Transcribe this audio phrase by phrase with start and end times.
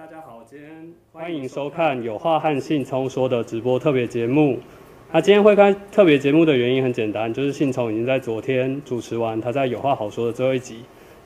[0.00, 4.58] 大家好，今天欢迎收看有话和信聪说的直播特别节目。
[5.12, 10.78] 那今天会开特别节目的原因很简单，就是信聪已经在昨天主持完他在有话好说的最后一集，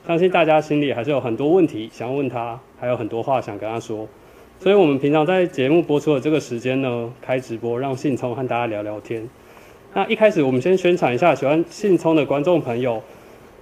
[0.05, 4.05] 相信大家心里还是有很多问题想要问他，还有很多话想跟他说，
[4.59, 9.25] 所以我们平常在节目播出的这个时间呢，开直播让信聪和大家聊聊天。
[9.93, 13.01] 那一开始我们先宣传一下，喜欢信聪的观众朋友，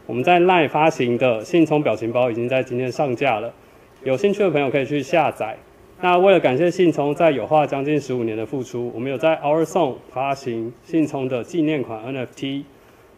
[0.08, 3.54] 我们在奈发行的信聪表情包已经在今天上架了。
[4.06, 5.58] 有兴趣的朋友可以去下载。
[6.02, 12.64] 那为了感谢信聪在有话将近十五年的付出，我们有在 Our Song 发行信聪的纪念款 NFT。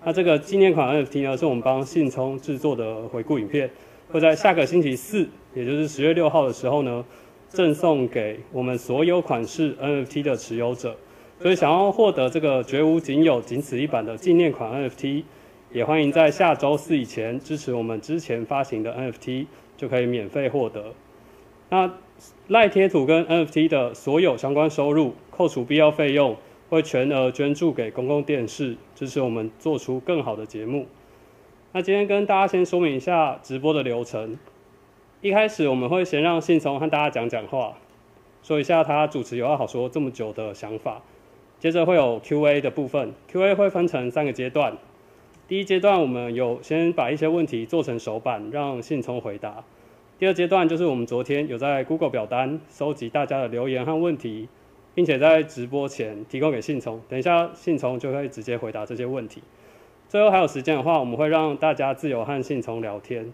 [0.03, 3.67] 那这个纪念款 NFT 呢，是我们帮信聪制作的回顾影片，
[4.11, 7.03] 会在下个星期四，也就是十月六号的时候呢，
[7.49, 10.95] 赠送给我们所有款式 NFT 的持有者。
[11.41, 15.23] 所以想要获得这个绝无仅有、仅此一版的纪念款 NFT，
[15.73, 19.47] 也欢迎在下周四以前支持我们之前发行的 NFT。
[19.77, 20.93] 就可以免费获得。
[21.69, 21.91] 那
[22.47, 26.37] 赖贴图跟 NFT 的所有相关收入，扣除必要费用，
[26.69, 30.85] 会全额捐助给公共电视，支持我们做出更好的节目。
[31.71, 34.37] 那今天跟大家先说明一下直播的流程。
[35.21, 37.73] 一开始我们会先让信聪和大家讲讲话，
[38.43, 41.01] 说一下他主持有话好说这么久的想法。
[41.59, 44.77] 接着会有 Q&A 的部分，Q&A 会分成三个阶段。
[45.47, 49.63] 第一阶段，我们有先把一些问题做成手板，让信聪回答。
[50.17, 54.49] 第二阶段就是我们昨天有在 Google 表单收集大家的留言和问题，
[54.95, 59.43] 并且在直播前提供给信聪，等一下信聪就会直接回答这些问题。
[60.09, 63.31] 最后还有时间的话，我们会让大家自由和信聪聊天。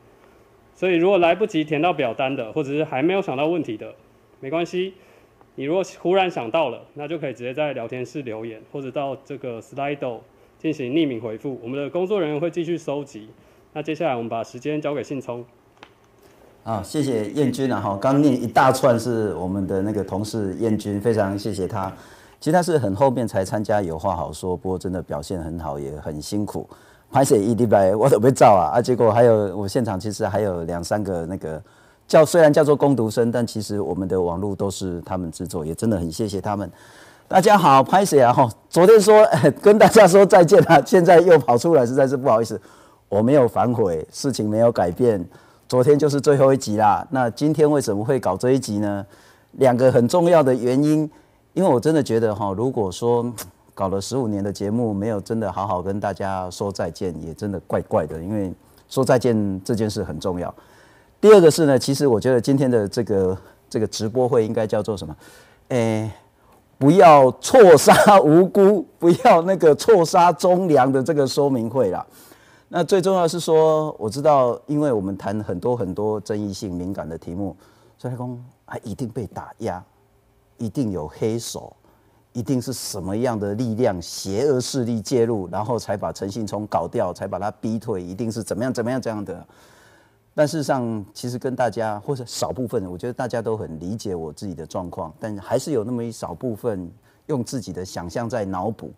[0.73, 3.95] 所以如果来不及填到表单的，或者是还没有想到问题的，
[4.41, 4.95] 没关系。
[5.55, 10.19] 你如果忽然想到了，那就可以直接在聊天室留言，或者到这个 Slido。
[10.61, 13.27] 进行匿名回复，我们的工作人员会继续收集。
[13.73, 15.43] 那接下来我们把时间交给信聪。
[16.63, 21.91] 啊，谢谢燕君啊，哈，刚念一大串是我们的那个同事燕君，非常谢谢他。
[22.39, 26.69] 其实他是很后面才参加，有话好说，不过真的表现很好，也很辛苦。
[27.11, 31.59] 拍摄一礼拜我都被照啊，啊，结果还有我现场其实还有两三个那个
[32.07, 36.71] 叫虽然叫做攻读生，但其实我们的网络都是他们制作，也真的很谢谢他们。
[37.31, 38.33] 大家好，拍谁啊？
[38.33, 39.25] 哈，昨天说
[39.63, 42.59] 跟大家说再见了， 现在又跑出来，实在是不好意思。
[43.07, 45.25] 我没有反悔，事情没有改变。
[45.65, 47.07] 昨天就是最后一集啦。
[47.09, 49.05] 那今天为什么会搞这一集呢？
[49.53, 51.09] 两个很重要的原因，
[51.53, 53.25] 因为我真的觉得哈，如果说
[53.73, 58.21] 搞了十五年的节目，没有真的好好跟大家说再见，也真的怪怪的。
[58.21, 58.53] 因为
[58.89, 60.53] 说再见这件事很重要。
[61.21, 63.37] 第二个是呢，其实我觉得今天的这个
[63.69, 65.15] 这个直播会应该叫做什么？
[65.69, 66.11] 诶。
[66.81, 72.03] 不要错杀无辜， 不要那个错杀忠良的这个说明会啦。
[72.69, 77.55] 那最重要是说，我知道，因为我们谈很多很多争议性敏感的题目，
[77.99, 79.83] 所以讲还一定被打压，
[80.57, 81.71] 一定有黑手，
[82.33, 89.45] 一定是什么样的力量、邪恶势力介入，然后才把陈信聪搞掉，才把他逼退，一定是怎么样怎么样这样的。
[90.33, 96.89] 但事实上，其实跟大家或者少部分，我觉得大家都很理解我自己的状况，但还是有那么一少部分
[97.27, 98.93] 用自己的想象在脑补，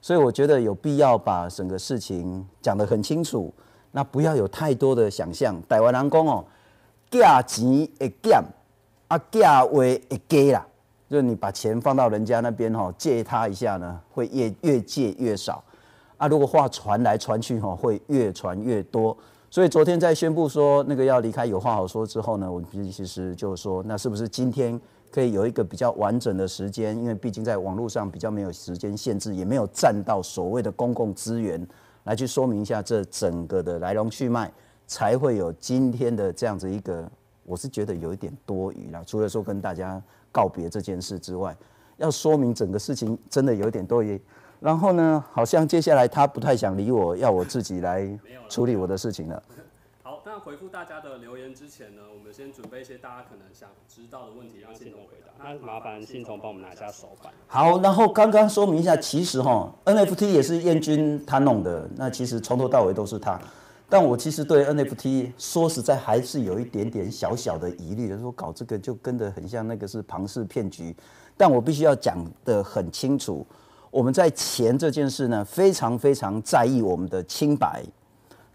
[0.00, 3.52] 所以我觉得有必要把整个事情讲得很清楚，
[3.92, 5.54] 那不要有太多的想象。
[5.68, 6.42] 台湾人讲哦，
[7.10, 8.42] 价钱会减，
[9.08, 10.66] 啊价位会低啦，
[11.10, 15.62] 就是你把钱放到人家那边哈，借他一下呢，会越越借越少，
[16.16, 19.14] 啊如果话传来传去哈，会越传越多。
[19.50, 24.80] 所以昨天在宣布说那个要离开有话好说之后呢，我们其实就说，那是不是今天
[25.10, 26.96] 可以有一个比较完整的时间？
[26.96, 31.66] 因为毕竟在网络上比较没有时间限制，也没有占到所谓的公共资源
[32.04, 34.52] 来去说明一下这整个的来龙去脉，
[34.86, 37.10] 才会有今天的这样子一个。
[37.44, 40.00] 我是觉得有一点多余了，除了说跟大家
[40.30, 41.56] 告别这件事之外，
[41.96, 44.20] 要说明整个事情真的有点多余。
[44.60, 45.24] 然后呢？
[45.32, 48.06] 好像接下来他不太想理我，要我自己来
[48.48, 49.42] 处理我的事情了。
[50.02, 55.32] 好，那回复大家的留言之前呢，我们先准备一些大家可能想知道的问题，让信聪回答。
[55.42, 57.32] 那麻烦信聪帮我们拿下手板。
[57.46, 63.40] 好，然后刚刚说明一下，其实哈，NFT 也是燕君他弄的，那其实从头到尾都是他。
[63.88, 70.94] 但我其实对 NFT 说实在还是有一点点小小的疑虑，说搞这个就跟得很像那个是庞氏骗局。
[71.36, 73.46] 但我必须要讲得很清楚。
[73.90, 77.82] 我们在钱这件事呢，非常非常在意我们的清白。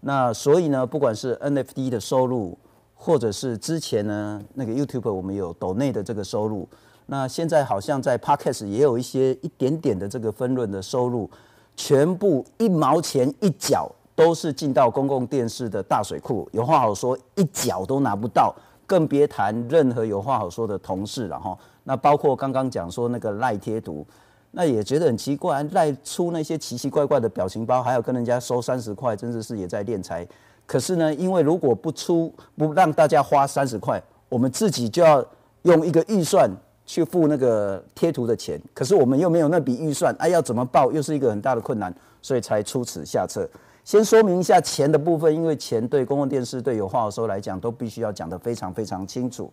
[0.00, 2.56] 那所以呢，不管是 NFT 的收入，
[2.94, 6.68] 或者是之前呢那个 YouTube 我们有抖内的这个收入，
[7.06, 11.28] 那现在好像在 Podcast 也有一些一点点的这个分润的收入，
[11.76, 16.48] 全部一毛钱一角都是进到公共电视的大水库。
[16.52, 18.54] 有话好说，一角都拿不到，
[18.86, 21.56] 更别谈任何有话好说的同事了哈。
[21.84, 24.06] 那包括刚刚讲说那个赖贴图，
[24.58, 30.26] 那也觉得很奇怪，赖出那些奇奇怪怪的表情包，还要跟人家收三十块，真的是也在敛财。
[30.64, 35.22] 可是呢，因为如果不出不让大家花三十块，我们自己就要
[35.64, 36.50] 用一个预算
[36.86, 43.46] 去付那个贴图的钱，可是我们又没有那笔预算，哎，要怎么报又是一个很大的困难，所以才出此下策。
[43.84, 49.52] 先说明一下钱的部分，因为钱对公共电视、对有话好说来讲，都必须要讲得非常非常清楚。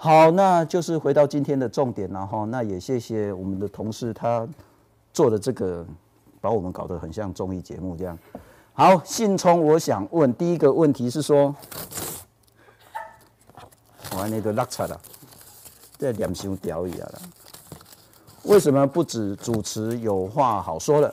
[0.00, 2.44] 好，那就是回到今天的重点了哈。
[2.44, 4.46] 那也谢谢我们的同事，他
[5.12, 5.84] 做的这个，
[6.40, 8.16] 把我们搞得很像综艺节目这样。
[8.74, 11.52] 好，信聪，我想问第一个问题是说，
[14.16, 15.00] 我那个拉扯了，
[15.98, 17.20] 这两兄屌一样了，
[18.44, 21.12] 为什么不止主持有话好说了？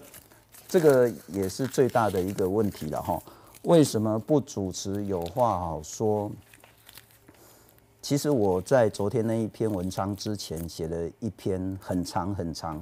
[0.68, 3.20] 这个也是最大的一个问题了哈。
[3.64, 6.32] 为什么不主持有话好说？
[8.06, 12.80] 其实我在昨天那一篇文章之前写了一篇很长很长，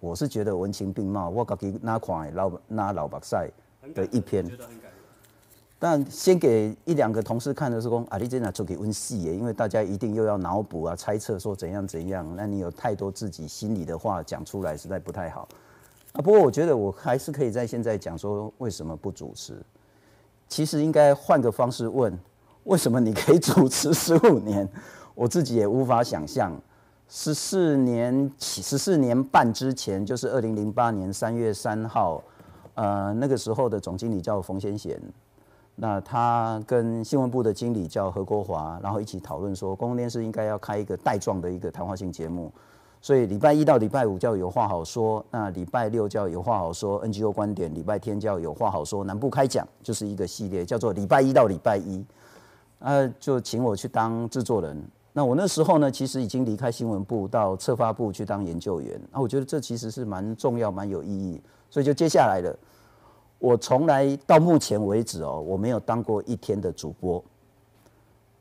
[0.00, 3.48] 我是觉得文情并茂，我自己拿款老拿老白赛
[3.94, 4.44] 的一篇。
[5.78, 15.46] 但先给一两个同事看的时候，啊，你真的做给温细耶，因为大家一定又要脑补啊，猜测说怎样怎样，那你有太多自己心里的话讲出来，实在不太好。
[16.14, 19.54] 啊，不过我觉得我还是可以在现在讲说为什么不主持。
[20.48, 22.18] 其实应该换个方式问。
[22.64, 24.68] 为什么你可以主持十五年？
[25.14, 26.52] 我自己也无法想象。
[27.08, 32.20] 十四年起，十四年半之前，就是二零零八年三月三号，
[32.74, 35.00] 呃，那个时候的总经理叫冯先贤，
[35.76, 42.50] 那他跟新闻部的经理叫何国华，然后一起讨论说，公共电视应该要开一个带状的一个谈话性节目，
[43.02, 52.02] 所以礼拜一到礼拜五叫有话好说，那礼拜六叫有话好说 NGO 观点，礼拜天叫有话好说南部开讲，就是一个系列，叫做礼拜一到礼拜一。
[52.78, 54.82] 啊，就请我去当制作人。
[55.12, 59.00] 那我那时候呢，其实已经离开新闻部，到策发部去当研究员。
[59.12, 61.40] 那我觉得这其实是蛮重要、蛮有意义，
[61.70, 62.58] 所以就接下来了。
[63.38, 67.22] 我从来到目前为止哦，我没有当过一天的主播，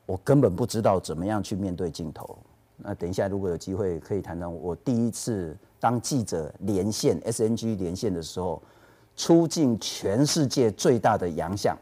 [0.06, 2.38] 我根本不知道怎么样去面对镜头。
[2.78, 8.62] 那等一下如果有机会可以谈谈我第一次当记者连线 SNG 连线的时候，
[9.16, 11.78] 出镜全世界最大的洋相。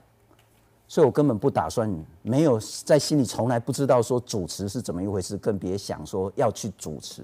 [0.91, 1.89] 所以我根本不打算，
[2.21, 7.23] 没有在心里从来不知道说主持是怎么一回事，更别想说要去主持。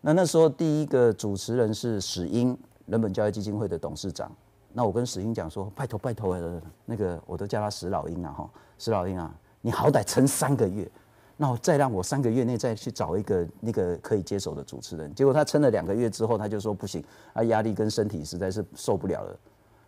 [0.00, 2.56] 那那时候第一个主持人是史英，
[2.86, 4.30] 人本教育基金会的董事长。
[4.72, 6.38] 那我跟史英讲说，拜托拜托，
[6.84, 10.88] 那个我都叫他史老鹰啊哈，史老鹰啊，你好歹撑三个月，
[11.36, 15.12] 那我再让我三个月内再去找一个那个可以接手的主持人。
[15.12, 17.02] 结果他撑了两个月之后，他就说不行，
[17.34, 19.36] 他压力跟身体实在是受不了了。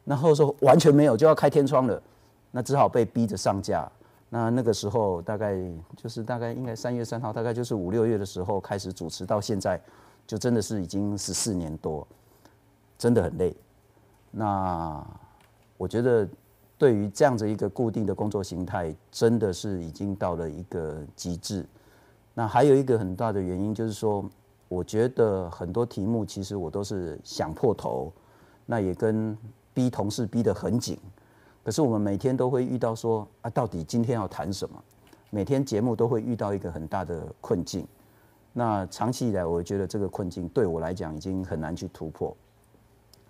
[0.05, 2.03] 然后说完全没有，就要开天窗了。
[2.53, 3.91] 那只好被逼着上架。
[4.29, 5.57] 那那个时候大概
[5.97, 9.79] 就是大概应该三月三号，大概就是五六月的时候开始主持，到现在
[10.27, 12.07] 就真的是已经十四年多，
[12.97, 13.55] 真的很累。
[14.31, 15.05] 那
[15.77, 16.27] 我觉得
[16.79, 21.67] 对于这样子一个固定的工作形态，真的是已经到了一个极致。
[22.33, 24.25] 那还有一个很大的原因就是说，
[24.69, 28.11] 我觉得很多题目其实我都是想破头，
[28.65, 29.37] 那也跟
[29.75, 30.99] 逼同事逼得很紧。
[31.65, 34.83] 可是我们每天都会遇到说啊，到底今天要谈什么？
[35.31, 37.87] 每天节目都会遇到一个很大的困境。
[38.53, 42.37] 那长期以来，我觉得这个困境对我来讲已经很难去突破。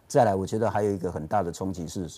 [0.08, 2.08] 再来，我觉得还有一个很大的冲击是，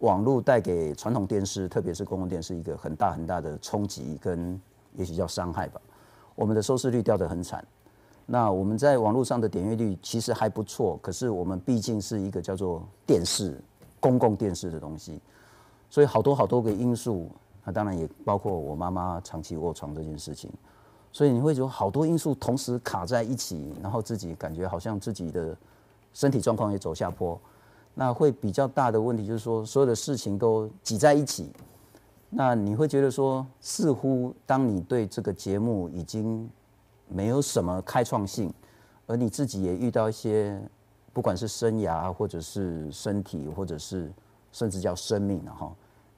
[0.00, 4.60] 网络带给传统电视，特别是公共电视一个很大很大的冲击跟
[4.94, 5.80] 也许叫伤害吧。
[6.34, 7.64] 我们的收视率掉得很惨。
[8.26, 13.58] 那我们在网络上的点阅率其实还不错，可是我们毕竟是一个叫做电视
[14.00, 15.20] 公共电视的东西。
[15.94, 17.30] 所以好多好多个因素，
[17.64, 20.50] 那当然也包括我妈妈长期卧床这件事情，
[21.12, 25.56] 所以你会觉得好多因素同时卡在一起，然后自己感觉好像自己的
[26.12, 27.40] 身体状况也走下坡，
[27.94, 31.52] 那会比较大的问题就是说所有的事情都挤在一起，
[32.28, 36.50] 那你会觉得说似乎当你对这个节目已经
[37.06, 38.52] 没有什么开创性，
[39.06, 40.60] 而你自己也遇到一些
[41.12, 44.12] 不管是生涯或者是身体或者是
[44.50, 45.72] 甚至叫生命了哈。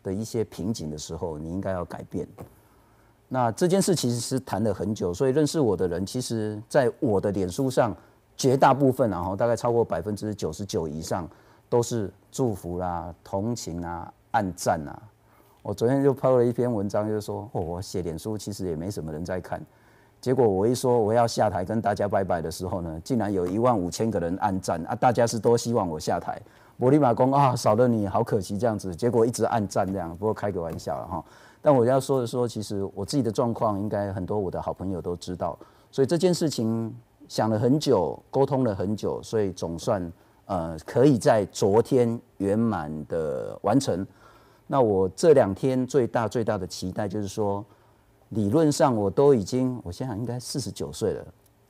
[0.06, 2.24] 的一些瓶颈的时候，你应该要改变。
[3.28, 7.92] 那这件事其实是谈了很久，所以认识我的人，其实在我的脸书上，
[8.36, 11.28] 绝大部分然后大概超过百分之九十九以上
[11.68, 15.02] 都是祝福啦、同情啊、暗赞啊。
[15.62, 19.60] 我昨天就抛了一篇文章，就是说，哦，我写脸书其实也没什么人在看，
[20.20, 24.94] 结果我一说我要下台跟大家拜拜的时候呢，竟然有一万五千个人暗赞啊！
[24.94, 26.40] 大家是多希望我下台。
[26.78, 31.24] 我立马讲啊，少了你好可惜这样子，结果一直暗赞这样，不过开个玩笑了哈。
[31.62, 35.58] 但我要说的说，其实我自己的状况，应该很多我的好朋友都知道，
[35.90, 36.94] 所以这件事情
[37.28, 40.12] 想了很久，沟通了很久，所以总算
[40.44, 44.06] 呃可以在昨天圆满的完成。
[44.66, 47.64] 那我这两天最大最大的期待就是说，
[48.28, 51.24] 理论上我都已经，我现在应该四十九岁了，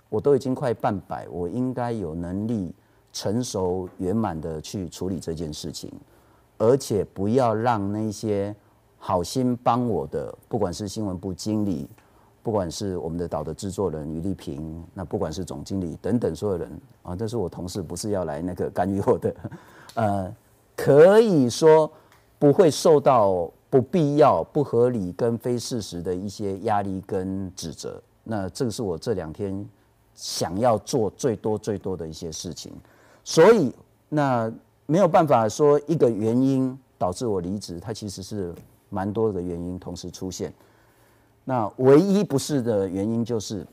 [0.08, 2.75] 我都已经快半百，我应该有能力
[3.16, 5.90] 成熟圆满的去处理这件事情，
[6.58, 8.54] 而且不要让那些。
[8.99, 11.88] 好心帮我的，不管是新闻部经理，
[12.42, 19.37] 不管是我们的岛的制作人于丽萍，那不管是总经理等等所有人啊，这是我同事，不是要来那个干预我的，
[19.94, 20.35] 呃，
[20.75, 21.88] 可以说
[22.37, 28.02] 不会受到不必要、不合理跟非事实的一些压力跟指责。
[28.25, 29.64] 那这个是我这两天
[30.16, 32.73] 想要做最多最多的一些事情，
[33.26, 33.75] 所以
[34.09, 34.50] 那
[34.87, 38.54] 没有办法说一个原因导致我离职，它其实是。
[38.88, 40.54] 蛮多的原因同时出现，
[41.45, 43.66] 那唯一不是的原因就是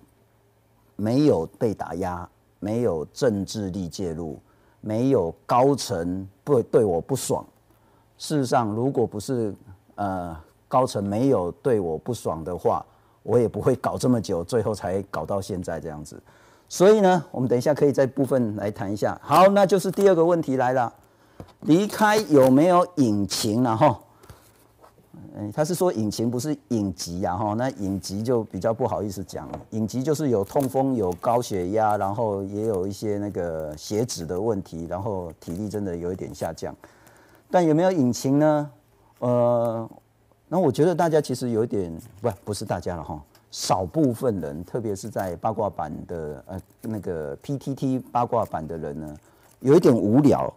[0.96, 2.28] 没有被打压，
[2.60, 4.40] 没有政治力介入，
[4.82, 7.46] 没有高层不对我不爽。
[8.18, 9.54] 事实上，如果不是
[9.94, 10.36] 呃
[10.68, 12.84] 高层没有对我不爽的话，
[13.22, 16.20] 我也不会搞这么久，最后才搞到现在这样子。
[16.68, 19.20] 所以呢，我们等一下可以在部分来谈一下。
[19.22, 20.92] 好，那就是第二个问题来了，
[21.62, 24.00] 离开有没有隐情了哈？
[25.36, 29.60] 嗯，他是说隐情不是隐疾啊，哈，那隐疾就比较不好意思讲了。
[29.72, 36.76] 隐疾就是有痛风、有高血压，然后也有一些那个血脂的问题，然后体力真的有一点下降。
[37.50, 38.70] 但有没有隐情呢？
[39.20, 39.90] 呃，
[40.50, 41.92] 那我觉得大家其实有一点，
[42.22, 43.20] 不，不是大家了哈，
[43.54, 49.16] 少部分人，特别是在八卦版的呃那个 PTT 八卦版的人呢，
[49.60, 50.52] 有一点无聊。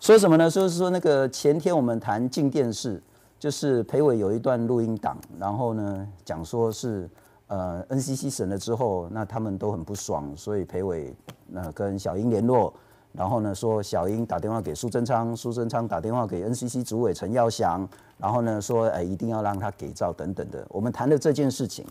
[0.00, 0.50] 说什么呢？
[0.50, 3.02] 就是说那个前天我们谈进电视。
[3.38, 7.08] 就是裴伟有一段录音档，然后呢讲说是
[7.46, 11.14] 呃 NCC 审了之后，那他们都很不爽，所以裴伟
[11.46, 12.70] 那跟小英联络，
[13.12, 17.88] 然后呢说小英打电话给苏贞昌，苏贞昌打电话给 NCC 主委陈耀祥，
[18.20, 20.66] 然后呢说哎一定要让他给照等等的。
[20.68, 21.84] 我们谈的这件事情，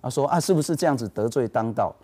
[0.00, 1.94] 他说啊是不是这样子得罪当道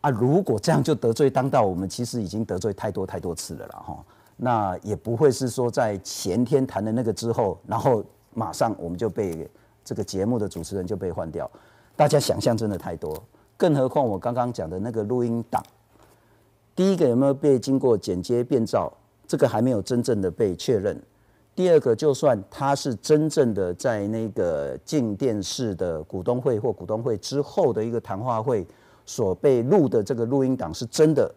[0.00, 0.10] 啊？
[0.10, 4.04] 如果这样就得罪当道，我们其实已经得罪太多太多次了了哈。
[4.36, 9.50] 那也不会是说在前天谈的那个之后，然后马上我们就被
[9.84, 11.50] 这个节目的主持人就被换掉。
[11.96, 13.22] 大家想象真的太多，
[13.56, 15.62] 更何况我刚刚讲的那个录音档，
[16.74, 18.92] 第一个有没有被经过剪接变造，
[19.26, 21.00] 这个还没有真正的被确认。
[21.56, 28.64] 第二个，就算他是真正的在那个进电视的股东会或股东会之后的一个谈话会
[29.06, 31.34] 所被录的这个录音档是真的。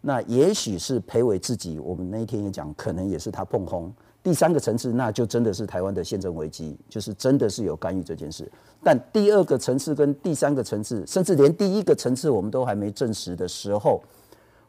[0.00, 3.92] 那也许是裴伟自己，我们那一天也讲，可能也是他碰轰。
[4.22, 8.50] 第三个层次，那就真的是台湾的宪政危机，就是真的是有干预这件事。
[8.82, 14.02] 但第二个层次跟第三个层次，甚至连第一个层次我们都还没证实的时候，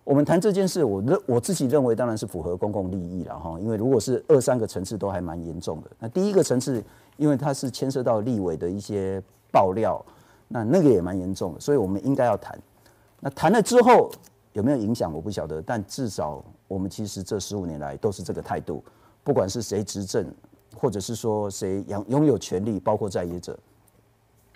[0.03, 3.59] 我们谈这件事，我认我自己认为当然是符合公共利益了哈。
[3.59, 6.83] 因为如果是二三个层次都还蛮严重的，那第一个层次，
[7.17, 10.03] 因为它是牵涉到立委的一些爆料，
[10.47, 12.59] 那那个也蛮严重的，所以我们应该要谈。
[13.19, 14.11] 那谈了之后。
[14.53, 18.83] 有没有影响我不晓得，但至少我们其实这十五年来都是这个态度，
[19.23, 20.31] 不管是谁执政，
[20.77, 23.57] 或者是说谁拥拥有权力，包括在野者，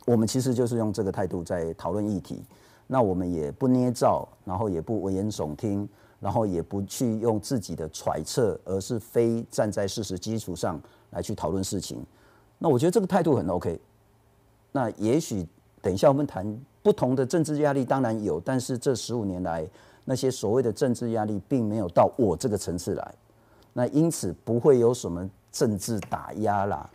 [0.05, 2.43] 我们其实就是用这个态度在讨论议题。
[2.87, 5.87] 那我们也不捏造，然后也不危言耸听，
[6.19, 12.03] 然后也不去用自己的揣测，而是非站在事实基础上来去讨论事情。
[12.57, 13.79] 那我觉得这个态度很 OK。
[14.71, 15.45] 那也许
[15.81, 19.67] 等一下我们谈不同的政治压力，当然有，但是这十五年来。
[20.09, 23.13] 那些所谓的政治压力并没有到我这个层次来，
[23.73, 26.89] 那因此不会有什么政治打压啦。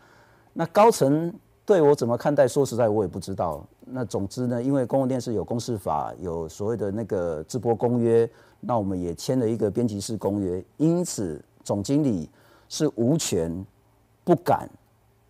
[0.54, 1.30] 那高层
[1.66, 2.48] 对我怎么看待？
[2.48, 3.62] 说实在，我也不知道。
[3.84, 8.28] 那总之呢，因为公共电视有公示法，有所谓的那个直播公约，
[8.60, 12.28] 那我们也签了一个编辑室公约，因此总经理
[12.68, 13.64] 是无权、
[14.24, 14.68] 不敢、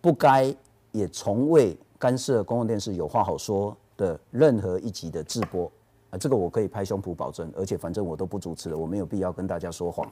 [0.01, 0.55] 不该，
[0.91, 5.71] 也从未干涉公共电视有话好说的任何一集的直播
[6.09, 6.17] 啊。
[6.17, 10.09] 这个我可以拍胸脯保证，而且反正我都不主持了，我没有必要跟大家说谎。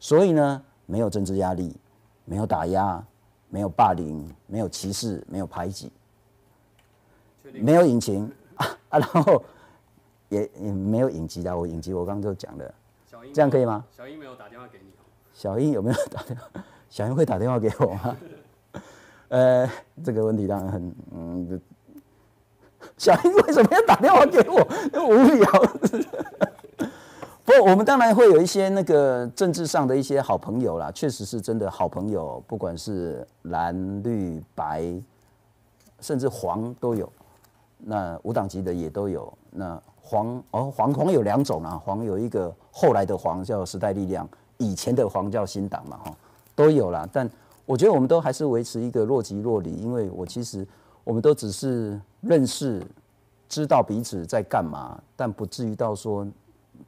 [0.00, 1.74] 所以呢，没有政治压力，
[2.24, 3.04] 没有打压，
[3.48, 5.90] 没有霸凌，没有歧视，没有排挤，
[7.62, 8.98] 没有引擎啊啊！
[8.98, 9.42] 然后
[10.28, 12.74] 也也没有影集的，我影集我刚刚就讲了，
[13.32, 13.84] 这样可以吗？
[13.96, 14.86] 小英没有打电话给你
[15.32, 16.64] 小英有没有打电话？
[16.90, 18.16] 小英会打电话给我吗？
[19.28, 19.70] 呃，
[20.04, 21.60] 这个问题当然很嗯。
[22.96, 24.56] 小英为什么要打电话给我？
[25.08, 25.50] 无聊。
[27.44, 34.84] 不，我们当然会有一些那个政治上的一些好朋友啦，确实是真的好朋友，不管是蓝绿白
[36.00, 37.10] 甚至黄都有，
[37.78, 39.32] 那无党籍的也都有。
[39.50, 44.28] 那黄哦，黄黄有两种啊，黄有一个后来的黄叫时代力量，
[44.58, 46.16] 以前的黄叫新党嘛，哈，
[46.54, 47.08] 都有啦。
[47.12, 47.28] 但
[47.64, 50.66] 我觉得我们都还是维持一个若即若离，因为我其实
[51.02, 52.80] 我们都只是认识，
[53.48, 56.26] 知道彼此在干嘛，但不至于到说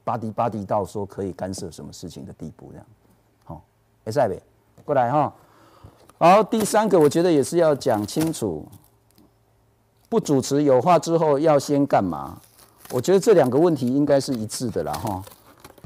[0.05, 2.87] 巴迪巴迪到说可以干涉什么事情的地步这样。
[3.45, 3.63] 好，
[4.05, 4.41] 哎塞呗，
[4.85, 5.35] 过来哈。
[6.19, 8.65] 好，第三个我觉得也是要讲清楚，
[10.09, 12.41] 不主持有话之后要先干嘛？
[12.91, 15.23] 我觉得这两个问题应该是一致的啦哈。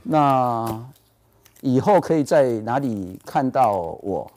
[0.04, 0.84] 那
[1.60, 4.30] 以后可以在哪里看到我？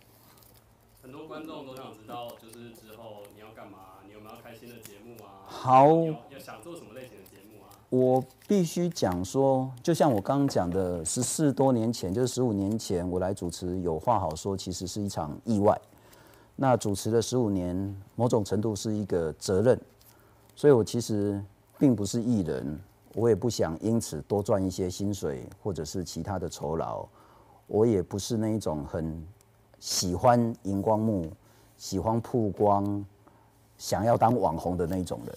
[1.03, 3.77] 很多观众都想知道，就是之后你要干嘛？
[4.07, 5.45] 你有没有开新的节目啊？
[5.47, 5.87] 好，
[6.31, 7.69] 要想做什么类型的节目啊？
[7.89, 15.79] 我必须讲说，就像我刚刚讲的，十四多年前，就是十五年前，我来主持有话好说，其实是一场意外。
[16.55, 19.79] 那主持了十五年，某种程度是一个责任，
[20.55, 21.43] 所以我其实。
[21.77, 22.79] 并不是艺人，
[23.15, 27.05] 我也不想因此多赚一些薪水或者是其他的酬劳。
[27.67, 29.21] 我也不是那一种很
[29.77, 31.29] 喜欢荧光幕、
[31.75, 33.05] 喜欢曝光、
[33.77, 35.35] 想要当网红的那种人，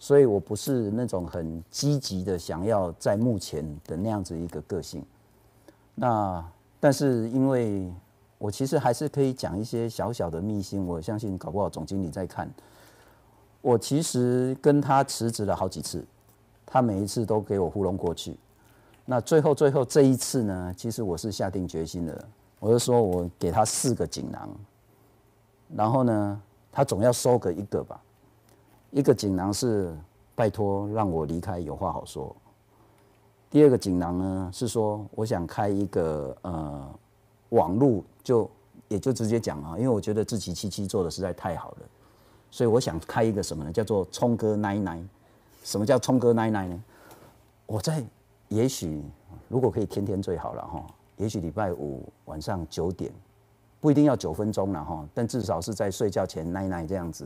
[0.00, 5.00] 所以我不是那种很积极的想要在目前的那样子一个个性。
[5.94, 6.44] 那
[6.80, 7.88] 但是因为
[8.38, 12.50] 我其实还是可以讲一些小小的秘辛，我相信搞不好总经理在看。
[13.62, 16.04] 我其实跟他辞职了好几次，
[16.64, 18.36] 他每一次都给我糊弄过去。
[19.04, 22.24] 那最后最后这一次呢，其实我是下定决心的，
[22.60, 24.48] 我就说我给他四个锦囊，
[25.74, 28.00] 然后呢，他总要收个一个吧。
[28.90, 29.96] 一个锦囊是
[30.34, 32.34] 拜托让我离开，有话好说。
[33.50, 36.88] 第二个锦囊呢是说我想开一个呃
[37.50, 38.50] 网路，就
[38.88, 41.86] 也就直接讲啊，因为我觉得自己七七做的实在太好了。
[42.50, 43.72] 所以我想开一个什么呢？
[43.72, 45.00] 叫做聪哥奶奶。
[45.62, 46.84] 什么叫聪哥奶奶呢？
[47.66, 48.04] 我在
[48.48, 49.00] 也许
[49.48, 50.84] 如果可以天天最好了哈。
[51.18, 53.12] 也许礼拜五晚上九点，
[53.80, 57.24] 不一定要九分钟了哈，但至少是在睡觉前奶奶这样子，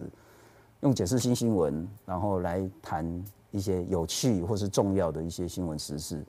[0.80, 6.22] 用解释新新闻，然后来谈一些有趣或是重要的一些新闻时事。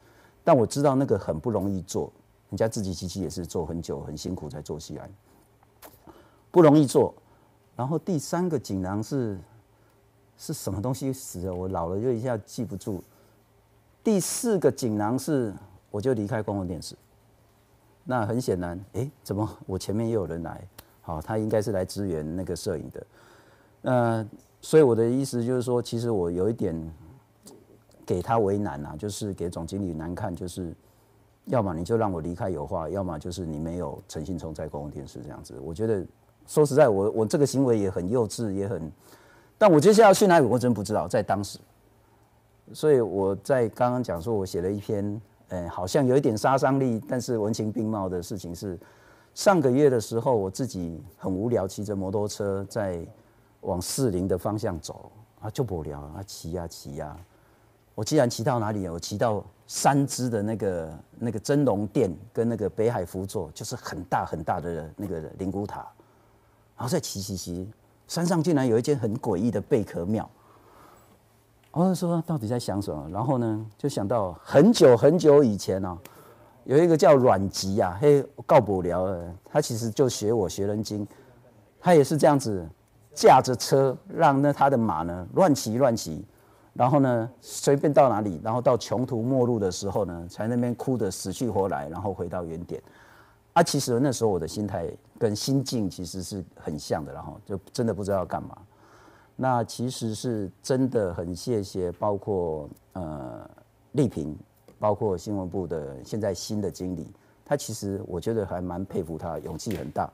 [0.45, 2.09] 但我知道那个很不容易做，
[2.51, 5.09] 人家自己机器也是做很久很辛苦才做起来，
[6.51, 7.13] 不容易做。
[7.75, 9.37] 然后第三个锦囊是
[10.37, 11.53] 是什么东西死了？
[11.53, 13.03] 我老了就一下记不住。
[14.03, 15.53] 第四个锦囊是
[15.89, 16.95] 我就离开公共电视。
[18.03, 20.67] 那很显然，哎，怎么我前面又有人来？
[21.01, 23.05] 好，他应该是来支援那个摄影的。
[23.81, 24.27] 那
[24.59, 26.75] 所以我的意思就是说，其实我有一点
[28.05, 30.75] 给他为难啊，就是给总经理难看，就是
[31.45, 35.59] 要么你就让我离开有话，要么就是你没有诚信冲在公共电视这样子。
[35.61, 36.05] 我觉得。
[36.47, 38.91] 说实在，我我这个行为也很幼稚，也很，
[39.59, 41.07] 但我接下来要去哪里，我真不知道。
[41.07, 41.59] 在当时，
[42.73, 48.77] 所以我在刚刚讲说，我写了一篇，呃，好像有一点杀伤力，但是文情并茂的事情是，
[49.35, 52.99] 上个月的时候，我自己很无聊，骑着摩托车在
[53.61, 57.15] 往四零的方向走，啊，就无聊啊，骑呀骑呀，
[58.01, 65.81] 我既然骑到哪里，我骑到三支的那个那个真龙殿跟那个北海福座，就是很大很大的那个灵骨塔。
[66.75, 67.69] 然后再骑骑骑，
[68.07, 70.27] 山上竟然有一间很诡异的贝壳庙。
[71.69, 73.07] 我就说到底在想什么？
[73.11, 75.95] 然后呢，就想到很久很久以前哦，
[76.63, 81.07] 有一个叫阮籍啊，嘿，告不了了，他其实就学我学人精，
[81.79, 82.67] 他也是这样子
[83.13, 86.25] 驾着车，让那他的马呢乱骑乱骑，
[86.73, 92.81] 然后呢随便到哪里，然后到穷途末路的时候呢，才那边哭得死去活来，然后回到原点。
[93.53, 98.57] 啊，其实那时候我的心态跟心境其实是很像的，然后就真的不知道要干嘛。
[99.35, 103.49] 那其实是真的很谢谢，包括呃
[103.91, 104.37] 丽萍，
[104.79, 107.11] 包括新闻部的现在新的经理，
[107.43, 110.09] 他其实我觉得还蛮佩服他，勇气很大，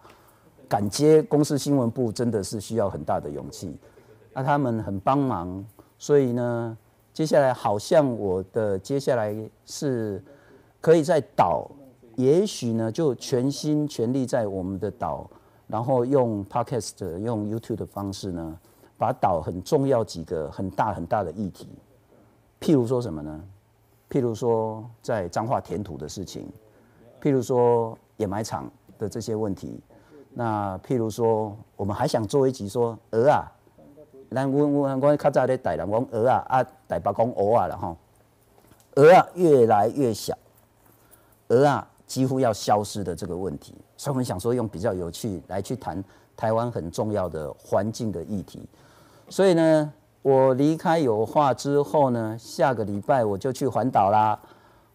[0.67, 3.77] 敢接公司新闻部真的是需要很大的勇气。
[4.33, 5.63] 那他们很帮忙，
[5.97, 6.77] 所以呢，
[7.13, 10.23] 接下来好像我的接下来是
[10.79, 11.69] 可以在岛。
[12.15, 15.29] 也许呢，就全心全力在我们的岛，
[15.67, 18.60] 然后用 podcast、用 YouTube 的方式呢，
[18.97, 21.69] 把岛很重要几个很大很大的议题，
[22.60, 23.39] 譬如说什么呢？
[24.10, 26.49] 譬如说在彰化填土的事情，
[27.21, 29.79] 譬如说掩埋场的这些问题，
[30.33, 33.45] 那譬如说我们还想做一集说鹅啊，
[34.31, 37.95] 咱我我我较早咧台人讲鹅啊，啊台北讲鹅啊了哈，
[38.95, 40.37] 鹅啊越来越小，
[41.47, 41.87] 鹅啊。
[42.07, 46.01] 几乎要消失的这个问题，所以我们想说用比较有趣来去谈
[46.37, 48.65] 台湾很重要的环境的议题。
[49.27, 54.39] 所以呢，我离开有话之后呢，下个礼拜我就去环岛啦。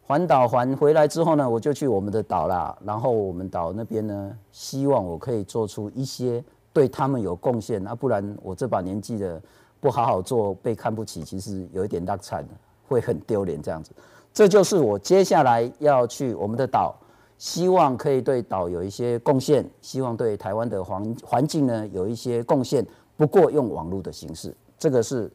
[0.06, 2.74] 环岛环回来之后呢，我就去我们的岛啦。
[2.82, 6.42] 然后我们岛那边呢，希望我可以做出一些
[6.72, 7.86] 对他们有贡献。
[7.86, 9.40] 啊，不然我这把年纪的
[9.80, 12.44] 不好好做，被看不起，其实有一点大惨，
[12.88, 13.90] 会很丢脸这样子。
[14.32, 16.94] 这就是我接下来要去我们的岛，
[17.36, 22.86] 希望可以对岛有一些贡献，希望对台湾的环环境呢有一些贡献。
[23.16, 25.30] 不过用网络的形式，这个是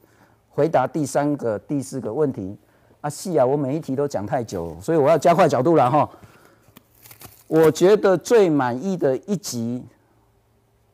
[0.50, 2.58] 回答第三个、第四个问题。
[3.00, 6.10] 啊，是啊，我每一题都讲太久，所以我要加快角度了哈。
[7.48, 9.86] 我觉得最满意的一集，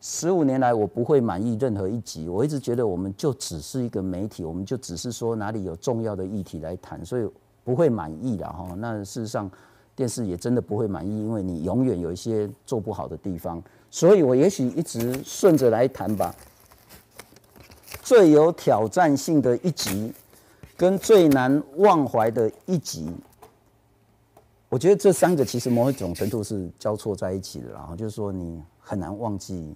[0.05, 2.27] 十五年来我不会满意任何一集。
[2.27, 7.27] 我一直觉得我们就只是一个媒体，我们就只是说哪里有重要的议题来谈，所以。
[7.65, 9.49] 不会满意的哈，那事实上
[9.95, 16.35] 电视也真的不会满意，因为你永远有一些做不好的地方，所以我也许一直顺着来谈吧。
[18.01, 20.13] 最有挑战性的一集，
[20.75, 23.09] 跟最难忘怀的一集，
[24.67, 29.73] 我觉得这三个其实某一种程度是交错在一起的，然后就是说你很难忘记，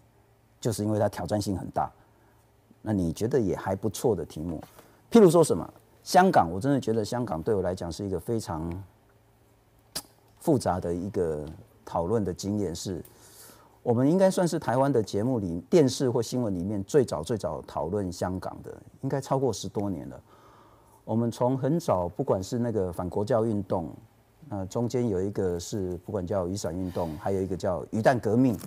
[0.59, 1.91] 就是因为它挑战性很大。
[2.81, 4.61] 那你觉得也还不错的题目，
[5.11, 5.73] 譬如说什么？
[6.03, 8.71] 香港，我真的觉得香港对我来讲是一个非常
[10.39, 11.45] 复杂的一个
[11.83, 12.73] 讨论的经验。
[12.73, 13.03] 是
[13.83, 20.17] 我们应该算是台湾的节目里、电视或新闻里面最早最早讨论香港的，应该超过十多年了。
[21.03, 23.89] 我们从很早，不管是那个反国教运动，
[24.47, 28.57] 那中间有一个是不管叫雨伞运动，还有一个叫鱼蛋革命。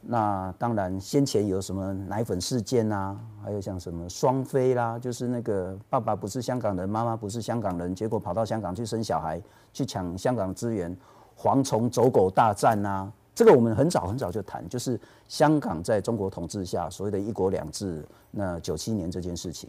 [0.00, 10.96] 那当然，先前有什么奶粉事件啊，还有像什么双飞啦，就是那个爸爸不是香港人，妈妈不是香港人，结果跑到香港去生小孩，去抢香港资源，
[11.36, 19.68] 蝗虫走狗大战啊，这个我们很早很早就谈，就是香港在中国统治下所谓的一国两制，那九七年这件事情，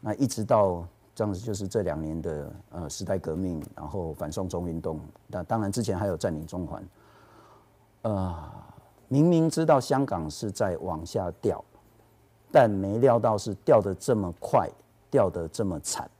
[0.00, 6.82] 那一直到这样子，就是这两年的呃时代革命，然后反送中运动，那当然之前还有占领中环，
[8.02, 8.34] 呃。
[9.14, 11.64] 明明知道香港是在往下掉，
[12.50, 14.68] 但没料到是掉的这么快，
[15.08, 16.10] 掉的这么惨。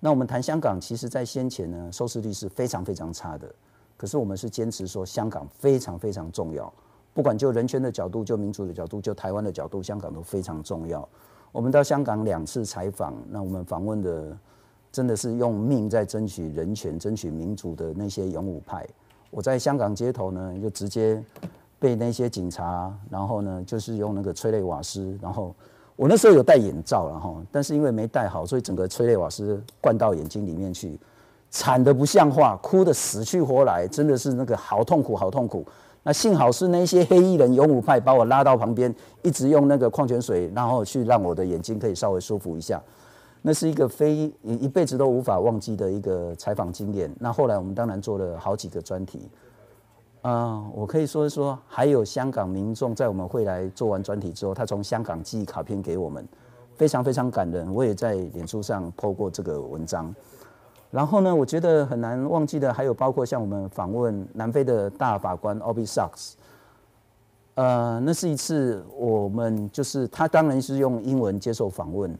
[0.00, 3.46] 那我们谈香港，其实在先前呢，收视率是非常非常差的。
[3.98, 6.72] 可是我们是坚持说香港非常非常重要，
[7.12, 11.06] 不管就人权的角度、就民主的角度、就台湾的角度，香港都非常重要。
[11.52, 14.34] 我们到香港两次采访，那我们访问的
[14.90, 18.88] 真的是用命在争取人权、争取民主的那些勇武派。
[19.30, 21.22] 我在香港街头呢，就直接。
[21.86, 25.54] 被那些警察，然后呢，就是用那个催泪瓦斯，然后
[25.94, 30.98] 我那时候有戴眼罩了哈，但是因为没戴好，所以整个催泪瓦斯灌到眼睛里面去，
[31.48, 35.64] 惨的不像话，哭的死去活来，真的是那个好痛苦，好痛苦。
[36.02, 42.82] 那幸好是那些黑衣人勇武派把我拉到旁边，一直用那个矿泉水，然后去让我的眼睛可以稍微舒服一下。
[43.42, 47.08] 那是一个非一辈子都无法忘记的一个采访经验。
[47.20, 49.28] 那后来我们当然做了好几个专题。
[50.26, 56.26] 啊，我可以说一说，还有香港民众在我们会来做完专题之后，他从香港寄卡片给我们，
[56.74, 57.72] 非常非常感人。
[57.72, 60.12] 我也在脸书上 po 过这个文章。
[60.90, 66.32] 然后呢，我觉得很难忘记的，还有包括像我们访问南非的大法官 o b i Sachs，
[67.54, 72.12] 呃，那是一次我们就是他当然是用英文接受访问，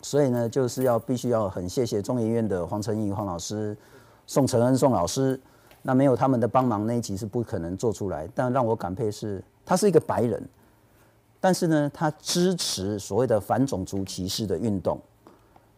[0.00, 3.76] 所以呢，就是要必须要很谢谢中研院的黄成义黄老师、
[4.26, 5.38] 宋承恩宋老师。
[5.82, 8.28] 那没有他们的帮忙，那一集是不可能做出来。
[8.34, 10.42] 但让我感佩是，他是一个白人，
[11.40, 15.00] 但是呢，他支持所谓的反种族歧视的运动。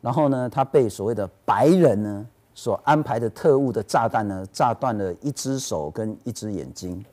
[0.00, 7.04] 然后呢，他被所谓的白人呢所安排的特务的炸弹呢炸断了一只手跟一只眼睛。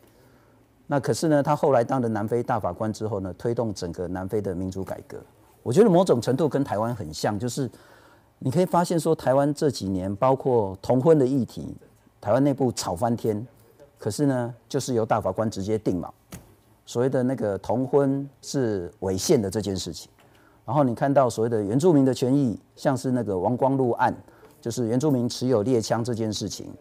[0.87, 5.19] 那可是呢，他后来当了南非大法官之后呢，推动整个南非的民主改革。
[5.61, 7.69] 我觉得某种程度跟台湾很像，就是
[8.39, 11.77] 你可以发现说，台湾这几年包括同婚的议题。
[12.21, 13.47] 台湾内部吵翻天，
[13.97, 16.11] 可是呢，就是由大法官直接定嘛。
[16.85, 20.09] 所谓的那个同婚是违宪的这件事情，
[20.65, 24.11] 然后你看到所谓的原住民的权益，像是那个王光禄案，
[24.59, 26.73] 就是原住民持有猎枪这件事情，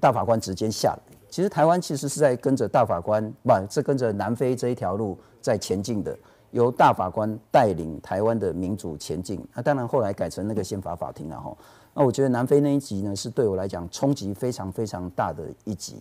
[0.00, 1.16] 大法官直接下来。
[1.28, 6.16] 其实台湾其实是在跟着大法官，不，是跟着南非这一条路在前进的，
[6.50, 9.42] 由大法官带领台湾的民主前进。
[9.54, 11.56] 那当然后来改成那个宪法法庭了哈。
[11.98, 15.96] 那我觉得南非那一集呢，是对我来讲冲击非常非常大的一集。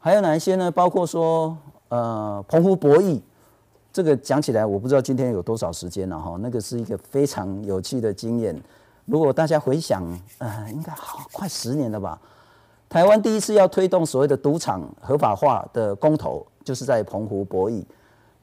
[0.00, 0.68] 还有哪一些呢？
[0.68, 1.56] 包括说，
[1.90, 3.20] 呃，澎湖博弈，
[3.92, 6.36] 这个讲起来我不知道今天有多少时间了哈。
[6.40, 8.60] 那个是一个非常有趣的经验。
[9.04, 10.02] 如果大家回想，
[10.38, 12.20] 呃，应该好快十年了吧。
[12.88, 17.84] 台湾第一次要推动所谓的赌场合法化的公投，就是在澎湖博弈。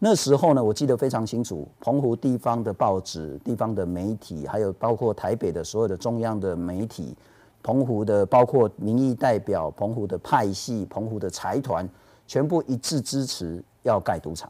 [0.02, 7.14] 那时候呢，我记得非常清楚，澎湖地方的报纸、地方的媒体，还有包括台北的所有的中央的媒体，
[7.62, 11.88] 澎湖的包括民意代表、澎湖的派系、澎湖的财团，
[12.26, 14.50] 全部一致支持要盖赌场。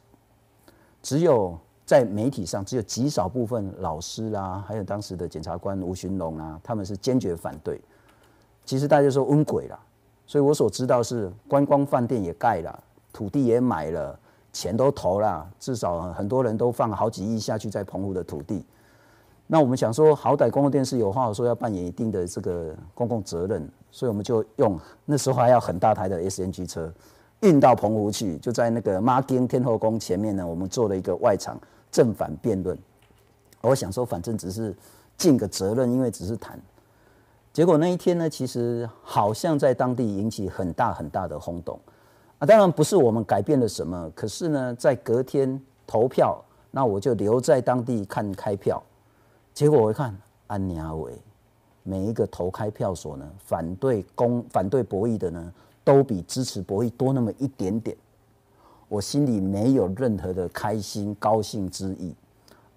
[1.02, 7.82] 只有在媒体上，只有极少部分老师啦，还有当时的检察官吴寻龙啊，他们是坚决反对。
[8.66, 9.80] 其实大家说温鬼了，
[10.28, 14.20] 所以我所知道是观光饭店也盖了，土地也买了，
[14.60, 18.62] 钱都投了，至少很多人都放好几亿下去在澎湖的土地。
[19.48, 26.94] 那我们想说，好歹公共电视有话说要扮演一定的这个公共责任，所以我们就用那时候还要很大台的 SNG 车
[27.40, 31.58] 运到澎湖去，就在那个马丁天后宫前面呢，我们做了一个外场
[31.90, 32.78] 正反辩论。
[33.62, 34.76] 我想说，反正只是
[35.16, 36.60] 尽个责任，因为只是谈。
[37.54, 41.80] 结果那一天呢，其实好像在当地引起很大很大的轰动
[42.40, 42.46] 啊。
[42.46, 48.82] 当然不是我们改变了什么，可是呢，在隔天投票，那我就留在当地看开票。
[49.54, 51.14] 结果我一看，安尼阿伟
[51.84, 57.96] 每一个投开票所呢，反对公反对博弈的呢，都比支持博弈多那么一点点。
[58.88, 62.16] 我心里没有任何的开心高兴之意，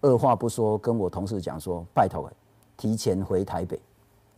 [0.03, 2.31] 二话不说跟我同事讲说，拜托
[2.77, 3.81] 提前回台北。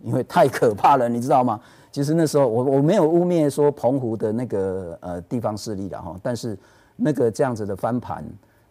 [0.02, 1.58] 因为太可怕了，你知道吗？
[1.94, 6.58] 其实那时候我我没有污蔑说澎湖的那个呃地方势力的哈，但是
[6.96, 8.24] 那个这样子的翻盘，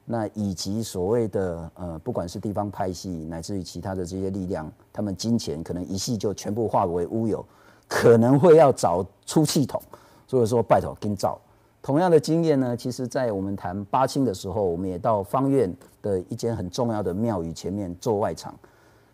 [0.03, 7.45] 那以及所谓的呃不管是地方派系乃至于其他的这些力量，他们金钱可能一系就全部化为乌有，
[7.87, 9.81] 可能会要找出气筒，
[10.27, 11.39] 所以说拜托跟照。
[11.81, 18.53] 同样的经验呢，其实在我们谈八清的时候，我们也到方院的一间很重要的庙宇前面做外场。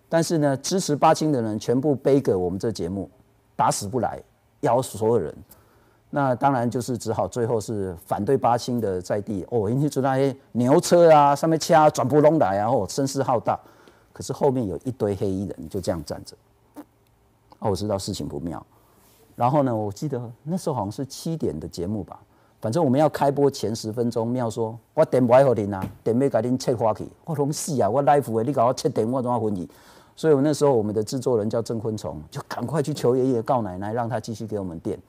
[0.09, 3.07] 但是呢，支持八清的人全部背给我们这节目，
[3.59, 4.17] 打死不来，
[4.61, 5.35] 邀所有人。
[6.11, 13.59] 那当然就是只好最后是反对八清的在地哦，引起出那些牛车啊，上面掐转不拢来，然后声势浩大。
[14.13, 16.37] 可是后面有一堆黑衣人就这样站着。
[17.59, 18.65] 哦，我知道事情不妙。
[19.35, 22.17] 然后呢，我记得那时候好像是七点的节目吧，
[22.61, 27.05] 反正我们要开播前十分钟，妙说我电不爱给您啊，电要给您切花去。
[27.25, 29.69] 我讲死啊，我 live 的，你搞我切电，我怎么分你？
[30.19, 34.99] 所以，我那时候我们的制作人叫郑昆虫，就赶快去求爷爷告奶奶，让他继续给我们垫。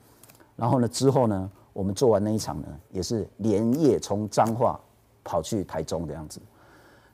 [0.55, 4.79] 然后呢，之后呢，我们做完那一场呢，也是连夜从彰化
[5.21, 6.39] 跑去台中的样子。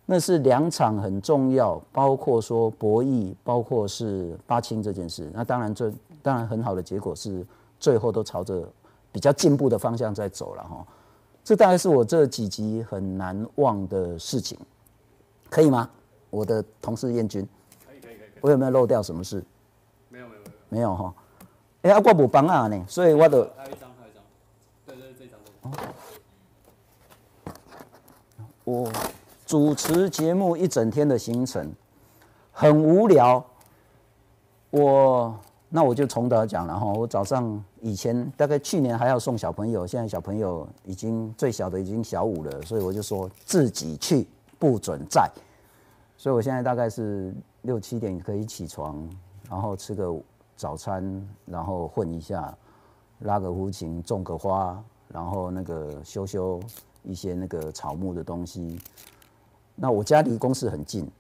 [0.05, 5.31] 那是两场很重要，包括说博弈，包括是八清这件事。
[5.33, 7.43] 那当然，这当然很好的结果是
[7.79, 8.63] 最后都朝着
[9.12, 10.86] 比较进步的方向在走了哈。
[11.43, 14.55] 这大概是我这几集很难忘的事情，
[15.49, 15.89] 可以吗？
[16.29, 17.43] 我的同事燕君。
[18.41, 19.43] 我有没有漏掉什么事？
[20.10, 21.13] 没有没有没有没有哈。
[21.84, 24.23] 哎，我无帮啊呢，所以我的还有一张还有一张，
[24.86, 25.39] 对对这张。
[28.63, 28.91] 我
[29.45, 31.71] 主持节目一整天的行程
[32.52, 33.45] 很无聊，
[34.71, 35.38] 我
[35.69, 36.86] 那我就从头讲了哈。
[36.86, 45.30] 我早上以前大概去年还要送小朋友，现在小朋友已经最小的已经小五了，所以我就说自己去不准在，
[46.17, 47.34] 所以我现在大概是。
[47.67, 48.97] 六七点可以起床，
[49.49, 50.17] 然后吃个
[50.56, 51.03] 早餐，
[51.45, 52.58] 然后混一下，
[53.19, 56.62] 拉个胡琴，种个花，然后那个修修
[57.03, 58.80] 一些那个草木的东西。
[59.75, 61.12] 那我家离公司很近，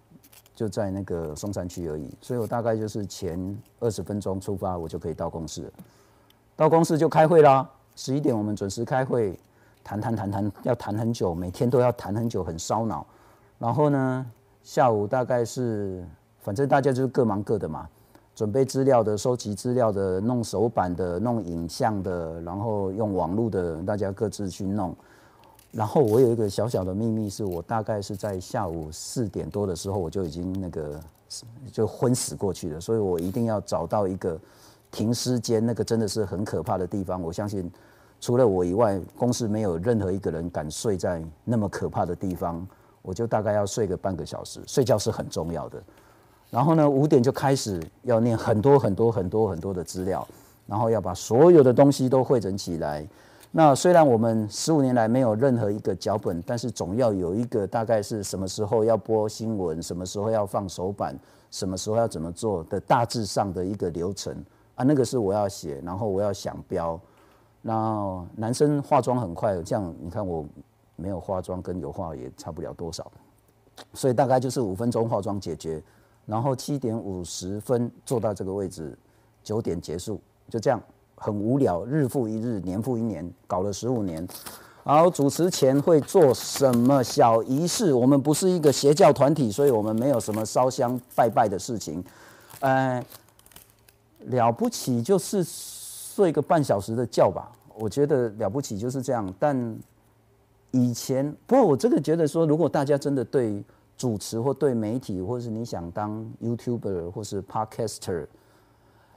[0.55, 3.37] 就在那个松山区而已，所以我大概就是前
[3.81, 5.69] 二十分钟出发，我就可以到公司。
[6.55, 9.37] 到公司就开会啦，十一点我们准时开会，
[9.83, 13.05] 谈谈谈谈，要谈很久，每天都要谈很久，很烧脑。
[13.59, 14.25] 然后呢，
[14.63, 16.07] 下午大概是。
[16.47, 17.85] 反正大家就是各忙各的嘛，
[18.33, 24.95] 准备资料的、收集资料的、弄手板的、弄影像的，然后用网络的，大家各自去弄。
[25.73, 30.97] 然后我有一个小小的秘密，是我大概是在下午四点多的时候，我就已经那个
[31.69, 32.79] 就昏死过去了。
[32.79, 34.39] 所以我一定要找到一个
[34.89, 37.21] 停尸间，那个真的是很可怕的地方。
[37.21, 37.69] 我相信
[38.21, 42.65] 除了我以外，公司没有任何一个人敢睡在那么可怕的地方。
[43.01, 45.83] 我就大概要睡个半个小时，睡觉是很重要的。
[46.49, 50.25] 然后呢，五点就开始要念很多很多很多很多的资料，
[50.65, 53.05] 然后要把所有的东西都汇整起来。
[53.51, 61.17] 那虽然我们十五年来没有任何一个脚本，但是总要有一个大概是什么时候要播新闻，什么时候要放手板，
[61.49, 64.33] 什么时候要怎么做的大致上的一个流程
[64.75, 64.83] 啊。
[64.83, 66.99] 那个是我要写，然后我要想标。
[67.61, 70.45] 然后男生化妆很快，这样你看我
[70.95, 73.11] 没有化妆跟有化也差不了多少，
[73.93, 75.81] 所以大概就是五分钟化妆解决。
[76.27, 78.95] 然后七点五十分坐到这个位置，
[79.41, 80.79] 九点结束，就这样
[81.15, 84.27] 很无聊，日复一日，年复一年，搞了十五年。
[84.83, 87.93] 然后，主持前会做什么小仪式？
[87.93, 92.01] 我们不是一个邪教团体，所以我们没有什么烧香拜拜的事情。
[92.61, 93.03] 呃，
[94.27, 99.33] 了不起就是睡个半小时的觉吧，我觉得了不起就是这样。
[99.37, 99.77] 但
[100.71, 103.61] 以前，不过我这个觉得说，如果大家真的对
[103.97, 108.27] 主持或对媒体，或是你想当 YouTuber 或是 Podcaster，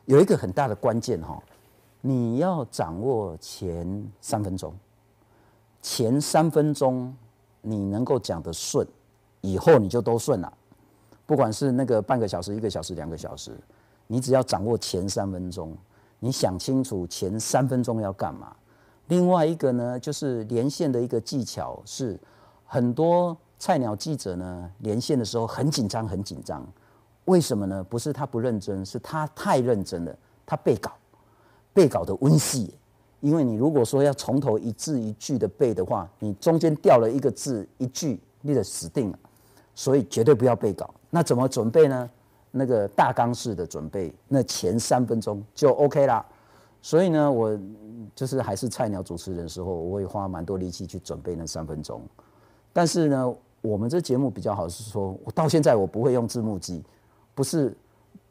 [0.07, 1.41] 有一个很大的关键哈，
[2.01, 4.75] 你要掌握前三分钟。
[5.83, 7.15] 前三分钟
[7.63, 8.87] 你能够讲得顺，
[9.43, 10.53] 以后你就都顺了。
[11.27, 13.53] 不管是那个半个小时、一个小时、两个小时，
[14.07, 15.77] 你只要掌握前三分钟，
[16.19, 18.55] 你想清楚前三分钟要干嘛。
[19.09, 22.19] 另外一个呢，就是连线的一个技巧是，
[22.65, 26.67] 很多菜鸟记者呢连线的时候很紧张，很紧张。
[27.27, 27.85] 为什么呢？
[27.85, 30.91] 不是他不认真，是他太认真了，他背稿，
[31.75, 32.75] 背稿的温细。
[33.21, 39.19] 因为你如果说要从头一字一句的背的话，你中间掉了一个字一句，你得死定了。
[39.75, 40.93] 所以绝对不要背稿。
[41.11, 42.11] 那怎么准备呢？
[42.51, 46.25] 那个大纲式的准备，那前三分钟就 OK 啦。
[46.81, 47.57] 所以呢，我
[48.15, 52.01] 就是还是菜鸟主持人的时候，我会花蛮多力气去准备那三分钟。
[52.73, 56.83] 但是呢，我们这节目比较好是说，我到现在我不会用字幕机，
[57.35, 57.77] 不是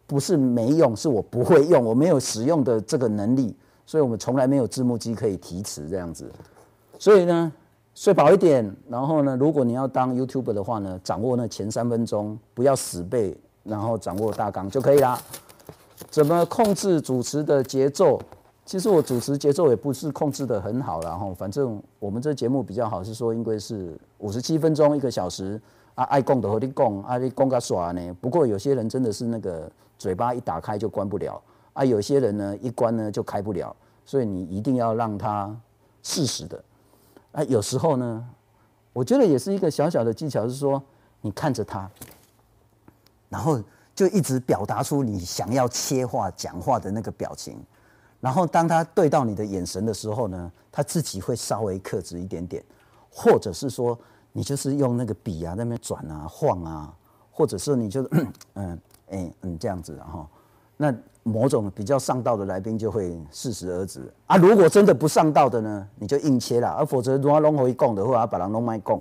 [0.07, 3.55] 不是没用，是我不会用，我没有使用的这个能力。
[3.85, 6.31] 所以我们从来没有字幕机可以提词这样子，
[6.99, 7.51] 所以呢，
[7.95, 15.19] 睡饱一点，然后呢，如果你要当 YouTube 的话呢，掌握那前三分钟，不要死背，然后掌握大纲就可以啦。
[16.11, 18.21] 怎么控制主持的节奏？
[18.69, 25.59] 其实我主持节奏也不是控制的很好，然后反正我们这节目比较好，是说应该是五十七分钟一个小时
[25.95, 28.13] 啊，爱供的和你供，啊你供个耍呢。
[28.21, 31.41] 不过有些人真的是那个嘴巴一打开就关不了。
[31.73, 35.51] 啊，有些人呢，一关呢就开不了，所以你一定要让他
[36.03, 36.63] 适时的。
[37.31, 38.23] 啊，有时候呢，
[38.93, 40.79] 我觉得也是一个小小的技巧，是说
[41.21, 41.89] 你看着他，
[43.29, 43.59] 然后
[43.95, 47.57] 就一直表达出你想要切话讲话的那个表情，
[48.19, 52.63] 然后当他对到你的眼神的时候呢，他自己会稍微克制一点点，
[53.09, 53.97] 或者是说
[54.31, 56.93] 你就是用那个笔啊那边转啊晃啊，
[57.31, 58.01] 或者是你就
[58.55, 58.79] 嗯
[59.09, 60.27] 哎嗯这样子，然后
[60.77, 60.93] 那。
[61.21, 64.01] 某种比较上道的来宾就会适时而止。
[64.25, 68.99] 啊，如果真的不上道的呢，你就硬切了，而否则如果弄回供的，话把人弄卖供，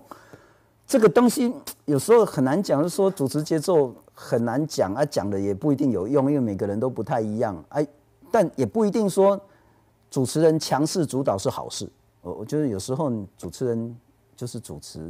[0.85, 1.55] 这个东西
[1.87, 7.87] 有时候很难讲，是说主持节奏很难讲啊，讲的也不一定有用，因为每个人都不太一样，哎，
[8.31, 9.41] 但也不一定说
[10.11, 11.89] 主持人强势主导是好事，
[12.23, 13.97] 我我觉得有时候主持人
[14.37, 15.01] 就是主持，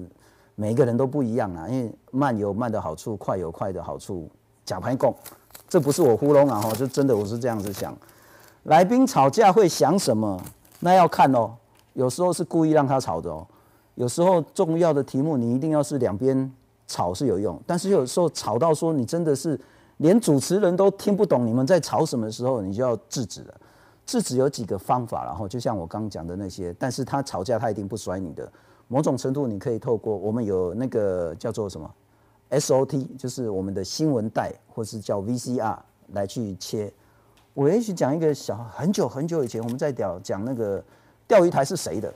[0.55, 4.29] 每一个人都不一样啊，因为慢有慢的好处，快有快的好处，
[4.65, 5.15] 假牌供。
[5.69, 7.97] 这不是我糊弄啊，哈，就真的我是这样子想。
[8.65, 10.41] 来宾吵架会想什么？
[10.81, 11.55] 那要看哦。
[11.95, 13.47] 有时候是故意让他吵的哦。
[13.97, 16.51] 有时候重要的题目你一定要是两边
[16.87, 19.59] 吵是有用，但是有时候吵到说你真的是
[19.99, 23.55] 连主持人都听不懂你们在吵什么时候，你就要制止了。
[24.07, 28.51] 制止有几个方法，然后就像我刚刚讲的那些，但是他吵架他一定不甩你的。
[28.87, 31.95] 某种程度你可以透过我们有那个叫做什么
[32.49, 35.77] ？SOT 就是我们的新闻带，或是叫 VCR
[36.15, 36.91] 来去切。
[37.53, 40.83] 我也许讲一个小很久很久以前，我们在讲讲那个
[41.27, 42.11] 钓鱼台是谁的。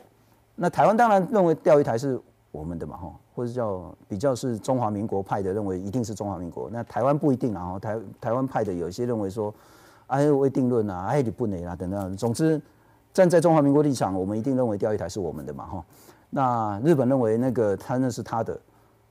[0.55, 2.19] 那台湾当然认为钓鱼台是
[2.51, 6.69] 我们的嘛，哈，或者叫比较是中华民国派的，认为一定是中华民国。
[6.71, 9.53] 那台湾不一定啊，台台湾派的有些认为说，
[10.07, 12.17] 哎未定论啊，哎你不能啊等等。
[12.17, 12.61] 总之，
[13.13, 15.85] 站在中华民国立场，我们一定认为钓鱼台是我们的嘛，哈。
[16.31, 18.59] 那日本认为那个他那是他的。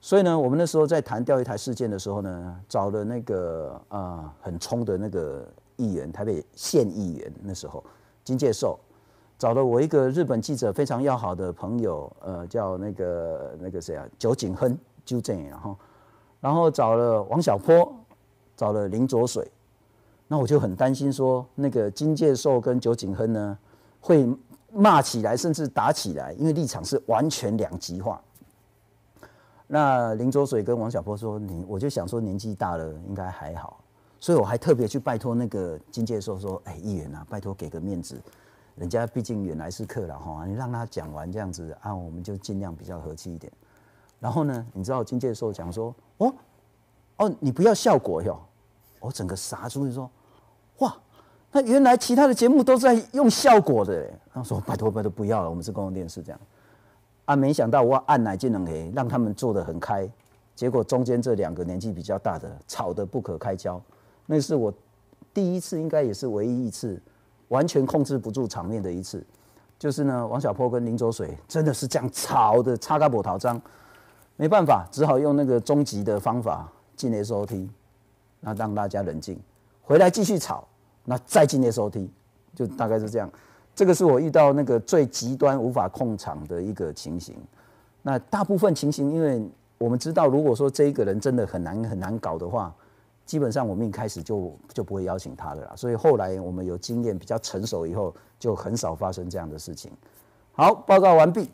[0.04, 7.84] 所以呢，我们那时候在谈钓鱼台事件的时候呢，找了那个啊很冲的那个议员，台北县议员那时候
[8.24, 8.80] 金介寿，
[9.42, 15.78] 找了我一个日本记者非常要好的朋友，呃，叫那个那个谁啊，酒井亨纠正，然后
[16.40, 17.92] 然后找了王小波，
[18.56, 19.52] 找了林卓水，
[20.28, 23.58] 那我就很担心说，那个金介寿跟酒井亨呢
[24.00, 24.30] 会
[24.72, 28.22] 骂起来，甚至打起来，因为立场是完全两极化。
[29.66, 33.80] 那林卓水跟王小波说：“你，我就想说年纪大了应该还好，
[34.20, 38.22] 所以我还特别去拜托那个金介寿说：‘哎，议员啊，拜托给个面子，
[38.76, 43.52] 人家毕竟原来是客了哈，你让他讲完这样子啊，我们就尽量比较和气一点。’
[44.20, 46.34] 然后呢，你知道金介寿讲说：‘哦，
[47.18, 48.40] 哦，你不要效果哟。’
[49.00, 50.10] 我整个傻出去说
[50.80, 50.96] ：‘哇，
[51.52, 56.40] 那原来其他的节目都在用效果的。’他说：‘拜托拜托不要了，我们是公共电视这样。’
[57.26, 57.36] 啊！
[57.36, 60.10] 没想到我按奶技能给让他们做的很开，
[60.56, 63.82] 结果中间这两个年纪比较大的吵得不可开交，
[64.26, 64.74] 那是我
[65.34, 67.02] 第一次，应该也是唯一一次
[67.52, 69.22] 完全控制不住场面的一次。
[69.78, 73.60] 就是呢，王小波跟林卓水真的是这样吵的，插嘎波逃章，
[74.38, 77.68] 没办法，只好用那个终极的方法进 SOT，
[78.40, 79.40] 那让大家冷静，
[79.82, 80.68] 回来继续吵，
[81.04, 82.08] 那再进 SOT，
[82.56, 83.30] 就大概是这样。
[83.74, 87.36] 这个是我遇到那个最极端无法控场的一个情形。
[88.04, 89.42] 那大部分情形，因为
[89.80, 92.72] 我们知道，如果说这一个人真的很难很难搞的话，
[93.32, 95.74] 基本上我们一开始就就不会邀请他的啦。
[95.74, 99.90] 所以后来我们有经验比较成熟以后，就很少发生这样的事情。
[100.52, 101.50] 好，报告完毕。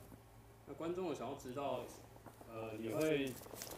[0.66, 1.82] 那观众想要知道，
[2.50, 3.32] 呃，你会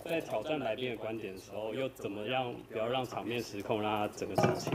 [0.05, 4.73] 在挑战来宾的观点的时候，又怎么样不要让场面失控，让他整个事情？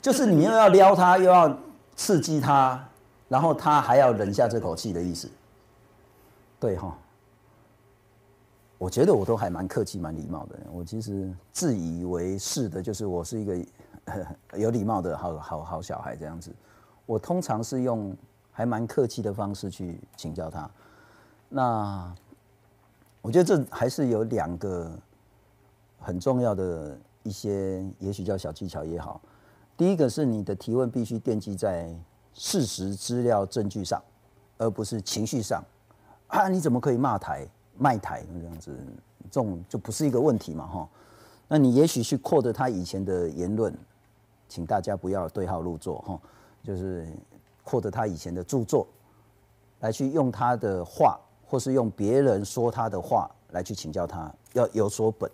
[0.00, 1.58] 就是你又要撩他，又要
[1.96, 2.88] 刺激他，
[3.28, 5.28] 然后他还要忍下这口气的意思，
[6.60, 6.96] 对哈？
[8.82, 10.58] 我觉得我都还蛮客气、蛮礼貌的。
[10.72, 13.64] 我其实自以为是的，就是我是一个
[14.58, 16.52] 有礼貌的好好好小孩这样子。
[17.06, 18.12] 我通常是用
[18.50, 20.68] 还蛮客气的方式去请教他。
[21.48, 22.12] 那
[23.20, 24.90] 我觉得这还是有两个
[26.00, 29.20] 很重要的一些，也许叫小技巧也好。
[29.76, 31.94] 第一个是你的提问必须奠基在
[32.34, 34.02] 事实、资料、证据上，
[34.58, 35.62] 而不是情绪上。
[36.26, 37.46] 啊，你怎么可以骂台、
[37.78, 38.76] 卖台这样子？
[39.30, 40.88] 这种就不是一个问题嘛，哈。
[41.48, 43.76] 那你也许去扩的他以前的言论，
[44.48, 46.20] 请大家不要对号入座，哈。
[46.64, 47.06] 就是
[47.64, 48.86] 扩的他以前的著作，
[49.80, 55.30] 来去用他的话，或是用别人说他的话来去请教他，要有所本。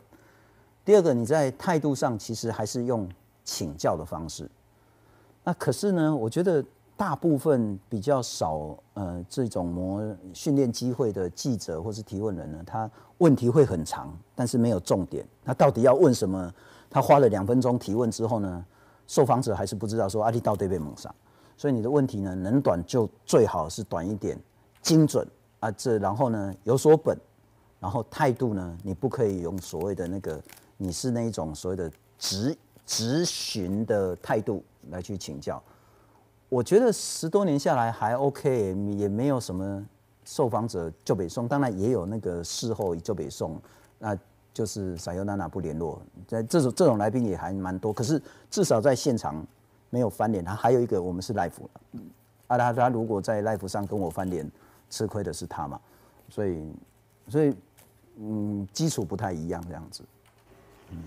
[0.84, 3.08] 第二个，你在态度上其实还是用。
[3.50, 4.46] 请教的方式，
[5.42, 6.14] 那可是呢？
[6.14, 6.62] 我觉得
[6.98, 15.24] 大部分比较少呃这种模训练机会的记者或是提问人呢，他问题会很长，但是没有重点。
[15.44, 16.52] 他到底要问什么？
[16.90, 18.64] 他花了两分钟提问之后呢，
[19.06, 21.14] 受访者还是不知道说阿弟到底被蒙上。
[21.56, 24.36] 所以你的问题呢，能短就最好是短一点，
[24.82, 25.24] 精准
[25.60, 25.70] 啊。
[25.70, 27.16] 这然后呢有所本，
[27.78, 30.42] 然后态度呢，你不可以用所谓的那个
[30.76, 32.54] 你是那一种所谓的直。
[32.90, 35.62] 咨询的态度来去请教，
[36.48, 39.86] 我觉得十多年下来还 OK，也没有什么
[40.24, 43.60] 受访者就北送，当然也有那个事后就北送，
[43.98, 44.18] 那
[44.54, 48.20] 就是撒尤娜娜不联络，在这种这种来宾也还蛮多，可是
[48.50, 49.46] 至少在现场
[49.90, 50.42] 没有翻脸。
[50.42, 51.52] 他还有一个，我们是 life，
[52.46, 54.50] 啊他他如果在 life 上跟我翻脸，
[54.88, 55.78] 吃亏的是他嘛，
[56.30, 56.72] 所以
[57.28, 57.54] 所以
[58.16, 60.02] 嗯基础不太一样这样子。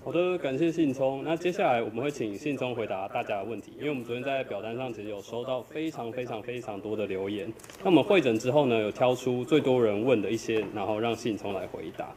[0.04, 1.24] 好的，感谢信聪。
[1.24, 7.52] 那接下来我们会请信聪回答大家的问题，因为我们昨天在表单上其实有收到非常非常非常多的留言。
[7.84, 12.14] 那我们会诊之后呢，有挑出最多人问的一些，然后让信聪来回答。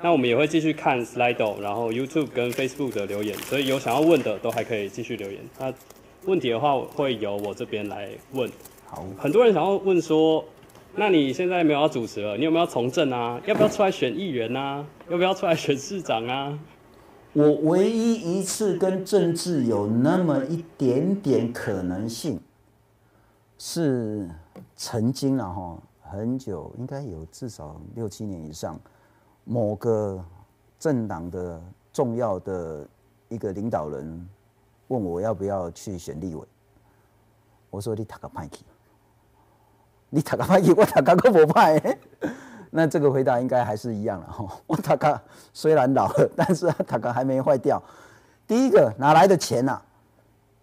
[0.00, 5.38] 那我们也会继续看 Slido，然后 YouTube 跟 Facebook 的留言，所以有想要问的都还可以继续留言。
[5.60, 5.72] 那
[6.24, 8.50] 问题的话会由我这边来问。
[8.86, 10.44] 好，很多人想要问说。
[10.94, 13.40] 那你现在没有要主持了，你有没有从政啊？
[13.46, 14.84] 要不要出来选议员啊？
[15.08, 16.58] 要不要出来选市长啊？
[17.32, 22.38] 我唯一一次跟政治有那么一点点可能性，
[23.56, 24.28] 是
[24.76, 28.78] 曾经了哈，很久应该有至少六七年以上，
[29.44, 30.22] 某个
[30.78, 31.58] 政党的
[31.90, 32.86] 重要的
[33.30, 34.28] 一个领导人
[34.88, 36.46] 问我要不要去选立委，
[37.70, 38.62] 我说你打个派去。
[40.14, 41.80] 你塔卡派，我塔卡个不派。
[42.68, 44.46] 那这个回答应该还是一样了哈。
[44.66, 45.18] 我塔卡
[45.54, 47.82] 虽然老了，但是塔卡还没坏掉。
[48.46, 49.80] 第一个哪来的钱呐？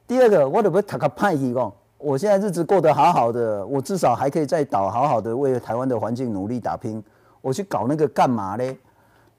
[0.08, 1.72] 第二个我怎么塔卡派一个？
[1.97, 7.04] 我现在日子过得好好的，我至少还可以在岛好好的为台湾的环境努力打拼。
[7.41, 8.78] 我去搞那个干嘛呢？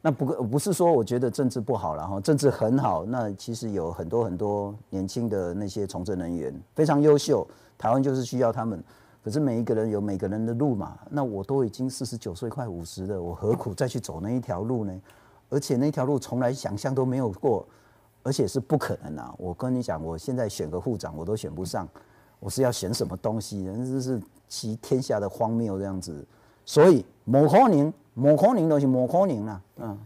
[0.02, 3.04] 那不过不是说我觉得政治不好了哈，政治很好。
[3.06, 7.46] 那其实有很多很多年轻的那些从政人员非常优秀，
[7.78, 8.82] 台湾就是需要他们。
[9.22, 15.00] 可是每一个人有每个人的路嘛，那我都已经四十九岁快五十了，我何苦再去走那一条路呢？
[15.50, 17.66] 而且那条路从来想象都没有过，
[18.22, 19.34] 而且是不可能啊！
[19.36, 21.88] 我跟你讲，我现在选个护长我都选不上，
[22.38, 23.64] 我是要选什么东西？
[23.64, 26.24] 这是其天下的荒谬这样子，
[26.64, 29.98] 所以某可能，某可能都是某可能啦，嗯。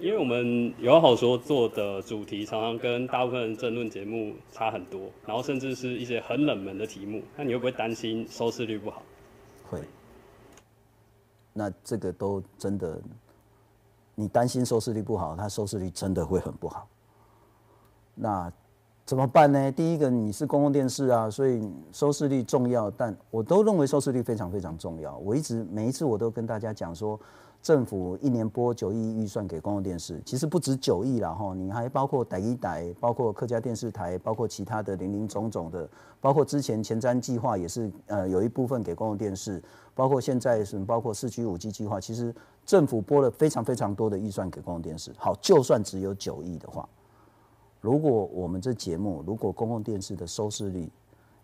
[0.00, 9.02] 因为我们有好说做的主题常常跟大部分争论节目差很多，然后甚至是一些很冷门的题目，那你会不会担心收视率不好？
[9.70, 9.80] 会。
[11.52, 13.00] 那这个都真的，
[14.14, 16.86] 你担心收视率不好，它收视率真的会很不好。
[18.14, 18.52] 那
[19.04, 19.72] 怎么办呢？
[19.72, 25.16] 第一个，你是公共电视啊，所以收视率重要，但我都认为收视率非常非常重要。
[25.18, 27.18] 我一直每一次我都跟大家讲说。
[27.62, 35.88] 政府一年拨九亿预算给公共电视，其实不止九亿了哈，你还包括台一台，包括客家电视台，包括其他的零零总总的，
[36.20, 39.60] 包括之前前瞻计划也是呃有一部分给公共电视，
[39.94, 42.32] 包括现在是包括四 G 五 G 计划，其实
[42.64, 45.12] 政府拨了非常非常多的预算给公共电视。
[45.18, 46.88] 好，就算只有九亿的话，
[47.80, 50.88] 如果我们这节目，如果公共电视的收视率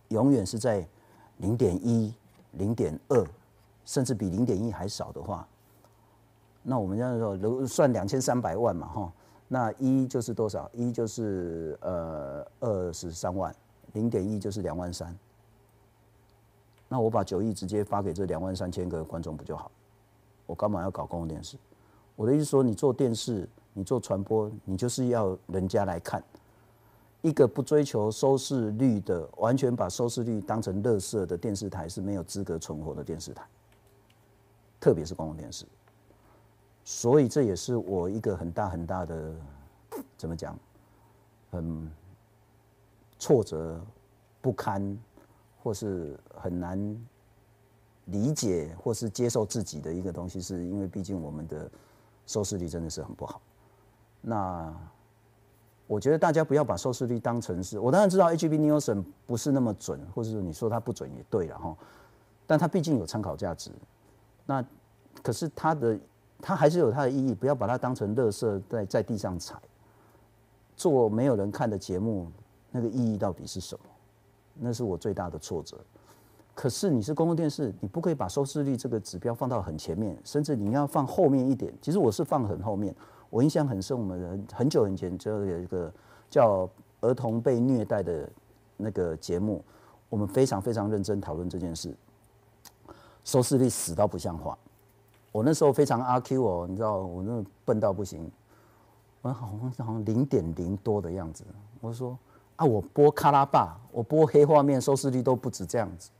[0.09, 0.87] 永远是在
[1.39, 2.15] 零点一、
[2.53, 3.27] 零点二，
[3.85, 5.49] 甚至比零点一还少的话，
[6.63, 9.13] 那我们这样说，如算两千三百万嘛，哈，
[9.49, 10.71] 那一就是多少？
[10.73, 13.55] 一就是呃二十三万，
[13.95, 15.17] 零点一就是两万三。
[16.89, 19.71] 那我把九亿直接发给这两万三千个观众不就好？
[20.47, 21.57] 我干嘛要搞公共电视？
[22.15, 26.23] 我的意思说，你做电视，你做传播，你就是要人家来看。
[27.23, 33.43] 一个不追求收视率的，完全把收视率当成乐色的电视台是没有资格存活的电视台，
[34.79, 35.65] 特别是公共电视。
[36.85, 39.33] 所以这也是我一个很大很大的，
[40.17, 40.59] 怎么讲，
[41.51, 41.89] 很
[43.21, 43.81] 挫折
[44.41, 44.99] 不堪，
[45.63, 47.07] 或是很难
[48.07, 51.71] 理解或是接受自己的一个东西，是因为毕竟我们的
[52.27, 53.41] 收视率真的是很不好。
[54.21, 54.75] 那
[55.87, 61.77] 我觉得大家不要把收视率当成是，我当然知道 H B Nielsen 不是那么准，或者是你说它不准也对了哈，
[62.45, 63.71] 但它毕竟有参考价值。
[64.45, 64.65] 那
[65.23, 65.97] 可是它的。
[66.43, 69.57] 它还是有它的意义，不要把它当成垃圾在在地上踩。
[70.77, 72.27] 做没有人看的节目，
[72.71, 73.85] 那个意义到底是什么？
[74.55, 75.79] 那是我最大的挫折。
[76.55, 81.73] 可是你是公共电视，你不可以把收视率这个指标放到很前面，甚至你要放后面一点。
[81.81, 82.95] 其实我是放很后面，
[83.31, 85.91] 我印象很深，我们很久很久前就有一个
[86.29, 86.69] 叫
[87.01, 88.29] 儿童被虐待的
[88.77, 89.65] 那个节目，
[90.11, 91.97] 我们非常非常认真讨论这件事，
[93.25, 94.59] 收视率死到不像话。
[95.33, 98.31] 我那时候非常阿 Q 哦，你知道我那笨到不行，
[99.23, 101.43] 我好像好像零点零多的样子。
[101.81, 102.17] 我说
[102.57, 106.11] 啊，我播卡拉巴，我播黑画面，收视率都不止这样子。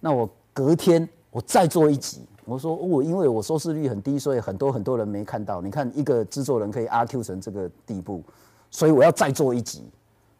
[0.00, 5.60] 那我隔天我再做一集，我说我因为我收视率很低，所以很多很多人没看到。
[5.60, 8.24] 你看一个制作人可以阿 Q 成这个地步，
[8.72, 9.88] 所以我要再做一集，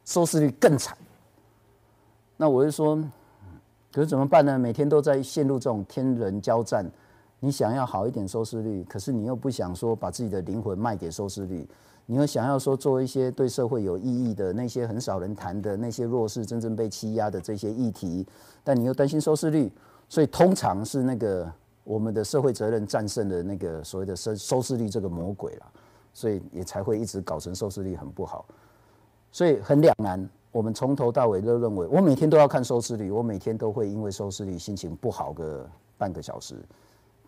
[0.05, 0.99] 收视率更惨。
[2.37, 2.97] 那我就说，
[3.93, 4.59] 可是怎么办呢？
[4.59, 6.91] 每天都在陷入这种天人交战。
[7.41, 11.67] 你想要好一点收视率，可是你又不想说把自己的灵魂卖给收视率，
[12.05, 18.27] 你又想要说做一些对社会有意义的那些很少人谈的那些弱势真正被欺压的这些议题，
[18.63, 19.73] 但你又担心收视率，
[20.09, 21.51] 所以通常是那个
[21.83, 25.67] 我们的社会责任战胜了那个所谓的收收视率这个魔鬼了，
[26.13, 28.45] 所以也才会一直搞成收视率很不好，
[29.33, 30.29] 所以很两难。
[30.53, 35.67] 我们从头到尾都认为，我每天都要看收视率，我每天都会因为收视率心情不好个
[35.97, 36.57] 半个小时。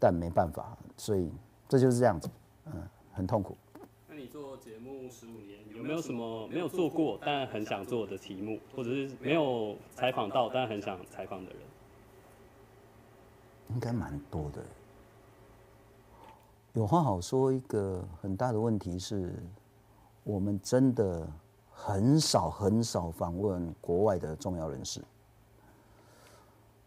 [0.03, 1.30] 但没办法，所以
[1.68, 2.28] 这就是这样子，
[2.66, 2.72] 嗯，
[3.12, 3.57] 很痛苦。
[4.09, 11.61] 那你做节目十五年，有没有什么没有做过但很想做的题目，或者是没有采访到但很想采访的人？
[13.68, 14.61] 应该蛮多的。
[16.72, 19.32] 有话好说，一个很大的问题是，
[20.24, 21.24] 我们真的
[21.70, 25.00] 很少很少访问国外的重要人士。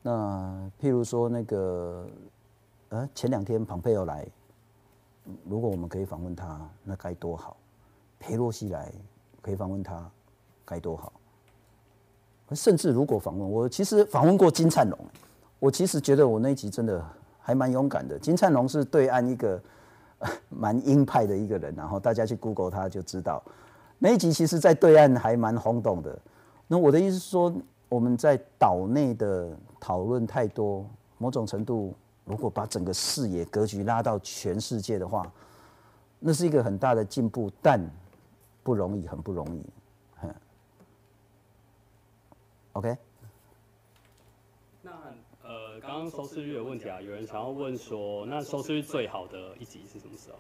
[0.02, 2.10] 那譬如说那个。
[3.16, 4.28] 前两天庞佩奥来，
[5.44, 7.58] 如果我们可以访问他，那该多好！
[8.20, 8.92] 佩洛西来，
[9.42, 10.08] 可以访问他，
[10.64, 11.12] 该多好！
[12.52, 14.98] 甚至如果访问我，其实访问过金灿荣，
[15.58, 17.04] 我其实觉得我那一集真的
[17.40, 18.20] 还蛮勇敢的。
[18.20, 19.60] 金灿荣是对岸一个
[20.50, 23.42] 蛮鹰派的一个人，然后大家去 Google 他就知道，
[23.98, 26.18] 那一集其实在对岸还蛮轰动的。
[26.68, 27.52] 那我的意思是说，
[27.90, 30.86] 我们在岛内的讨论太多，
[31.18, 31.94] 某种程度。
[32.26, 35.32] 如果把整个视野格局拉到全世界的话，
[36.20, 37.80] 那是一个很大的进步，但
[38.64, 39.64] 不容易，很不容易。
[42.74, 42.98] OK。
[44.82, 44.92] 那
[45.44, 50.38] 呃，刚刚收视率的问题啊，有人想要问说，那收视率最好的一集是什么时候？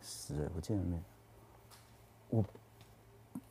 [0.00, 1.02] 是，我记得没，
[2.30, 2.44] 我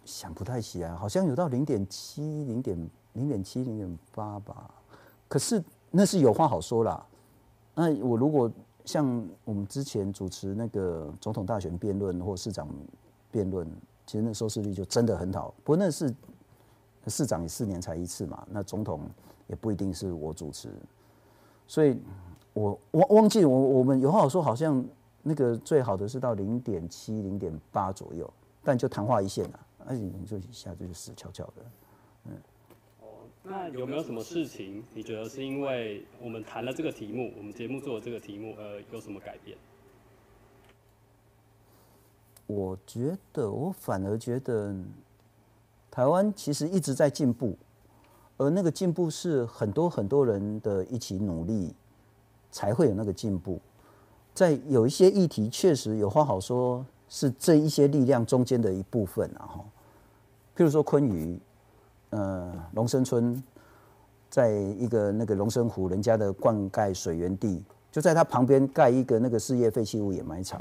[0.04, 2.90] 想不太起来，好像有到零点七，零点。
[3.14, 4.70] 零点七、零点八吧，
[5.28, 7.06] 可是那是有话好说啦。
[7.74, 8.52] 那我如果
[8.86, 12.68] 像我们之前主持那个总统大选辩论或市长
[13.32, 13.68] 辩论，
[14.06, 15.54] 其实那收视率就真的很好。
[15.64, 16.14] 不过那是
[17.08, 19.02] 市长也四年才一次嘛，那总统
[19.48, 20.70] 也不一定是我主持，
[21.68, 22.00] 所以
[22.54, 24.84] 我忘忘记我我们有话好说，好像
[25.24, 28.32] 那个最好的是到零点七、零点八左右，
[28.64, 31.62] 但就昙花一现啊，而且你就一下子就死翘翘的，
[33.44, 39.58] 那有没有什么事情，你觉得是因为我们谈了这个题目，我们节目做的这个题目，呃，有什么改变？
[42.46, 44.76] 我觉得，我反而觉得，
[45.90, 47.58] 台湾其实一直在进步，
[48.38, 51.74] 而那个进步是很多很多人的一起努力，
[52.52, 53.60] 才会有那个进步。
[54.34, 59.46] 在有一些议题，确实有话好说，是这一些力量中间的一部分啊。
[59.46, 59.66] 哈，
[60.56, 61.40] 譬如说昆宇，
[62.12, 63.44] 呃，龙生村，
[64.30, 70.60] 在一个那个龙生湖人家的灌溉水源地，就在它旁边盖一个那个事业废弃物掩埋场。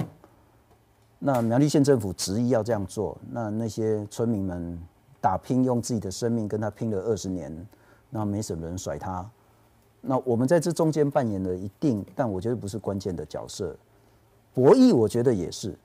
[1.18, 4.78] 那苗栗县政府执意要这样做，那那些村民们
[5.20, 7.55] 打拼，用自己的生命跟他拼了二十年，
[8.09, 9.28] 那没什么人甩他。
[10.01, 13.76] 那我们在这中间扮演了一定，但我觉得不是关键的角色。
[14.55, 15.76] 博弈我觉得也是，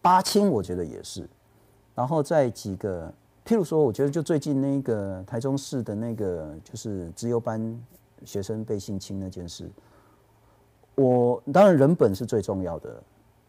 [0.00, 1.28] 八清我觉得也是。
[1.94, 3.12] 然后在几个，
[3.46, 7.80] 譬如说，我觉得就最近那个台中市的那个就是资优班
[8.24, 9.70] 学生被性侵那件事，
[10.96, 13.00] 我当然人本是最重要的。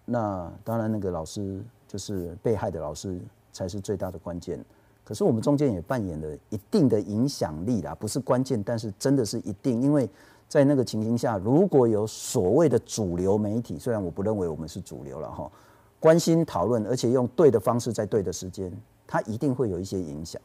[0.05, 3.19] 那当然，那个老师就是被害的老师
[3.51, 4.63] 才是最大的关键。
[5.03, 9.81] 可是我们中间也扮演了一定的影响力啦，不是关键，但是真的是一定。
[9.81, 10.07] 因为
[10.47, 15.51] 在那个情形下，如果有所谓的主流媒体，虽然我不认为我们是主流了哈，
[15.99, 18.71] 关心讨论，而且用对的方式在对的时间，
[19.07, 20.39] 它一定会有一些影响。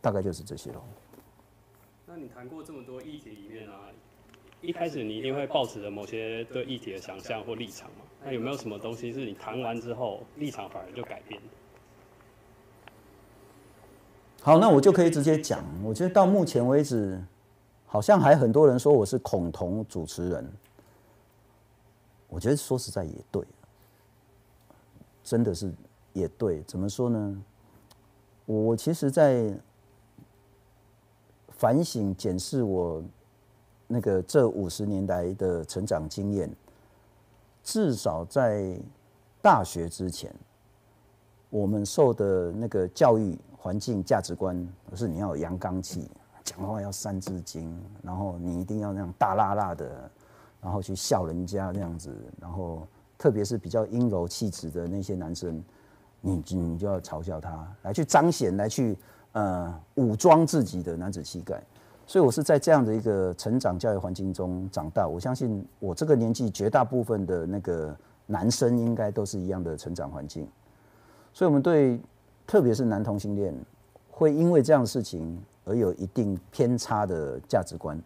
[0.00, 0.82] 大概就是这些喽。
[2.06, 3.88] 那你谈过这么多议题里面啊？
[4.60, 8.04] 一开始你一定会抱持着某些对议题的想象或立场嘛？
[8.24, 11.40] 那有没有什么东西是你谈完之后立场反而就改变
[14.42, 15.64] 好，那我就可以直接讲。
[15.82, 17.18] 我觉得到目前为止，
[17.86, 20.52] 好像还很多人说我是恐同主持人。
[22.28, 23.42] 我觉得说实在也对，
[25.22, 25.72] 真的是
[26.12, 26.62] 也对。
[26.62, 27.42] 怎么说呢？
[28.46, 29.52] 我其实，在
[31.48, 33.02] 反省检视我。
[33.86, 36.50] 那个这五十年来的成长经验，
[37.62, 38.80] 至少在
[39.42, 40.34] 大学之前，
[41.50, 46.10] 我们受的那个教育环境价值观，是你要有阳刚气，
[46.42, 50.10] 讲话要三字经，然后你一定要那样大辣辣的，
[50.62, 52.88] 然后去笑人家这样子，然后
[53.18, 55.62] 特别是比较阴柔气质的那些男生，
[56.26, 58.96] 你你就要嘲笑他，来去彰显，来去
[59.32, 61.62] 呃武装自己的男子气概。
[62.06, 65.06] 所以，我是在这样的一个成长教育环境中长大。
[65.06, 67.94] 我相信，我这个年纪绝大部分的那个
[68.26, 70.48] 男生，应该都是一样的成长环境。
[71.32, 72.00] 所以，我们对，
[72.46, 73.54] 特别是男同性恋，
[74.10, 78.00] 会因为这样的事情而有一定偏差的价值观。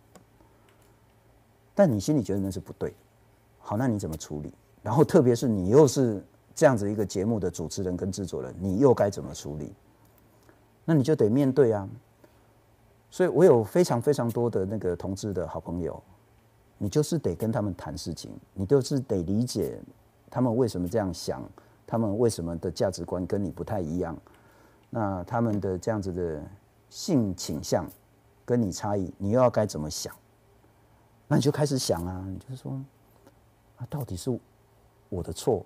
[1.75, 2.95] 但你心里觉得那是不对，
[3.59, 4.53] 好，那你怎么处理？
[4.83, 6.25] 然后，特别是你又是
[6.59, 9.73] 这样子一个节目的主持人跟制作人，你又该怎么处理？
[10.85, 11.89] 那你就得面对啊。
[13.13, 16.03] 所以我有非常非常多的那个同志的好朋友，
[16.77, 19.81] 你就是得跟他们谈事情，你就是得理解
[20.29, 21.41] 他们为什么这样想，
[21.87, 24.19] 他们为什么的价值观跟你不太一样，
[24.91, 26.43] 那他们的这样子的
[26.91, 27.89] 性倾向
[28.45, 30.13] 跟你差异，你又要该怎么想？
[31.29, 32.73] 那你就开始想啊，你就是说，
[33.77, 34.37] 啊，到底是
[35.09, 35.65] 我的错，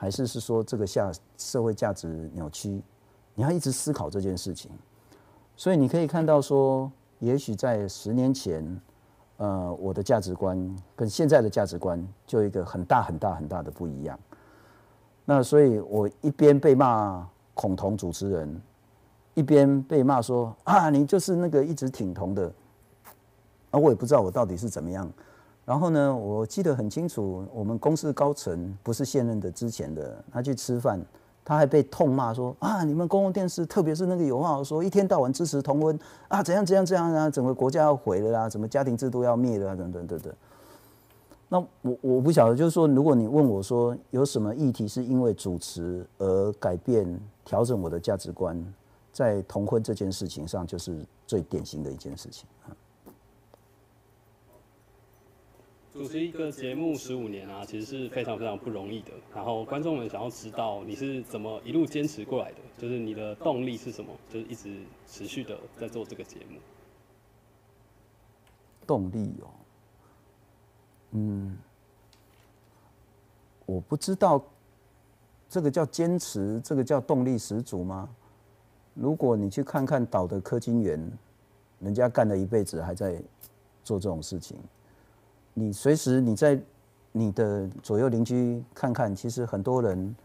[0.00, 2.82] 还是是说这个下社会价值扭曲？
[3.34, 4.70] 你要一直思考这件事情。
[5.56, 8.80] 所以你可以看到说，也许在十年前，
[9.36, 14.18] 呃，我的价值观跟现在的价值观就一个很大很大很大的不一样。
[15.26, 18.58] 那所以我一边被骂恐同主持人，
[19.34, 22.50] 一边被骂说啊，你就是那个一直挺同的。
[23.70, 25.12] 啊，我也不知道我到底是怎么样。
[25.70, 31.00] 然后呢，我记得很清楚，我们公司高层不是现任的，之前的他去吃饭。
[31.44, 35.96] 他还被痛骂说啊，你们公共电视，特别是那个有话好说，一天到晚支持同婚
[36.26, 40.34] 啊，怎样怎样怎样啊，整个国家要毁了啦，什么家庭制度要灭了啊，等等等等。
[41.48, 47.06] 那我我不晓得，就是说，如果你问我说有什么议题是因为主持而改变、
[47.44, 48.60] 调整我的价值观，
[49.12, 52.74] 在同婚这件事情上，就是最典型的一件事情啊。
[55.92, 59.10] 主持一个节目十五年啊，其实是非常非常不容易的。
[59.34, 66.60] 然后观众们想要知道你是怎么一路坚持过来的，就是你的动力是什么，就是一直持续的在做这个节目。
[68.86, 69.50] 动力哦，
[71.10, 71.58] 嗯，
[73.66, 74.40] 我不知道
[75.48, 78.08] 这个叫坚持，这个叫动力十足吗？
[78.94, 81.10] 如果你去看看岛的柯金元，
[81.80, 83.20] 人家干了一辈子还在
[83.82, 84.56] 做这种事情。
[85.60, 86.58] 你随时你在
[87.12, 90.16] 你的左右邻居看看，其实很多人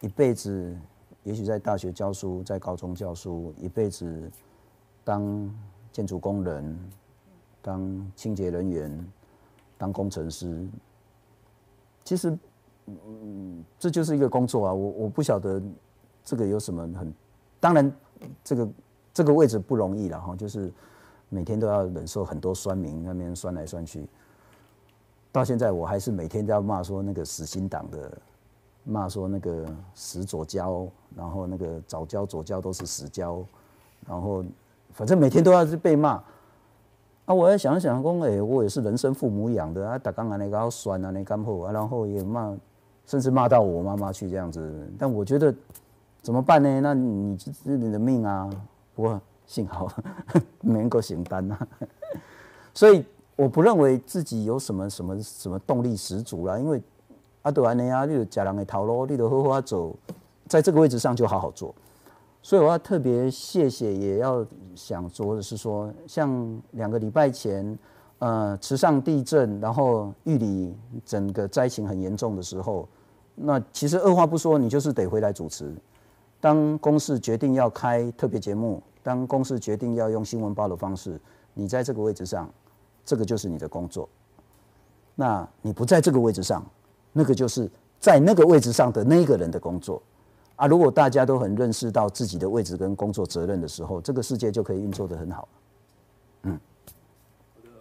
[0.00, 0.72] 一辈子，
[1.24, 4.30] 也许在大学教书，在高中教书，一辈子
[5.02, 5.52] 当
[5.90, 6.78] 建筑工人，
[7.60, 9.12] 当清洁人员，
[9.76, 10.64] 当工程师。
[12.04, 12.38] 其实，
[12.86, 14.72] 嗯，这就是一个工作啊。
[14.72, 15.60] 我我不晓得
[16.22, 17.12] 这个有什么很，
[17.58, 17.92] 当然
[18.44, 18.68] 这个
[19.12, 20.72] 这个位置不容易了哈，就是
[21.30, 24.06] 每天都要忍受很多酸民那边酸来酸去。
[25.38, 28.10] 到现在我还是每天都要骂说那个死心党的，
[28.82, 29.64] 骂说那个
[29.94, 33.40] 死左交，然后那个早交左交都是死交，
[34.06, 34.44] 然后
[34.90, 36.20] 反正每天都要是被骂。
[37.26, 42.56] 啊，我在想想讲，哎，我也是人生父母养的啊，打刚啊那个酸啊那干后啊，然后也骂，
[43.06, 44.90] 甚至骂到我妈妈去这样子。
[44.98, 45.54] 但我觉得
[46.20, 46.80] 怎么办呢？
[46.80, 48.50] 那你是你的命啊，
[48.96, 49.88] 不过幸好
[50.62, 51.68] 没能够承担啊，
[52.74, 53.04] 所以。
[53.38, 56.82] 我不认为自己有什么什么什么动力十足啦，因为
[57.42, 59.94] 阿德安尼啊，你就假人的头路，你就好好走，
[60.48, 61.72] 在这个位置上就好好做。
[62.42, 67.78] 所以我要特别谢谢，也要想说的是说，像两个礼拜前，
[68.18, 70.74] 呃，池上地震，然后玉里
[71.04, 72.88] 整个灾情很严重的时候，
[73.36, 75.72] 那其实二话不说，你就是得回来主持。
[76.40, 81.20] 当公司决定要开特别节目，当公司决定要用新闻报的方式，
[81.54, 82.50] 你在这个位置上。
[83.08, 84.06] 这个就是你的工作，
[85.14, 86.62] 那你不在这个位置上，
[87.10, 87.66] 那个就是
[87.98, 90.02] 在那个位置上的那个人的工作
[90.56, 90.66] 啊。
[90.66, 95.48] 如果大家都很认识到自己的位置跟工作责任的时候，这个世界就可以运作的很好。
[96.42, 96.60] 嗯，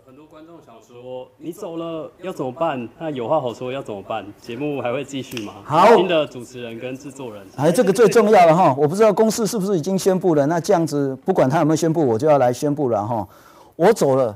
[0.05, 2.87] 很多观众想说，你走了要怎么办？
[2.97, 4.25] 那有话好说要怎么办？
[4.39, 5.55] 节目还会继续吗？
[5.65, 8.73] 好，新的主持人跟制作人，哎，这个最重要了哈。
[8.79, 13.27] 我不知道公司是不是已经宣布了，那这样子不管他有没有宣布，我就要来宣布了哈。
[13.75, 14.33] 我走了。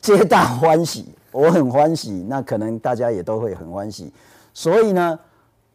[0.00, 4.12] 皆大欢喜，我很欢喜，那可能大家也都会很欢喜，
[4.54, 5.18] 所以呢，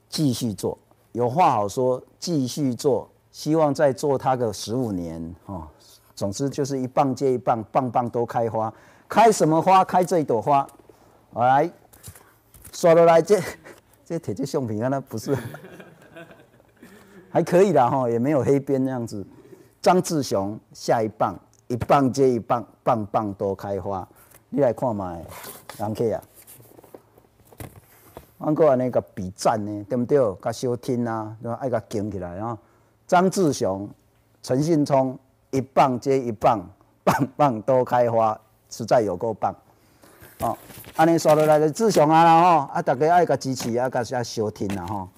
[0.09, 0.77] 继续做，
[1.11, 5.67] 有话好说，继续做，希望再做它个十五年哦。
[6.15, 8.73] 总之就是一棒接一棒，棒棒都开花，
[9.07, 9.83] 开什么花？
[9.83, 10.65] 开这一朵花。
[11.33, 11.69] 来，
[12.71, 13.39] 刷落来这
[14.05, 15.37] 这铁质橡皮啊，那不是，
[17.29, 19.25] 还可以啦哈，也没有黑边那样子。
[19.81, 21.35] 张志雄下一棒，
[21.67, 24.07] 一棒接一棒，棒棒都开花。
[24.55, 25.17] 你来看嘛，
[25.77, 26.23] 人客啊，
[28.37, 30.17] 俺个安尼个比赞呢，对不对？
[30.41, 32.57] 甲小听啊，爱甲扛起来啊。
[33.05, 33.89] 张志雄、
[34.41, 35.19] 陈信聪
[35.51, 36.65] 一棒接一棒，
[37.03, 38.39] 棒棒都开花，
[38.69, 39.53] 实在有够棒。
[40.39, 40.57] 哦，
[40.95, 45.09] 安尼刷落来就志雄啊啦吼，啊大家爱甲支持啊，甲些小听啊吼，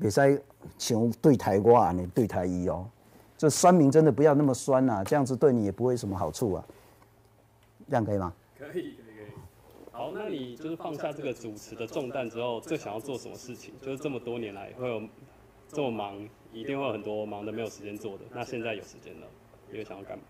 [0.00, 0.42] 袂使
[0.78, 2.86] 像对台我安尼对台伊哦。
[3.36, 6.64] 这酸民真的不要那么酸啊，这样子对你也不会什么好处啊。
[7.90, 8.32] 这样可以吗？
[8.58, 9.32] 可以可以可以，
[9.92, 13.72] 好，那你就是放下这个主持的重担之后，最想要做什么事情？
[13.80, 15.00] 就是这么多年来会有
[15.68, 16.16] 这么忙，
[16.52, 18.24] 一定会有很多忙的没有时间做的。
[18.34, 19.26] 那现在有时间了，
[19.70, 20.24] 你会想要干嘛？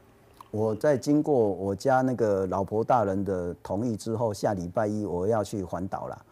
[0.51, 6.25] 我在经过我家那个老婆大人的同意之后，下礼拜一我要去环岛了。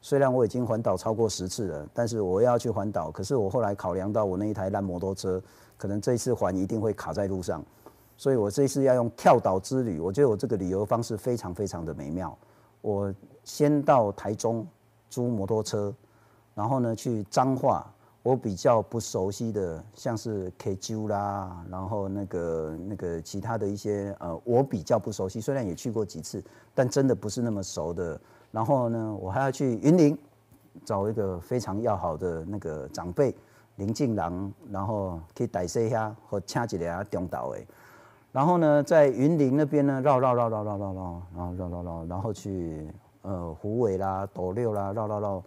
[0.00, 3.10] 虽然我已经环岛超过十次了，但是我要去环岛。
[3.10, 5.42] 可是我后来考量到我那一台烂摩托车，
[5.76, 7.62] 可能这一次环一定会卡在路上。
[8.20, 12.36] 所以我这次要用跳岛之旅，我觉得我这个旅游方式非常非常的美妙。
[12.82, 13.10] 我
[13.44, 14.66] 先到台中
[15.08, 15.90] 租摩托车，
[16.54, 17.90] 然后呢去彰化，
[18.22, 26.44] 我比较不熟悉的，像是 K 州啦，然后那个那个其他的一些呃，我比较不熟悉，虽然也去过几次，
[26.74, 28.20] 但真的不是那么熟的。
[28.52, 30.18] 然后呢，我还要去云林
[30.84, 33.34] 找一个非常要好的那个长辈
[33.76, 37.58] 林敬郎，然后去带一下和请一个中岛的。
[38.32, 42.88] 然后呢，在云林那边呢，绕绕绕绕绕绕绕，然后绕绕绕，然后去
[43.22, 45.42] 呃虎尾啦、斗六啦，绕绕绕，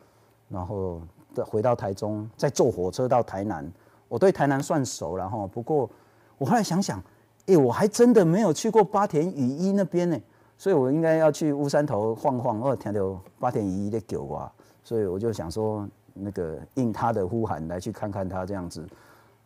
[0.49, 1.01] 然后
[1.34, 3.71] 再回到台中，再坐火车到台南。
[4.09, 5.89] 我对台南算熟了哈，不过
[6.38, 7.01] 我后来想想，
[7.45, 10.19] 哎，我还真的没有去过八田雨衣那边呢，
[10.57, 14.51] 所以我应该要去乌山头晃晃，哦，听到八田雨衣的狗啊，
[14.84, 18.86] 所以我就想说，那个应他的呼喊来去看看他这样子，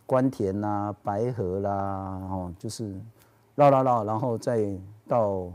[0.07, 1.71] 关田啦、白河啦，
[2.31, 2.99] 哦，就是。
[3.57, 4.69] 绕绕绕，然后再
[5.07, 5.51] 到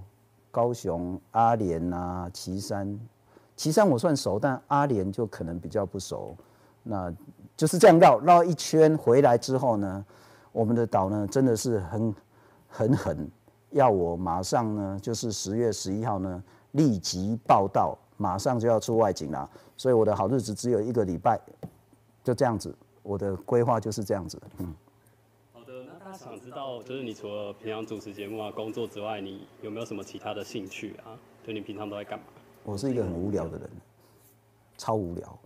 [0.51, 2.99] 高雄阿莲啊、旗山，
[3.55, 6.37] 旗山我算熟，但阿莲就可能比较不熟。
[6.83, 7.15] 那
[7.57, 10.05] 就是这样绕绕一圈回来之后呢，
[10.51, 12.13] 我们的岛呢真的是很
[12.67, 13.31] 很狠，
[13.71, 16.43] 要我马上呢就是十月十一号呢
[16.73, 19.49] 立即报道，马上就要出外景了。
[19.77, 21.41] 所以我的好日子只有一个礼拜，
[22.25, 22.75] 就这样子，
[23.05, 24.75] 我的规划就是这样子，嗯。
[26.17, 31.19] 想知道，就是你除了平常主持节目啊、工作之外，你有没有什么其他的兴趣啊？
[31.47, 32.25] 就你平常都在干嘛？
[32.65, 33.71] 我是一个很无聊的人，
[34.77, 35.39] 超无聊。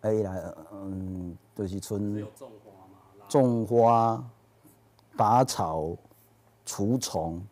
[0.00, 4.30] 哎来，嗯，就是春种花种花、
[5.16, 5.96] 拔草、
[6.64, 7.42] 除虫，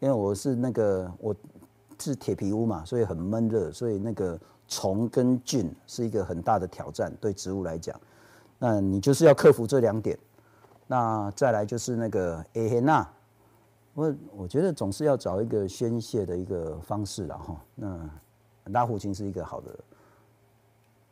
[0.00, 1.34] 因为我是那个我
[1.98, 4.38] 是铁皮屋嘛，所以很闷热，所以那个
[4.68, 7.98] 虫跟菌是一个很大的挑战，对植物来讲。
[8.58, 10.18] 那你就是要克服这两点。
[10.86, 13.06] 那再来就是那个 A 黑钠，
[13.94, 17.60] 我我觉得总是要找一个宣泄的一个方式了哈。
[17.74, 18.10] 那
[18.66, 19.78] 拉胡琴是一个好的。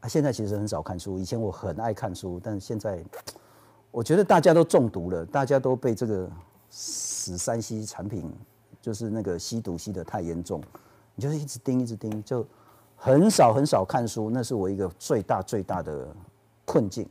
[0.00, 3.02] 啊，现在其实很少看书，以前我很爱看书，但是现在
[3.90, 6.30] 我觉得大家都中毒了，大家都被这个
[6.68, 8.30] 死三 C 产品，
[8.80, 10.62] 就是那个吸毒吸的太严重，
[11.14, 12.46] 你就是一直盯一直盯，就
[12.96, 16.06] 很少很少看书，那是我一个最大最大的
[16.64, 17.08] 困境。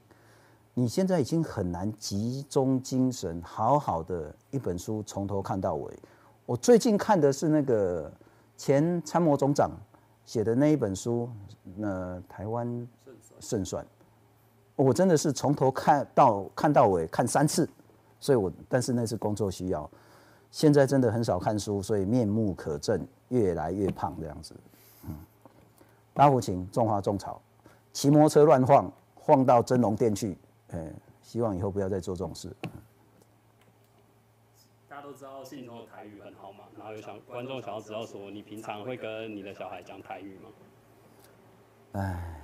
[0.75, 5.93] 你现在已经很难集中精神，好好的一本书从头看到尾。
[6.47, 8.11] 我最近看的是那个
[8.57, 9.69] 前参谋总长
[10.25, 11.29] 写的那一本书，
[11.75, 12.87] 那台湾
[13.39, 13.85] 胜算，
[14.75, 17.69] 我真的是从头看到看到尾看三次，
[18.19, 19.87] 所以我但是那是工作需要，
[20.49, 22.99] 现在真的很少看书，所以面目可憎，
[23.29, 24.55] 越来越胖这样子。
[25.07, 25.15] 嗯，
[26.15, 27.39] 拉胡琴种花种草，
[27.91, 30.35] 骑摩托车乱晃，晃到真龙店去。
[30.73, 32.51] 哎，希望以后不要再做这种事。
[34.89, 40.49] 大家都知道信中的台语很好嘛，然后有想观众想要知道说，你平常会跟你的小孩讲台语吗？
[41.93, 42.39] 哎，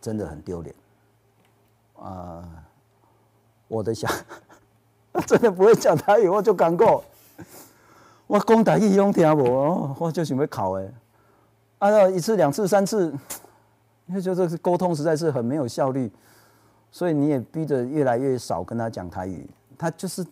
[0.00, 0.74] 真的很丢脸。
[1.96, 2.64] 啊，
[3.68, 4.08] 我的小
[5.26, 7.02] 真的不会讲台语，我就讲过。
[8.26, 10.92] 我讲台语用听无，我就想要考哎。
[11.78, 13.10] 按照一次、两次、三次，
[14.06, 16.10] 因 为就这个沟通实在是很没有效率。
[16.94, 19.44] 所以你也逼着越来越少跟他讲台语，
[19.76, 20.24] 他就是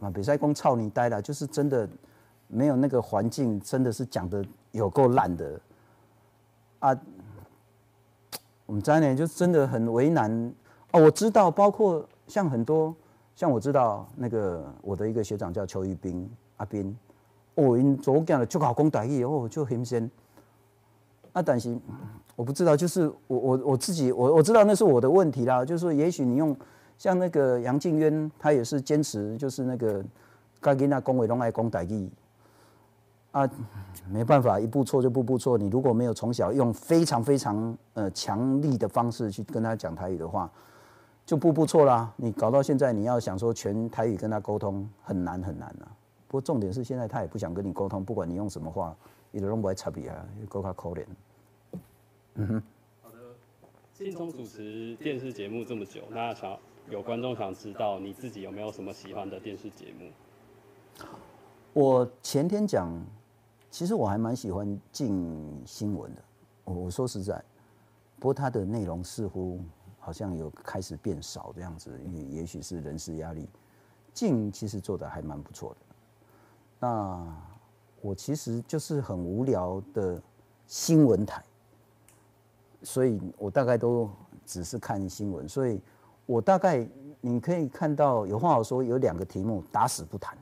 [0.00, 1.86] 啊，比赛公操你呆了，就是真的
[2.46, 4.42] 没有那个环境，真的是讲的
[4.72, 5.60] 有够烂的
[6.78, 6.98] 啊。
[8.64, 10.32] 我们家呢就真的很为难
[10.92, 11.02] 哦。
[11.02, 12.96] 我知道，包括像很多
[13.36, 16.96] 像我知道那个我的一个学长叫邱玉斌阿斌，
[17.56, 20.10] 哦，因昨讲了就考公台语哦，就很先
[21.32, 21.78] 那，但是。
[22.36, 25.64] 我不知道，就是我我我自己我我知道那是我的问题啦。
[25.64, 26.56] 就是说，也许你用
[26.96, 30.04] 像那个杨静渊，他也是坚持，就是那个
[30.60, 32.08] 该给那恭维拢爱讲台语
[33.32, 33.50] 啊，
[34.08, 35.58] 没办法，一步错就步步错。
[35.58, 40.48] 你如果没有从小用非常非常呃强力的方式去跟他讲台语的话，
[41.26, 42.08] 就步步错啦。
[42.14, 45.90] 你搞到现在，你要想说全台语跟他沟通很难很难啊。
[46.28, 48.96] 不过重点是现在他也不想跟你沟通，不管你用什么话，
[49.30, 51.06] 你都不爱插笔啊，够他可怜。
[52.34, 52.62] 嗯哼，
[53.02, 53.16] 好的。
[53.92, 56.58] 信聪主持电视节目这么久，那想
[56.88, 61.04] 有观众想知道你自己有没有什么喜欢的电视节目？
[61.72, 62.90] 我前天讲，
[63.70, 66.22] 其实我还蛮喜欢进新闻的。
[66.64, 67.42] 我我说实在，
[68.18, 69.60] 不过它的内容似乎
[69.98, 73.48] 好像有开始变少这样子，因为也许是人事压力。
[74.14, 75.76] 进其实做的还蛮不错的。
[76.80, 77.36] 那
[78.00, 80.20] 我其实就是很无聊的
[80.66, 81.42] 新闻台。
[82.82, 84.08] 所以我大概都
[84.46, 85.80] 只是看新闻，所以
[86.26, 86.88] 我大概
[87.20, 90.38] 你可以看到有话好说，有两个题目打死不谈。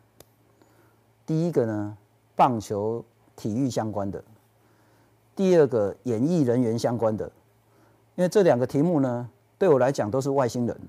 [1.25, 1.97] 第一个呢，
[2.37, 3.03] 棒球
[3.35, 4.21] 体育相关的；
[5.35, 7.25] 第二个演艺人员相关的。
[8.17, 9.29] 因为这两个题目呢，
[9.59, 10.81] 对我来讲都是外星人。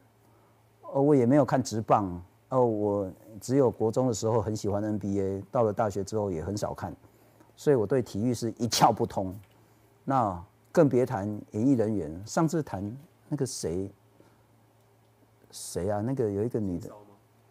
[0.93, 2.21] 而，我也没有看直棒。
[2.49, 6.95] 哦，我只有国中的时候很喜欢 NBA，到了大学之后也很少看，
[7.55, 9.35] 所以我对体育是一窍不通。
[10.03, 10.43] 那。
[10.69, 12.23] 更别谈演艺人员。
[12.23, 12.95] 上次谈
[13.29, 13.89] 那个谁，
[15.49, 16.01] 谁啊？
[16.01, 16.91] 那个有一个女的，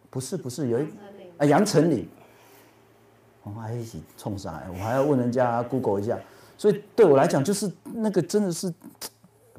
[0.09, 0.87] 不是不是有一
[1.37, 2.07] 啊杨丞琳。
[3.43, 6.17] 我们还一起冲上来，我还要问人家 Google 一下。
[6.57, 8.73] 所以对我来讲，就是那个真的是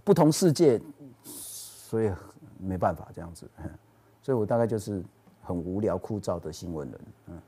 [0.03, 0.81] 不同世界，
[1.23, 2.11] 所以
[2.59, 3.47] 没办法这样子。
[4.23, 5.05] 所以我大概就是
[5.49, 7.01] 很无聊枯燥的新闻人。
[7.29, 7.41] 嗯。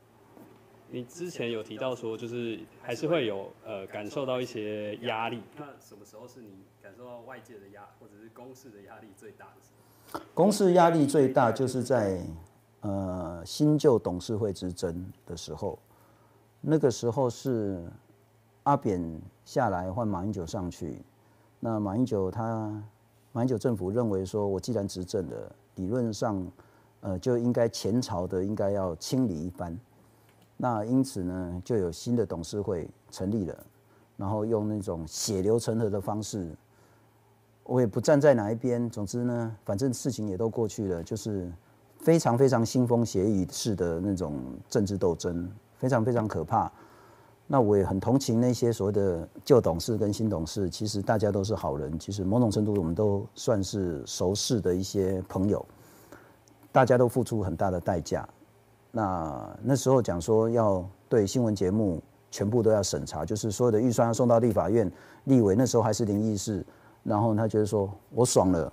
[0.89, 5.43] 你之前有提到说，就是还是会有呃感受到一些压力。
[5.59, 6.49] 那什么时候是你
[6.83, 9.69] 感受到外界的压，或者是公司的压力最大的时
[10.13, 10.21] 候？
[10.33, 12.25] 公司压力最大就是在
[12.81, 15.79] 呃新旧董事会之争的时候，
[16.61, 17.85] 那个时候是
[18.65, 19.01] 阿扁
[19.45, 21.01] 下来换马英九上去，
[21.61, 22.83] 那马英九他
[23.31, 26.45] 马英九政府认为说，我既然执政了，理论上
[27.01, 29.79] 呃就应该前朝的应该要清理一番。
[30.57, 33.57] 那因此呢，就有新的董事会成立了，
[34.17, 36.55] 然后用那种血流成河的方式，
[37.65, 38.89] 我也不站在哪一边。
[38.91, 41.51] 总之呢，反正事情也都过去了，就是
[41.99, 44.39] 非常非常腥风血雨式的那种
[44.69, 46.71] 政治斗争，非常非常可怕。
[47.47, 55.65] 那我也很同情那些所谓的旧董事跟新董事，其实大家都是好人，其实某种程度我们都算是熟识的一些朋友，
[56.73, 58.29] 大家都付出很大的代价。
[58.93, 64.91] 那那时候讲说要对新闻节目全部都要审查，就是所有的预算要送到立法院，
[65.25, 66.65] 立委那时候还是林议事，
[67.03, 68.73] 然后他觉得说我爽了，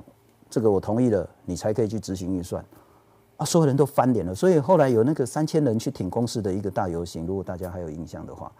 [0.49, 2.63] 这个我同意了，你才可以去执行预算。
[3.37, 8.51] 啊，所有人都翻脸了，所以后来有那个三千人去挺公司的一个大游行，如果大家还有印象的话。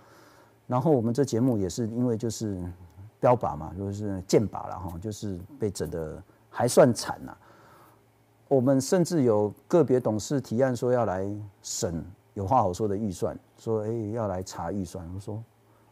[0.68, 2.62] 然后我们这节目也是因为就是
[3.20, 7.36] 标靶嘛，就是剑靶了哈，就是被整的还算惨呐。
[8.48, 11.28] 我们甚至有个别董事提案说要来
[11.62, 15.06] 审有话好说的预算，说哎要来查预算。
[15.14, 15.44] 我说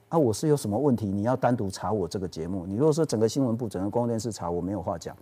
[0.10, 1.08] 啊，我是有什么问题？
[1.08, 2.66] 你要单独查我这个节目？
[2.66, 5.16] 你如果说整个新闻部、整个公共电视查，我没有话讲。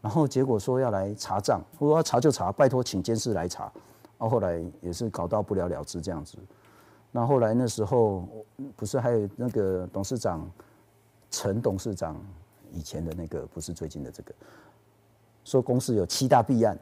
[0.00, 3.64] 然后结果说要来查账，我说查就查，拜托请监事来查。
[4.16, 6.38] 然后后来也是搞到不了了之这样子。
[7.10, 8.26] 那后来那时候
[8.76, 10.48] 不是还有那个董事长
[11.30, 12.16] 陈董事长
[12.72, 14.34] 以前的那个，不是最近的这个，
[15.44, 16.78] 说公司有七大弊案。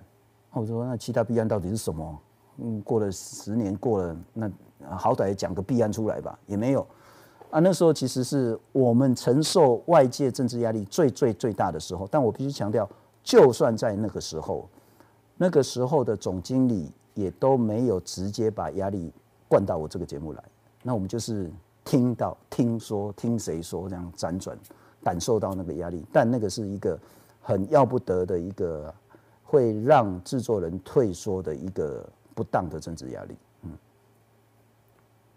[0.53, 2.19] 我说那七大弊案到底是什么？
[2.59, 4.51] 嗯，过了十年过了，那
[4.91, 6.87] 好歹讲个弊案出来吧，也没有。
[7.51, 12.09] 啊，那时候其实是我们承受外界政治压力最最最大的时候。
[12.11, 12.89] 但我必须强调。
[13.25, 14.69] 就算在那个时候，
[15.37, 19.13] 那个时候的总经理也都没有直接把压力
[19.47, 20.43] 灌到我这个节目来。
[20.83, 21.49] 那我们就是
[21.85, 24.59] 听到、听说、听谁说这样辗转，
[25.05, 26.05] 感受到那个压力。
[26.13, 26.99] 但那个是一个
[27.43, 28.95] 很要不得的一个，
[29.43, 33.35] 会让制作人退缩的一个不当的政治压力。
[33.65, 33.79] 嗯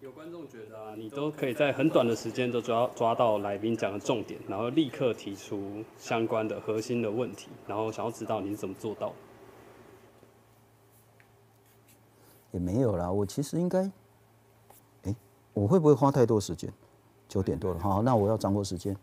[0.01, 9.12] 有观众觉得啊，你都可以在很短的时间都抓抓到来宾讲的重点，然后立刻提出相关的核心的问题，然后想要知道你是怎么做到。
[12.51, 13.91] 也没有啦，我其实应该，
[15.06, 15.16] 哎，
[15.53, 16.72] 我会不会花太多时间？
[17.28, 18.95] 九点多了，好，那我要掌握时间。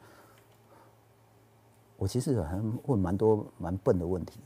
[2.03, 4.40] 我其实还问蛮多蛮笨的问题。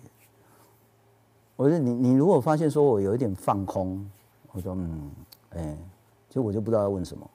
[1.56, 4.06] 我说你你如果发现说我有一点放空，
[4.52, 5.10] 我说嗯，
[5.54, 5.78] 哎。
[6.28, 7.26] 就我就不知道要问什么，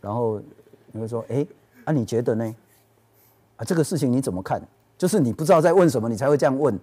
[0.00, 0.40] 然后
[0.90, 1.46] 你会说：“哎，
[1.84, 2.56] 啊，你觉得呢？
[3.56, 4.60] 啊，这个事情你怎么看？
[4.98, 6.76] 就是你不知道在问什么，你才会这样问，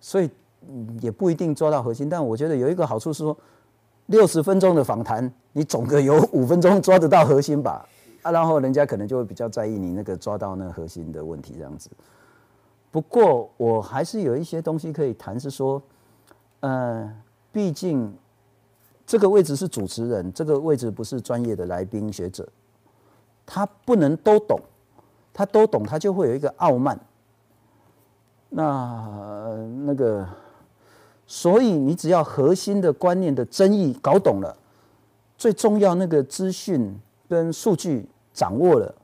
[0.00, 0.28] 所以
[1.00, 2.08] 也不一定抓到核心。
[2.08, 3.36] 但我觉得有一个好处是说，
[4.06, 7.86] 六十分钟的访谈，你总个有五分钟抓得到核心吧？
[8.22, 11.90] 啊，然后人家可能就会比较在意你那个抓到那个核心的问题这样子。
[12.90, 15.82] 不过我还是有一些东西可以谈，是说，
[16.60, 17.14] 呃，
[17.52, 18.12] 毕竟。”
[19.04, 22.48] 这个位置是主持人，这个位置不是专业的来宾学者，
[23.44, 24.58] 他不能都懂，
[25.34, 26.98] 他都懂，他就会有一个傲慢。
[28.48, 29.54] 那
[29.84, 30.26] 那个，
[31.26, 34.56] 所以你只要核心的观念的争议搞懂了，
[35.36, 36.98] 最重要那个资讯
[37.28, 38.94] 跟数据掌握了，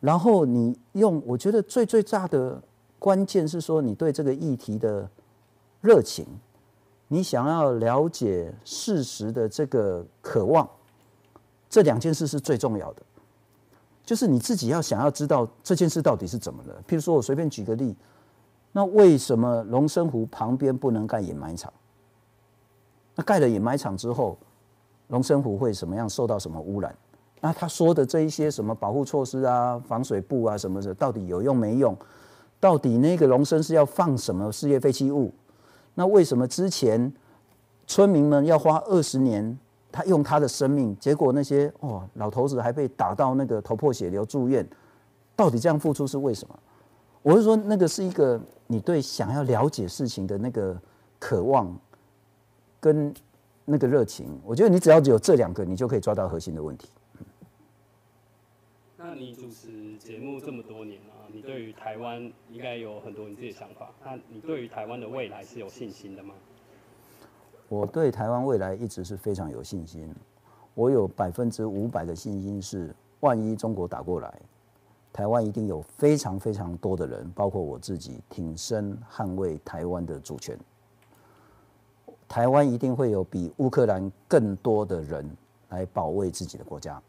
[0.00, 2.62] 然后你用，我觉得最最大的
[2.98, 5.08] 关键是说你对这个议题的
[5.80, 6.26] 热情。
[7.12, 10.68] 你想要了解事实的这个渴望，
[11.68, 13.02] 这两件事是最重要的。
[14.04, 16.74] 就是你自己要想要知道这件事到底是怎么了。
[16.86, 17.96] 譬如说，我随便举个例，
[18.70, 21.72] 那为什么龙生湖旁边不能盖掩埋场？
[23.16, 24.38] 那盖了掩埋场之后，
[25.08, 26.96] 龙生湖会什么样受到什么污染？
[27.40, 31.96] 那他说的这一些什么保护措施啊、防水布啊什么的，到底有用没用？
[32.60, 35.32] 到底那个龙生是要放什么事业废弃物？
[35.94, 37.12] 那为什么之前
[37.86, 39.58] 村民们要花二十年，
[39.90, 44.68] 他用他的生命，结果那些哦老头子还被打到那个头破血流住院，
[45.34, 46.54] 到底这样付出是为什么？
[47.22, 50.78] 我是说，那个是一个你对想要了解事情的那个
[51.18, 51.74] 渴望
[52.78, 53.12] 跟
[53.64, 54.38] 那个热情。
[54.44, 56.88] 我觉得你只要有这两个，你就可以抓到核心的问题。
[59.02, 61.14] 那你主持节目这么多年了。
[61.32, 62.20] 你对于台湾
[62.50, 63.90] 应该有很多你自己的想法。
[64.04, 66.34] 那你对于台湾的未来是有信心的吗？
[67.70, 70.14] 我对台湾未来一直是非常有信心。
[70.74, 74.38] 我有百分之五百的信心是，万一中国打过来，
[75.14, 80.58] 台湾一定有非常非常多的人，包括我自己，挺身捍卫台湾的主权。
[82.28, 85.28] 台湾一定会有比乌克兰更多的人
[85.70, 87.02] 来保卫自己的国家。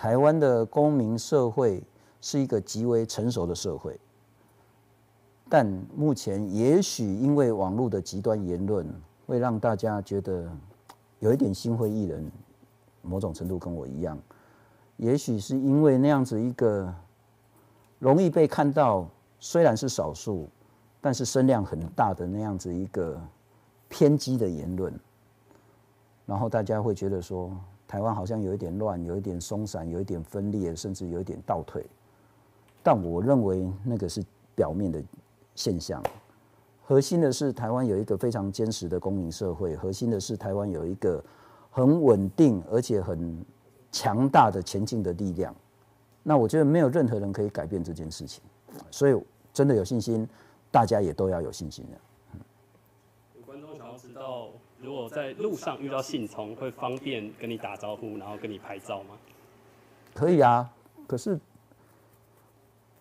[0.00, 1.82] 台湾的公民社会。
[2.22, 3.98] 是一个极为成熟的社会，
[5.48, 8.86] 但目前也许因为网络的极端言论，
[9.26, 10.46] 会让大家觉得
[11.20, 12.30] 有一点心灰意冷。
[13.00, 14.18] 某种程度跟我一样，
[14.98, 16.94] 也许是因为那样子一个
[17.98, 20.46] 容易被看到，虽然是少数，
[21.00, 23.18] 但是声量很大的那样子一个
[23.88, 24.92] 偏激的言论，
[26.26, 27.50] 然后大家会觉得说，
[27.90, 31.84] 台湾好像有一点乱，有一点松散，有一点分裂，甚至有一点倒退。
[32.84, 34.24] 但我认为那个是
[34.54, 35.02] 表面的
[35.56, 36.00] 现象，
[36.84, 41.20] 核心的是台湾有一个非常坚实的公民社会，核心的是台湾有一个
[41.68, 43.44] 很稳定而且很
[43.90, 45.52] 强大的前进的力量。
[46.22, 48.40] 那我觉得没有任何人可以改变这件事情，
[48.92, 49.20] 所以
[49.52, 50.28] 真的有信心，
[50.70, 52.38] 大家也都要有信心的。
[53.34, 54.50] 有观众想要知道，
[54.82, 59.14] 如果在路上遇到信从，会方便跟你打招呼，然后跟你拍照吗？
[60.14, 60.68] 可以啊，
[61.06, 61.38] 可是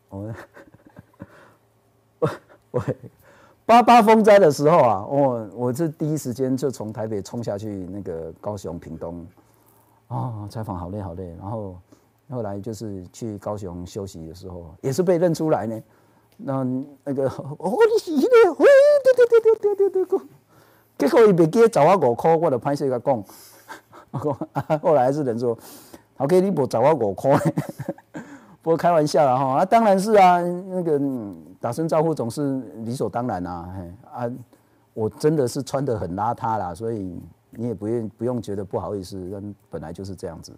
[0.09, 0.33] 我
[2.19, 2.29] 我
[2.71, 2.83] 我
[3.65, 9.25] 八八风灾的时候啊，我我这第一时间就从台北冲下去那个高雄屏东，
[10.07, 11.79] 啊，采访好累好累，然后
[12.29, 15.81] 后来就是去高雄休息的时候，也是被认出来呢。
[16.41, 16.63] 那
[17.03, 18.65] 那个哦，你是迄个，喂，
[19.03, 20.19] 对对对对对对对，
[20.99, 23.23] 结果伊袂记找我五块，我就歹势甲讲，
[24.11, 25.57] 我讲后来还是人说。
[26.17, 27.31] OK，你无找我五块，
[28.61, 30.99] 不过开玩笑啦哈啊，当然是啊，那个
[31.61, 33.73] 打声招呼总是理所当然啊，
[34.11, 34.29] 啊，
[34.93, 37.17] 我真的是穿的很邋遢啦，所以
[37.51, 40.51] 你也不用不用觉得不好意思，人本来就是这样子。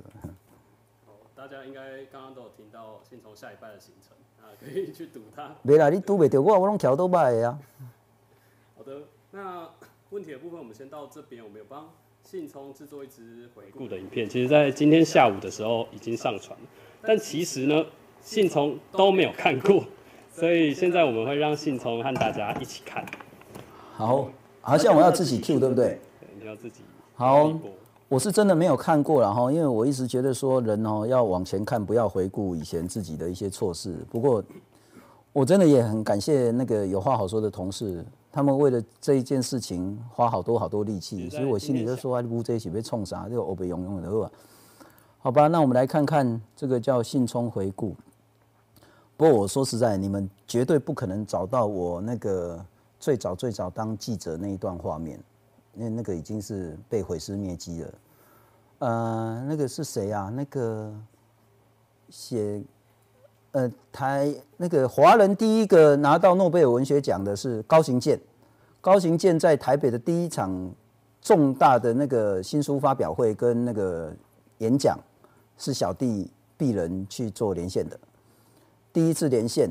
[1.36, 5.52] 大家应该刚刚都有听到先从下一拜的行程啊，可以去堵他。
[5.62, 7.60] 没啦，你堵袂到我，我拢桥都摆的啊。
[8.76, 8.94] 好的，
[9.30, 9.70] 那
[10.12, 11.90] 问题的部分我们先到这边，我们有帮。
[12.22, 16.66] 信聪制作一支回顾的影片，其实，在今天下午的时候已经上传了，
[17.02, 17.84] 但其实呢，
[18.22, 19.84] 信聪都没有看过，
[20.32, 23.04] 所以现在我们会让信聪和大家一起看。
[23.94, 24.28] 好，
[24.60, 26.00] 好像我要自己 Q，对不对？
[26.20, 26.82] 对，你要自己。
[27.16, 27.52] 好，
[28.10, 33.96] 我是真的没有看过了哈，因为我一直觉得说人哦要往前看，不要回顾以前自己的一些错事。
[34.12, 34.44] 不过，
[35.32, 38.06] 我真的也很感谢那个有话好说的同事。
[38.32, 43.28] 他们为了这一件事情花好多好多力气，所以我心里就说：“啊，乌这一起被冲啥？
[43.28, 44.32] 这个欧北永永的话，
[45.20, 45.48] 好吧？
[45.48, 47.94] 那我们来看看这个叫信冲回顾。
[49.18, 52.66] 不过我说实在，你们绝对不可能找到我那个
[53.00, 55.20] 最早最早当记者那一段画面，
[55.76, 57.94] 因为那个已经是被毁尸灭迹了。
[58.80, 60.30] 呃，那个是谁啊？
[60.30, 60.94] 那个
[62.10, 62.64] 写。
[63.52, 68.20] 呃，台那个华人第一个拿到诺贝尔文学奖的是高行健，
[68.80, 70.74] 高行健在台北的第一场
[71.22, 74.14] 重大的那个新书发表会跟那个
[74.60, 74.98] 演讲，
[75.58, 78.00] 是小弟鄙人去做连线的，
[78.94, 79.70] 第一次连线，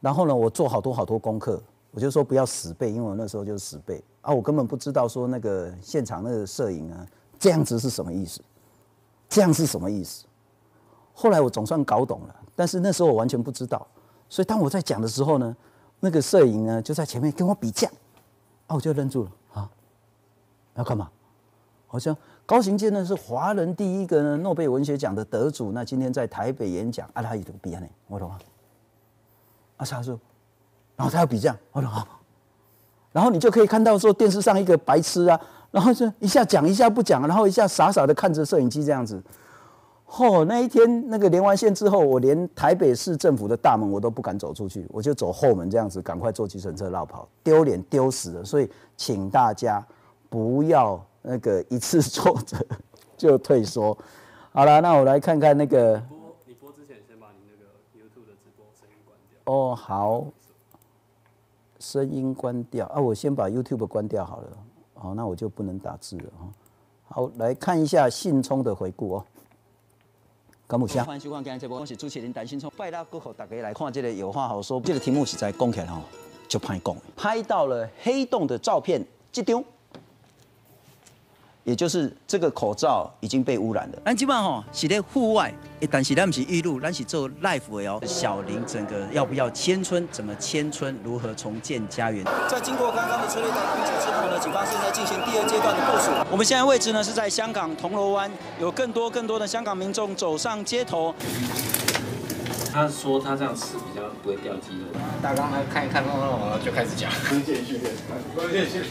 [0.00, 4.02] 然后呢，我做好多好多功课，我就说不要死背，因为我那时候就是死背。
[4.20, 7.06] 啊，我根本不知道说那个现场那个摄影啊，
[7.38, 8.40] 这样子是什么意思，
[9.28, 10.24] 这样是什么意思，
[11.14, 12.34] 后来我总算搞懂了。
[12.56, 13.84] 但是那时候我完全不知道，
[14.28, 15.56] 所以当我在讲的时候呢，
[15.98, 17.88] 那个摄影呢就在前面跟我比价，
[18.68, 19.68] 啊，我就愣住了啊，
[20.74, 21.10] 要干嘛？
[21.88, 28.38] 好像高行健呢是华人第一个呢诺贝尔文学奖的得主，那今天在台北演讲，啊，他有这个比呢，我懂吗？
[29.78, 30.16] 啊，他说，
[30.94, 32.06] 然后他要比价，我懂啊，
[33.10, 35.40] 然后你就可以看到说电视上一个白痴啊，
[35.72, 39.20] 然后就一下讲一下不讲，然后一下傻傻的看着摄影机这样子。
[40.16, 48.44] 哦，那一天那个连完线之后，我连台北市政府的大门我都不敢走出去，我就走后门这样子，赶快坐计程车绕跑，丢脸丢死了。
[48.44, 49.84] 所以请大家
[50.28, 52.56] 不要那个一次挫折
[53.16, 53.96] 就退缩。
[54.52, 56.00] 好了，那我来看看那个。
[56.46, 59.52] 你播之前先把你那个 YouTube 的直播声音关掉。
[59.52, 60.24] 哦，好，
[61.80, 64.48] 声音关掉啊，我先把 YouTube 关掉好了。
[64.94, 66.48] 好，那我就不能打字了哈。
[67.08, 69.24] 好，来看一下信聪的回顾哦。
[70.66, 74.80] 感木香，欢迎收看今日节目，我是主持人陈新聪，拜六过后大家来看这个有话好说。
[74.80, 76.00] 这个题目是在讲起来吼，
[76.48, 79.62] 就拍讲，拍到了黑洞的照片，这张。
[81.64, 83.98] 也就是这个口罩已经被污染了。
[84.04, 85.52] 咱基本上吼是在户外，
[85.90, 87.98] 但是咱不是预录，咱是做 life 的哦。
[88.06, 90.06] 小林整个要不要迁村？
[90.12, 90.94] 怎么迁村？
[91.02, 92.22] 如何重建家园？
[92.48, 96.10] 在经过刚刚的催泪弹攻击之后呢，警方现在进行第二阶段的部署。
[96.30, 98.30] 我们现在位置呢是在香港铜锣湾，
[98.60, 101.14] 有更多更多的香港民众走上街头。
[102.70, 105.00] 他说他这样吃比较不会掉肌肉。
[105.22, 107.10] 大刚他看一看，然后就开始讲。
[107.28, 107.94] 关键训练，
[108.34, 108.82] 关键训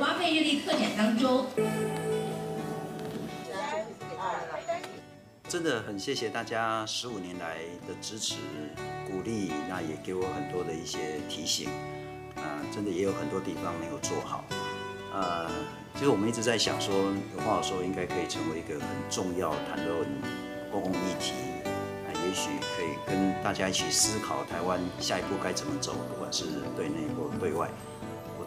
[0.00, 0.06] 练。
[0.06, 1.46] 的挖贝日历特展当中，
[5.46, 8.36] 真的很谢谢大家十五年来的支持、
[9.06, 11.68] 鼓励，那也给我很多的一些提醒。
[12.36, 14.44] 啊，真的也有很多地方没有做好。
[15.12, 15.50] 呃，
[15.94, 16.94] 其实我们一直在想说，
[17.36, 20.06] 有话说应该可以成为一个很重要谈论
[20.70, 21.34] 公共议题，
[22.06, 26.44] 那也许可以跟大家一起思考台湾下一步该怎么走，不管是
[26.76, 27.68] 对内或对外。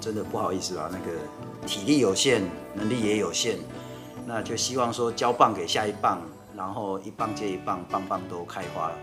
[0.04, 1.18] 真的不好意思啊，那个
[1.66, 2.42] 体力有限，
[2.74, 3.58] 能力也有限，
[4.28, 6.22] 那就希望说交棒给下一棒，
[6.58, 8.98] 然后一棒接一棒，棒棒都开花了。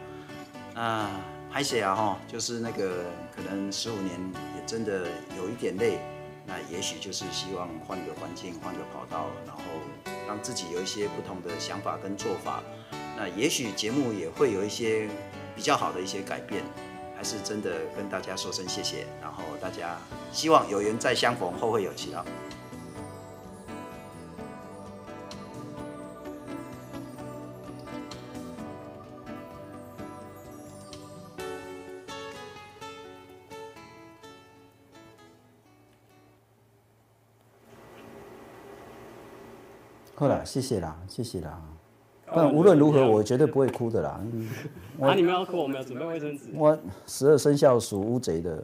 [0.74, 1.10] 啊，
[1.51, 4.20] 拍写啊哈，就是那个可能十五年
[4.55, 5.06] 也真的
[5.39, 5.98] 有一点累，
[6.47, 9.62] 那也许就是希望换个环境，换个跑道，然后
[10.28, 12.62] 让自己有一些不同的想法跟做法。
[13.16, 15.09] 那也许节目也会有一些
[15.56, 16.62] 比较好的一些改变，
[17.16, 19.06] 还是真的跟大家说声谢谢，
[19.40, 19.96] 后大家
[20.32, 22.24] 希望有缘再相逢，后会有期啊。
[40.14, 41.58] 好了，谢谢啦，谢谢啦。
[42.26, 44.20] 但无论如何，我绝对不会哭的啦。
[45.00, 46.50] 啊，你们要哭，我们要准备卫生纸。
[46.54, 48.62] 我十二生肖属乌贼的，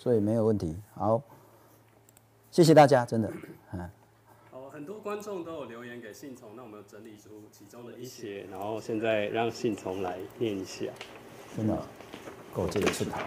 [0.00, 0.74] 所以没有问题。
[0.94, 1.20] 好，
[2.50, 3.30] 谢谢大家，真的。
[3.74, 3.80] 嗯。
[4.50, 10.86] 好，很多观众都有留言给信从，那我们整理出其中的一些，然后现在让信从来念一下。
[11.54, 11.78] 真的，
[12.54, 13.18] 够这个出头。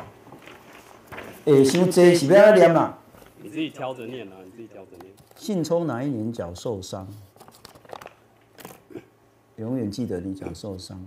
[1.45, 2.97] 诶，伤济是要念嘛？
[3.39, 5.13] 你自己挑着念啊，你自己挑着念。
[5.35, 7.07] 信聪哪一年脚受伤？
[9.57, 10.99] 永远记得你脚受伤，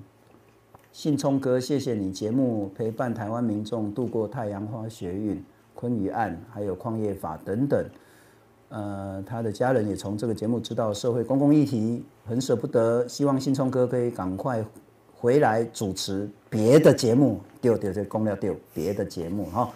[0.92, 5.44] 信聪哥，谢谢你节目陪伴台湾民众度过太阳花学运、
[5.76, 7.84] 昆鱼案，还有矿业法等等。
[8.70, 14.64] 呃，他的家人也从这个节目知道社会公共议题，很舍不得，希望新聪哥可以赶快
[15.14, 17.40] 回来主持别的节目。
[17.60, 19.70] 丢丢这公料丢别的节目哈。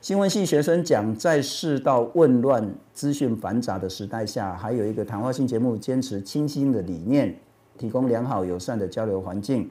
[0.00, 7.34] 新闻系学生讲，在世道混乱、资讯繁杂的时代下，还有一个谈话性节目，坚持清新的理念。
[7.78, 9.70] 提供良好友善的交流环境，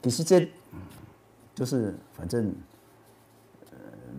[0.00, 0.48] 其实这
[1.54, 2.50] 就是反正，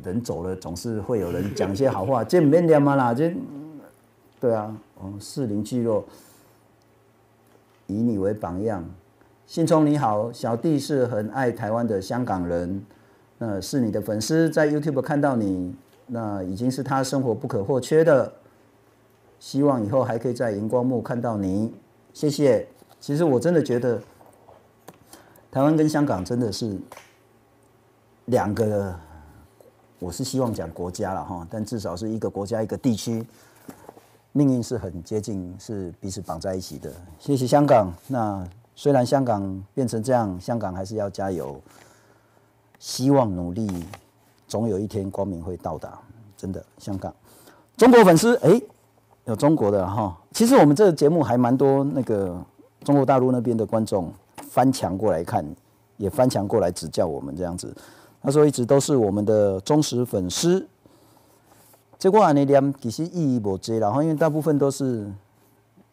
[0.03, 3.33] 人走了总是会有人讲些好话，这免念嘛啦，这
[4.39, 6.03] 对啊，哦，士林聚落，
[7.87, 8.83] 以你为榜样，
[9.47, 12.85] 信聪你好，小弟是很爱台湾的香港人，
[13.37, 15.73] 那是你的粉丝，在 YouTube 看到你，
[16.07, 18.33] 那已经是他生活不可或缺的，
[19.39, 21.73] 希望以后还可以在荧光幕看到你，
[22.13, 22.67] 谢谢。
[22.99, 24.01] 其实我真的觉得，
[25.51, 26.77] 台湾跟香港真的是
[28.25, 28.95] 两个，
[30.03, 33.25] 我是希望讲国家了哈，但至少是一个国家一个地区，
[34.33, 36.91] 命运是很接近，是彼此绑在一起的。
[37.19, 37.89] 谢谢香港。
[38.07, 41.57] 那虽然香港变成这样，香港还是要加油，
[42.79, 43.65] 希望努力，
[44.45, 45.97] 总有一天光明会到达。
[46.35, 47.15] 真的，香港，
[47.77, 48.61] 中国粉丝哎，
[49.23, 50.19] 有中国的哈。
[50.33, 52.37] 其实我们这个节目还蛮多那个。
[52.83, 54.11] 中国大陆那边的观众
[54.49, 55.45] 翻墙过来看，
[55.95, 57.73] 也翻墙过来指教我们这样子。
[58.23, 60.65] 他说一直都是我们的忠实粉丝。
[61.99, 65.05] 结果啊，那念其实意义不多，然后因为大部分都是，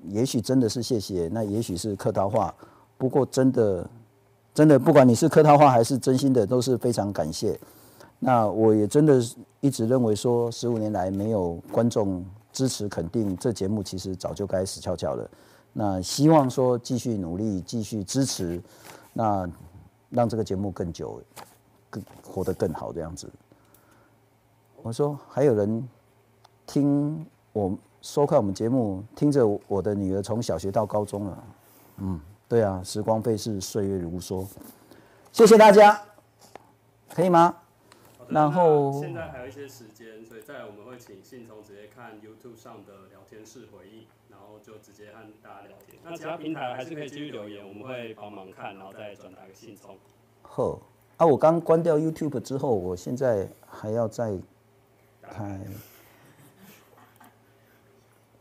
[0.08, 2.54] 也许真的是谢谢，那也许是客套话。
[2.96, 3.88] 不过真的，
[4.54, 7.58] 真的不管你是客套话还是真心的，都是非常感谢。
[8.18, 9.20] 那我也真的
[9.60, 15.30] 一直认为说，十五年来没有观众支持肯定，这节目其实早就该死翘翘了。
[15.72, 18.60] 那希望说继续努力，继续支持，
[19.12, 19.48] 那
[20.10, 21.22] 让这个节目更久，
[21.90, 23.28] 更活得更好这样子。
[24.82, 25.86] 我说还有人
[26.66, 31.44] 听我收看我们节目，听着我的女儿从小学到高中了。
[31.98, 32.18] 嗯，
[32.48, 34.46] 对啊，时光飞逝，岁月如梭。
[35.32, 36.00] 谢谢大家，
[37.12, 37.54] 可以吗？
[38.28, 44.06] 然后现在还有一些时间，所以再来我们会请信从直接看 YouTube 上的聊天室回应。
[44.62, 45.98] 就直接和大家聊天。
[46.04, 49.96] 那其他平台还是可以继续留言，我们会帮忙看，然后再转达给信从。
[50.42, 50.78] 呵，
[51.20, 54.38] 啊，我刚关掉 YouTube 之后，我现在还要再
[55.20, 55.60] 开。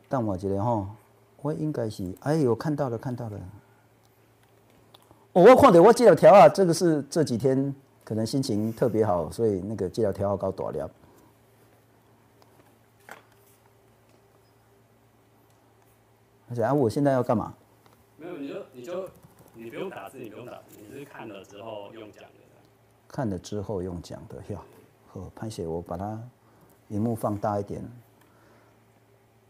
[0.08, 0.90] 但我觉得哈，
[1.42, 3.38] 我应该是，哎呦，看到了，看到了。
[5.34, 7.76] 我看到我这条条啊，这个是这几天
[8.06, 10.90] 可能心情特别好，所以那个这条条搞大了。
[16.50, 17.54] 而且啊，我现在要干嘛？
[18.16, 19.10] 没有，你就你就
[19.54, 22.24] 你不用打字，你不用打字，你是看了之后用讲。
[23.12, 24.58] 看了之后用讲的，哟，
[25.14, 26.18] 呵，潘姐，我把它
[26.90, 27.84] 荧幕放大一点。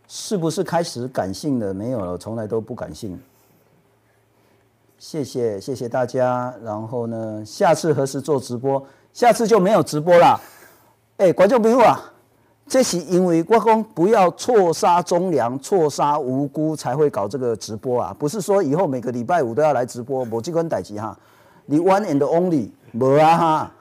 [0.08, 1.72] 是不是开始感性了？
[1.74, 3.20] 没有了，从来都不感性。
[4.98, 8.84] 谢谢谢谢大家，然后呢，下次何时做直播？
[9.14, 10.40] 下次就没有直播了。
[11.18, 12.14] 哎，观众朋友啊！
[12.66, 18.16] 这是因为我讲不要错杀忠良、错杀无辜，才会搞这个直播啊！
[18.18, 21.18] 不是说以后每个礼拜五都要来直播，无这关代志哈。
[21.66, 23.76] 你 one and only 无啊哈。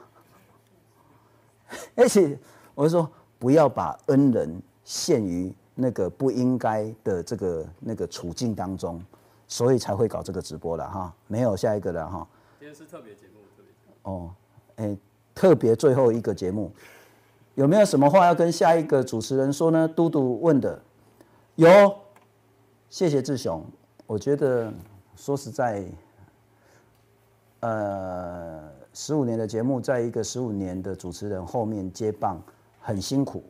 [1.95, 2.37] 而且
[2.75, 9.03] 我是说，不要把恩人陷于那个不应该的这个那个处境当中，
[9.47, 11.13] 所以才会搞这个直播了哈。
[11.27, 12.27] 没有下一个了哈。
[12.59, 14.11] 今天是特别节目，特别。
[14.11, 14.31] 哦，
[14.75, 14.97] 哎。
[15.35, 16.69] 特别最后一个节目，
[17.55, 19.87] 有没有什么话要跟下一个主持人说呢？
[19.87, 20.77] 嘟嘟问的，
[21.55, 21.95] 有，
[22.89, 23.63] 谢谢志雄。
[24.05, 24.69] 我觉得
[25.15, 25.85] 说实在，
[27.61, 28.69] 呃，
[29.01, 32.37] 十五年的节目，在一个十五年的主持人后面接棒，
[32.81, 33.41] 很辛苦，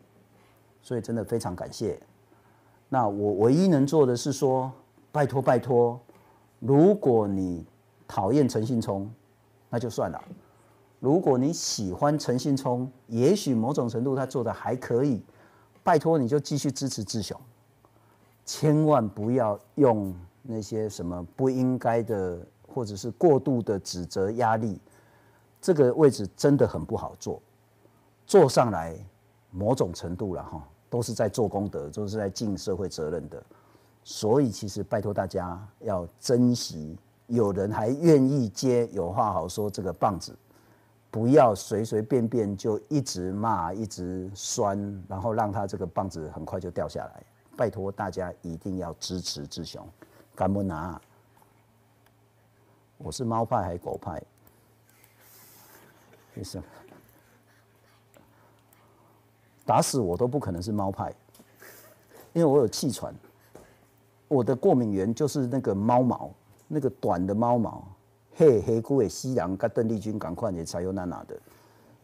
[0.79, 1.99] 所以真的非常感谢。
[2.87, 4.71] 那我唯一能做的是说，
[5.11, 5.99] 拜托拜托，
[6.59, 7.65] 如果你
[8.07, 9.09] 讨厌陈信聪，
[9.71, 10.19] 那就算了；
[10.99, 15.19] 如果你喜欢陈信聪，也许某种程度他做的还可以，
[15.81, 17.35] 拜托你就继续支持志雄，
[18.45, 20.13] 千万不要用。
[20.43, 24.79] 那些什么不应该的，或者是过度的指责、压力，
[25.61, 27.41] 这个位置真的很不好做。
[28.25, 28.95] 坐上来，
[29.51, 33.41] 某种程度了哈，都是在做功德，都是在尽社会责任的。
[34.03, 40.35] 所以，其实拜托大家要珍惜，有人还愿意接有话好说这个棒子，
[41.11, 47.23] 不要随随便便就一直骂、一直酸，然后让他这个棒子很快就掉下来。
[47.57, 49.85] 拜托大家一定要支持志雄。
[50.33, 50.99] 敢不拿？
[52.97, 54.21] 我是猫派还是狗派？
[56.33, 56.61] 没事？
[59.65, 61.13] 打死我都不可能是猫派，
[62.33, 63.13] 因为我有气喘，
[64.27, 66.31] 我的过敏源就是那个猫毛，
[66.67, 67.87] 那个短的猫毛。
[68.35, 71.37] 嘿，黑姑诶，西洋跟邓丽君赶快也才有那哪的。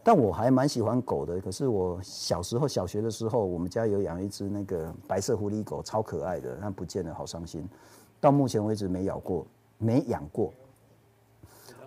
[0.04, 7.68] 但我还蛮喜欢狗的，可是我小时候小学的时候，我们家有养一只那个白色狐狸狗，超可爱的，那不见了，好伤心。
[8.20, 9.44] 到目前为止没咬过，
[9.78, 10.52] 没养过。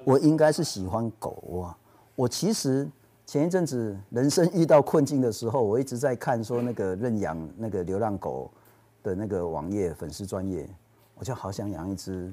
[0.03, 1.77] 我应该是喜欢狗啊。
[2.19, 2.85] 我其实
[3.25, 8.51] 前一阵子人生遇到困境的时候，我一直在看说那个认养那个流浪狗
[9.01, 10.69] 的那个网页粉丝专业，
[11.15, 12.29] 我就好想养一只，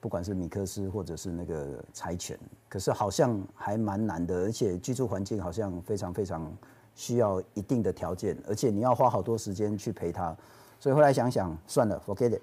[0.00, 6.50] 不管是米克斯或者是那个柴犬，可是好像还蛮难的，而且居住环境好像非常非常
[6.94, 10.34] 需要一定的条件，而且你要花好多时间去陪它，
[10.78, 12.40] 所以后来想想算了，forget it。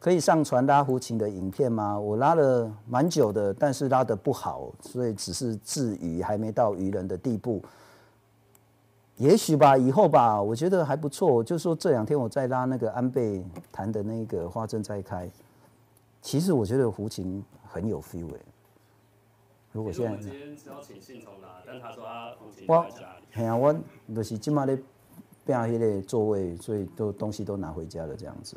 [0.00, 1.98] 可以上传拉胡琴的影片吗？
[1.98, 7.60] 我拉了蛮久的，但是拉的不好，所以只是自娱，还没到愚人的地步。
[9.16, 11.42] 也许吧，以后吧，我觉得还不错。
[11.42, 15.28] 就说这两天我在拉那个安倍弹的那个花正在开，
[16.22, 18.38] 其实我觉得胡琴很有 feel 哎。
[19.72, 23.24] 如果现在今天是要请信从拉，但他说他胡琴在家里。
[23.32, 23.74] 嘿啊，我
[24.14, 24.78] 就是今嘛咧
[25.44, 28.56] 变迄个座位，所以都东西都拿回家了这样子。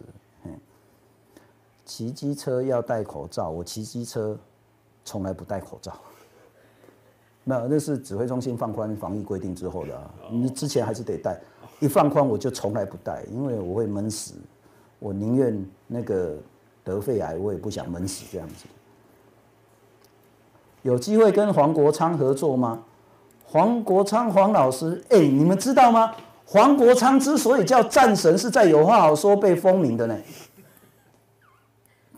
[1.92, 4.38] 骑机车要戴口罩，我骑机车
[5.04, 5.92] 从来不戴口罩。
[7.44, 10.10] 没有，那是指挥中心放宽防疫规定之后的啊。
[10.32, 11.38] 你之前还是得戴，
[11.82, 14.36] 一放宽我就从来不戴，因为我会闷死。
[15.00, 16.38] 我宁愿那个
[16.82, 18.66] 得肺癌，我也不想闷死这样子。
[20.84, 22.86] 有机会跟黄国昌合作吗？
[23.44, 26.14] 黄国昌黄老师，哎，你们知道吗？
[26.46, 30.18] 黄国昌之所以叫战神，是在有话好说被封名的呢。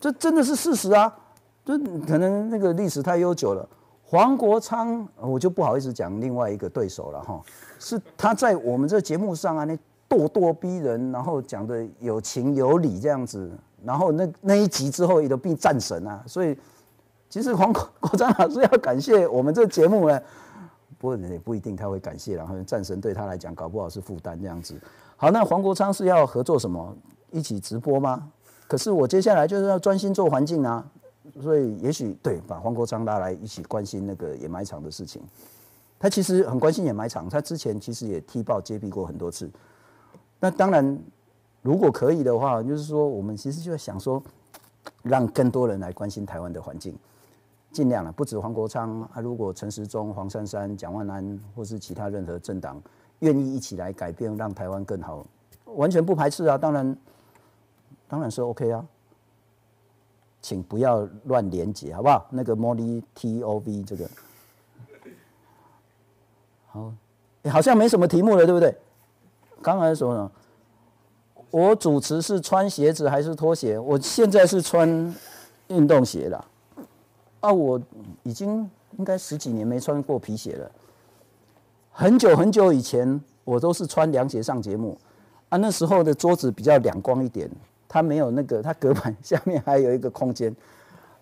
[0.03, 1.17] 这真的是事实啊！
[1.63, 3.65] 就可能那个历史太悠久了。
[4.03, 7.41] 黄国昌，我就不好意思讲另外一个对手了哈。
[7.79, 9.73] 是他在我们这节目上啊，那
[10.09, 13.49] 咄咄逼人，然后讲的有情有理这样子。
[13.81, 16.21] 然后那那一集之后也都变战神啊。
[16.27, 16.53] 所以
[17.29, 20.21] 其实黄国 国昌老师要感谢我们这节目呢，
[20.97, 24.75] 不过也不一定他会感谢然后战神对他来讲搞不好是负担这样子。
[25.15, 26.93] 好，那黄国昌是要合作什么？
[27.31, 28.29] 一起直播吗？
[28.67, 30.83] 可是我接下来就是要专心做环境啊，
[31.41, 35.21] 所以也许对把黄国昌拉来一起关心那个掩埋场的事情，
[35.99, 39.49] 他其实很关心掩埋场，他之前其实也踢爆揭弊过很多次。
[40.39, 40.97] 那当然，
[41.61, 44.21] 如果可以的话，就是说我们其实就在想说，
[45.03, 46.97] 让更多人来关心台湾的环境，
[47.71, 52.81] 尽量了，不止黄国昌啊，如果陈时中、黄珊珊、蒋万安或是其他任何政党
[53.19, 55.23] 愿意一起来改变，让台湾更好，
[55.75, 56.97] 完全不排斥啊，当然。
[58.07, 58.85] 当然是 OK 啊，
[60.41, 62.27] 请不要乱连接，好不好？
[62.29, 64.09] 那个 Molly T O V 这个，
[66.67, 66.93] 好，
[67.49, 68.75] 好像没什么题目了，对不对？
[69.61, 70.31] 刚才说呢，
[71.49, 73.79] 我主持是穿鞋子还是拖鞋？
[73.79, 75.15] 我现在是穿
[75.69, 76.45] 运动鞋了。
[77.39, 77.81] 啊，我
[78.23, 80.71] 已经应该十几年没穿过皮鞋了。
[81.91, 84.97] 很久很久以前，我都是穿凉鞋上节目。
[85.49, 87.49] 啊，那时候的桌子比较亮光一点。
[87.93, 90.51] 它没有那个，它隔板下面还有一个空间。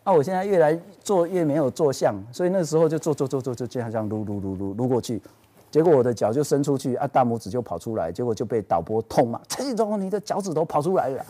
[0.06, 5.22] 啊，我现在越来做越没有做相，所以那时候就做做做做，就这样这样撸撸撸撸撸过去，
[5.70, 11.26] 结果我的脚就伸出去，啊，大拇指就跑出来，结果就被导播痛骂：陈启忠，你的脚趾头跑出来了。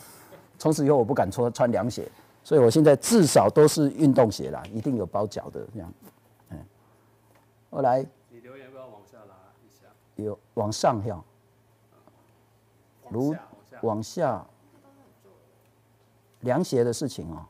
[0.59, 2.07] 从此以后我不敢穿穿凉鞋，
[2.43, 5.91] 所以我现在至少都是运动鞋啦，一定有包脚的这样。
[6.51, 6.57] 嗯，
[7.71, 8.05] 后来
[10.17, 11.23] 有往上跳，
[13.09, 13.35] 如
[13.81, 14.45] 往下，
[16.41, 17.45] 凉鞋的事情哦。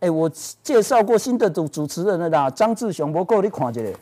[0.00, 0.28] 哎，我
[0.62, 3.98] 介绍过新的主主持人了啦，张志雄，不够你看一下。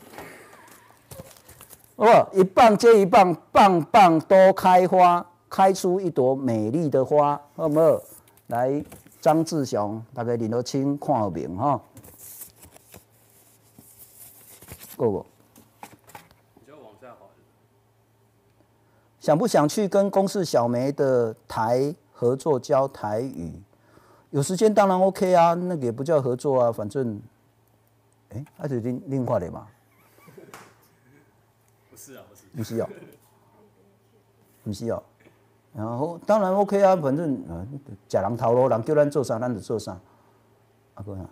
[1.95, 7.99] 哦，一棒接一棒，棒棒都开花，开出一朵美丽的花，好不好？
[8.47, 8.85] 来，
[9.19, 11.81] 张志雄，大家认得清，看好明哈。
[14.95, 15.25] 够不？
[16.59, 17.25] 你就往下滑。
[19.19, 23.61] 想不想去跟公视小梅的台合作教台语？
[24.31, 27.21] 有时间当然 OK 啊，那个也不叫合作啊，反正，
[28.29, 29.67] 哎，还是另另外的嘛。
[31.91, 32.43] 不是啊，不是。
[32.57, 32.89] 不需要，
[34.63, 35.03] 不需要。
[35.75, 39.95] 然后当然 OK 啊，反正嗯，假人头路，人叫咱做啥，咱就做啥。
[40.95, 41.29] 阿哥啊，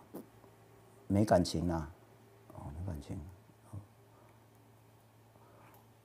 [1.07, 1.89] 没感情啊，
[2.53, 3.19] 哦，没感情。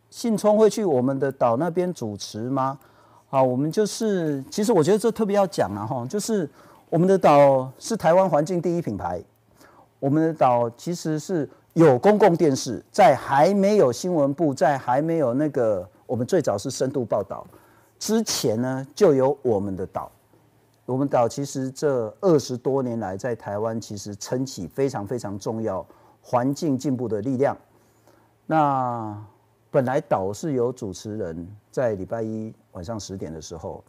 [0.08, 2.80] 信聪会去我们的岛那边主持吗？
[3.30, 6.46] 好，我们就是，其实我觉得这特别要讲了哈，就是
[6.90, 9.22] 我们的岛是台湾环境第一品牌，
[9.98, 11.48] 我们的岛其实是。
[11.74, 17.46] 有公共电视，在还没有新闻部，在还没有那个，我们最早是深度报道
[17.96, 20.10] 之前呢，就有我们的岛。
[20.84, 25.86] 我们岛其实这二十多年来，在台湾其实撑起非常非常重要
[26.20, 27.56] 环境进步的力量。
[28.46, 29.16] 那
[29.70, 33.82] 本来岛是有主持人，在礼拜一晚上十点的时候，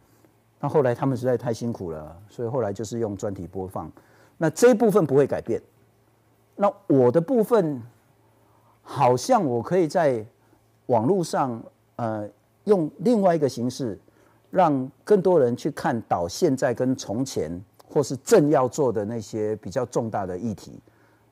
[0.60, 3.90] 那后来他们实在太辛苦了，所以后来就是用专题播放。
[4.38, 5.60] 那这一部分不会改变。
[6.56, 7.80] 那我的部分，
[8.82, 10.24] 好像我可以在
[10.86, 11.62] 网络上，
[11.96, 12.28] 呃，
[12.64, 13.98] 用另外一个形式，
[14.50, 20.80] 让更多人去看到现在跟从前，或是正要做的那些比较重大的议题。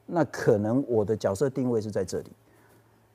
[0.06, 2.32] 那可能我的角色定位是在这里，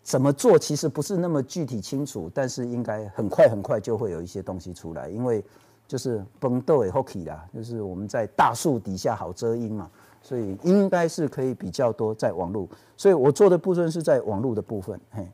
[0.06, 5.44] 怎么做其实不是那么具体清楚，但是应该很快很快就会有一些东西出来，因为
[5.88, 9.90] 就是崩豆也 hockey 啦，就是我们在大树底下好遮阴嘛。
[10.22, 12.68] 所以应该是可以比较多在网络，
[12.98, 15.00] 所以我做的部分是在网络的部分。
[15.12, 15.28] 嘿，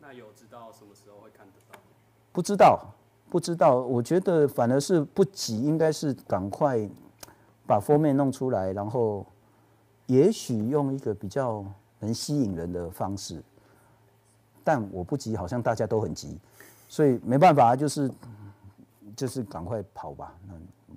[0.00, 1.78] 那有知道什么时候会看得到？
[2.30, 2.94] 不知道，
[3.30, 3.76] 不知道。
[3.76, 6.86] 我觉得反而是不急，应该是赶快
[7.66, 9.24] 把封面弄出来，然后
[10.06, 11.64] 也许用一个比较
[12.00, 13.42] 能吸引人的方式。
[14.64, 16.38] 但我不急，好像大家都很急，
[16.88, 18.10] 所以没办法，就是
[19.16, 20.34] 就是赶快跑吧。
[20.46, 20.54] 那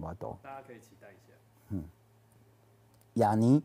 [0.07, 0.37] 我懂。
[0.41, 1.33] 大家可以期待一下。
[1.69, 1.83] 嗯。
[3.15, 3.61] 雅尼，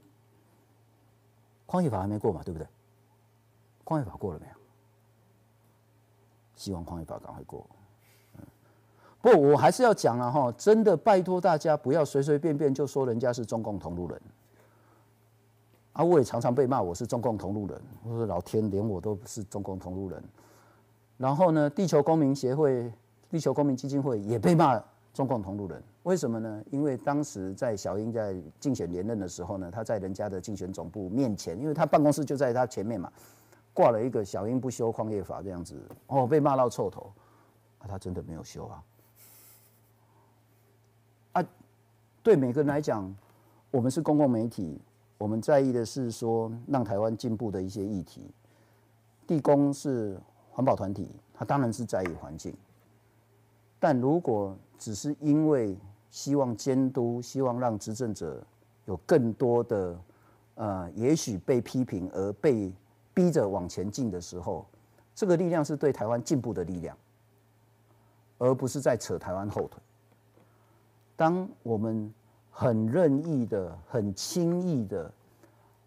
[1.66, 2.66] 矿业法还没过嘛，对不对？
[3.84, 4.52] 矿业法过了没有？
[6.54, 7.66] 希望矿业法赶快过。
[8.38, 8.44] 嗯，
[9.20, 14.20] 不，我还是要讲了哈，真的拜托大家不要随随便便就说人家是中共同路人。
[16.00, 20.24] 啊，我也常常被骂我是中共同路人，我说老天连我都不是中共同路人。
[21.18, 22.90] 然后呢，地球公民协会、
[23.28, 24.82] 地球公民基金会也被骂
[25.12, 25.82] 中共同路人。
[26.04, 26.64] 为什么呢？
[26.70, 33.12] 因为当时在小英在竞选连任的时候呢，他在人家的竞选总部面前，因为他办公室就在他前面嘛，
[33.74, 37.12] 挂了一个“小英不修矿业法”这样子，哦，被骂到臭头。
[37.80, 38.82] 啊，他真的没有修啊！
[41.32, 41.44] 啊，
[42.22, 43.14] 对每个人来讲，
[43.70, 44.80] 我们是公共媒体，
[45.20, 48.22] 我们在意的是说让台湾进步的一些议题。
[49.26, 50.18] 地公是
[50.50, 52.56] 环保团体，他当然是在意环境，
[53.78, 55.76] 但如果只是因为
[56.08, 58.42] 希望监督，希望让执政者
[58.86, 60.00] 有更多的，
[60.54, 62.72] 呃，也许被批评而被
[63.12, 64.64] 逼着往前进的时候，
[65.14, 66.96] 这个力量是对台湾进步的力量，
[68.38, 69.78] 而不是在扯台湾后腿。
[71.14, 72.10] 当我们
[72.50, 75.10] 很任意的、很轻易的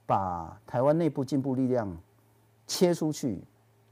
[0.06, 1.95] 把台湾内部进步力量
[2.65, 3.41] 切出去，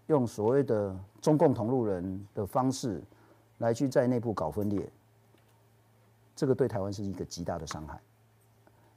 [0.08, 3.02] 用所谓的中共同路人的方式
[3.60, 4.90] 来去在内部搞分裂。
[6.36, 8.00] 这个对台湾是一个极大的伤害，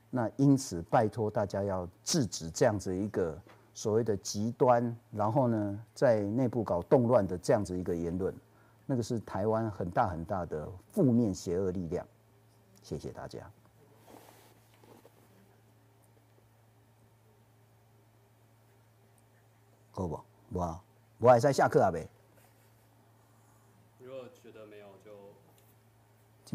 [0.09, 3.39] 那因此拜托大家要制止这样子一个
[3.75, 8.35] 所谓的极端，然后呢，在内部搞动乱的这样子一个言论，
[8.87, 12.07] 那个是台湾很大很大的负面邪恶力量。
[12.83, 13.41] 谢谢大家。
[19.95, 20.21] 够不？
[20.53, 20.81] 我
[21.19, 22.09] 我还在下课啊呗。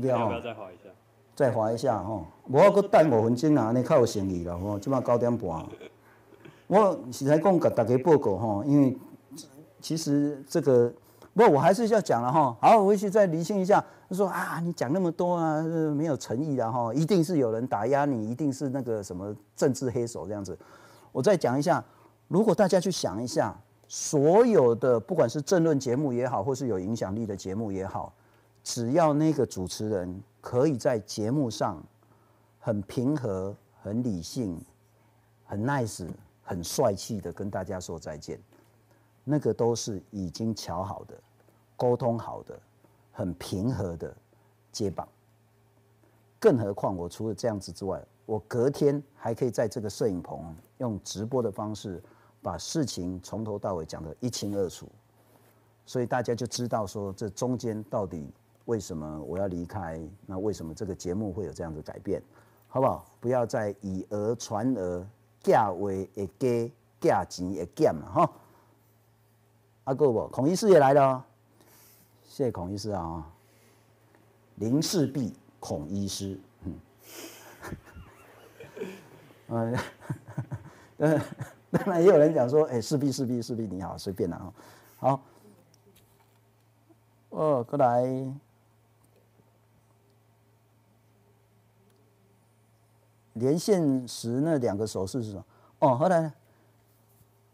[0.01, 0.89] 要不要再划一下？
[1.35, 4.79] 再划一下吼，我搁等五分钟啊，安尼较有诚意了吼。
[4.79, 5.65] 即马九点半，
[6.67, 8.97] 我实在讲给大家报告吼，因为
[9.81, 10.93] 其实这个，
[11.33, 12.55] 不，我还是要讲了哈。
[12.61, 13.83] 好，我回去再理清一下。
[14.07, 15.61] 他说啊，你讲那么多啊，
[15.95, 20.57] 没有诚意的哈，一定是有人打压你，一定是那个什么政治黑手这样子。
[21.11, 21.83] 我再讲一下，
[22.29, 28.13] 如果大家去想一下，所有的不管是政论节目也好，或是有影响力的节目也好，
[28.63, 31.83] 只要那个主持人可以在节目上
[32.59, 34.63] 很平和、很理性、
[35.43, 36.07] 很 nice、
[36.43, 38.39] 很帅气的跟大家说再见，
[39.23, 41.15] 那个都是已经瞧好的、
[41.75, 42.59] 沟通好的、
[43.11, 44.15] 很平和的
[44.71, 45.07] 接棒。
[46.39, 52.01] 更何况我除了这样子之外，我隔天还可以在这个摄影棚用直播的方式，
[52.41, 54.89] 把事情从头到尾讲得一清二楚，
[55.85, 58.31] 所以大家就知道说这中间到底
[58.65, 62.21] 为什么我要离开，那为什么这个节目会有这样的改变，
[62.67, 63.05] 好不好？
[63.19, 65.05] 不要再以讹传讹，
[65.41, 68.31] 价位会假，假钱会减了，哈。
[69.85, 71.25] 阿哥不，孔医师也来了，
[72.23, 73.31] 谢谢孔医师啊，
[74.55, 75.33] 林世璧。
[75.61, 76.39] 孔医师，
[79.49, 79.77] 嗯，
[80.99, 81.21] 嗯，
[81.85, 84.51] 当然也有人讲说，哎，势必势必势必你好，随便啦，
[84.97, 85.21] 好，
[87.29, 88.03] 哦，过来，
[93.33, 95.45] 连线时那两个手势是什么？
[95.79, 96.31] 哦，后来，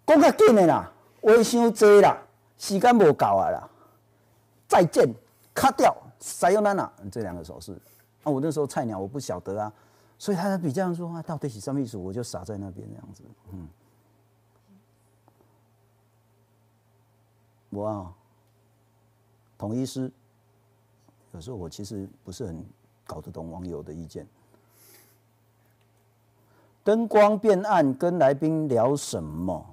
[0.05, 2.17] 讲较紧的啦，话伤多啦，
[2.57, 3.69] 时间无够啊啦，
[4.67, 5.13] 再见，
[5.53, 7.73] 卡掉，塞尤娜娜，这两个手势。
[8.23, 9.71] 啊，我那时候菜鸟，我不晓得啊，
[10.17, 11.97] 所以他比较说啊，到底是什么意思？
[11.97, 13.67] 我就傻在那边这样子，嗯，
[17.76, 18.14] 我啊，
[19.57, 20.11] 统一师，
[21.34, 22.65] 有时候我其实不是很
[23.06, 24.26] 搞得懂网友的意见。
[26.84, 29.65] 灯光变暗，跟来宾聊什么？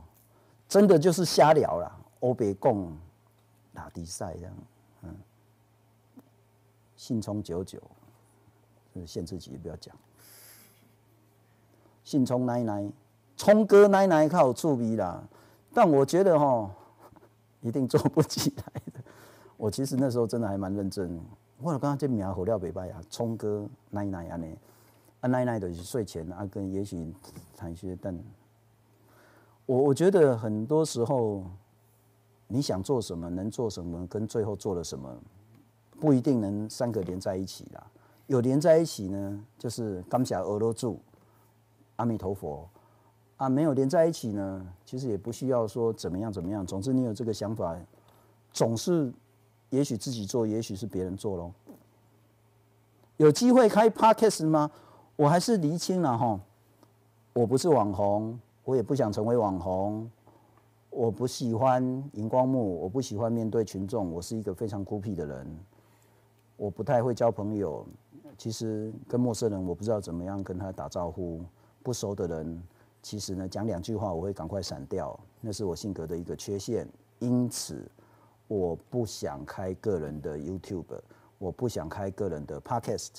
[0.69, 2.97] 真的就是瞎聊了，欧北共
[3.73, 4.55] 打比赛这样，
[5.03, 5.17] 嗯，
[6.97, 7.81] 信聪九九。
[8.95, 9.97] 是限制级不要讲，
[12.05, 12.87] 信聪奶奶，
[13.39, 15.25] 聪哥奶奶靠触鼻啦，
[15.73, 16.71] 但我觉得哈，
[17.63, 19.01] 一定做不起来的。
[19.57, 21.19] 我其实那时候真的还蛮认真，
[21.59, 24.47] 我刚刚这名火料北拜呀，聪哥奶奶啊呢，
[25.21, 27.15] 啊奶奶的睡前啊跟也许
[27.57, 28.19] 谈一些，但
[29.65, 31.45] 我我觉得很多时候
[32.49, 35.17] 你想做什么，能做什么，跟最后做了什么，
[36.01, 37.87] 不一定能三个连在一起啦。
[38.27, 40.99] 有连在一起呢，就是刚下俄罗柱，
[41.97, 42.69] 阿弥陀佛
[43.43, 46.65] 啊；没有连在一起呢，其实也不需要说怎么样怎么样。
[46.65, 47.77] 总之，你有这个想法，
[48.53, 49.13] 总是
[49.71, 51.51] 也许自己做，也许是别人做喽。
[53.17, 54.71] 有机会开 podcast 吗？
[55.17, 56.39] 我还是厘清了哈，
[57.33, 60.09] 我不是网红，我也不想成为网红，
[60.91, 61.83] 我不喜欢
[62.13, 65.59] 荧光幕，我不喜欢面对群众，我是一个非常孤僻的人，
[66.57, 67.85] 我不太会交朋友。
[68.39, 71.41] 其实跟陌生人，我不知道怎么样跟他打招呼。
[71.85, 72.63] 不熟的人，
[73.03, 76.89] 其实呢讲两句话，我会赶快闪掉，那是我性格的一个缺陷。
[77.19, 77.85] 因此，
[78.49, 81.01] 我不想开个人的 YouTube，
[81.39, 83.11] 我不想开个人的 Podcast。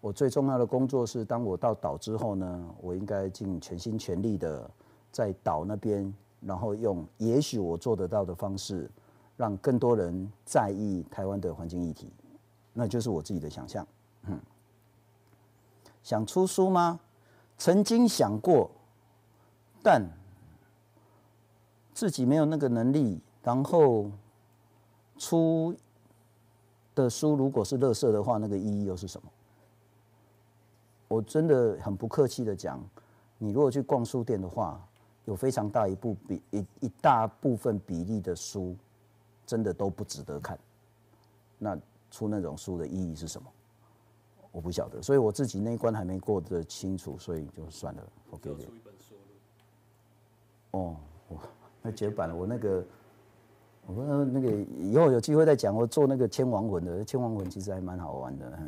[0.00, 4.70] 我最重要的工作是，当我到岛之后呢，我应该尽全心全力的
[5.12, 8.90] 在岛那边，然后用也许我做得到的方式，
[9.36, 12.12] 让更多人在意台湾的环境议题，
[12.72, 13.86] 那就是我自己的想象。
[14.26, 14.40] 嗯，
[16.02, 16.98] 想出书吗？
[17.58, 18.70] 曾经想过，
[19.82, 20.02] 但
[21.92, 23.20] 自己没有那个能力。
[23.42, 24.10] 然后
[25.16, 25.74] 出
[26.94, 29.30] 的书如果是垃圾的话，那个意义又是什么？
[31.08, 32.78] 我真的很不客气的讲，
[33.38, 34.86] 你如果去逛书店的话，
[35.24, 38.76] 有非常大一部比一一大部分比例的书，
[39.46, 40.58] 真的都不值得看。
[41.58, 41.76] 那
[42.10, 43.50] 出那种书的意义是什么？
[44.52, 48.02] 我不晓得，所以我自己那一关还没过得清楚，所以就算了。
[48.30, 48.68] 我给你。
[50.72, 50.96] 哦，
[51.28, 51.38] 我
[51.82, 52.34] 那绝版了。
[52.34, 52.84] 我那个，
[53.86, 55.74] 我说那个以后有机会再讲。
[55.74, 58.58] 我做那个千王魂的，千王魂其实还蛮好玩的。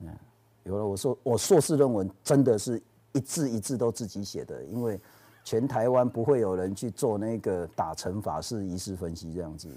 [0.00, 0.16] 嗯，
[0.64, 2.82] 有了，我说我硕士论文真的是
[3.12, 5.00] 一字一字都自己写的，因为
[5.44, 9.68] 全台湾不会有人去做那个打乘法式仪式分析这样子。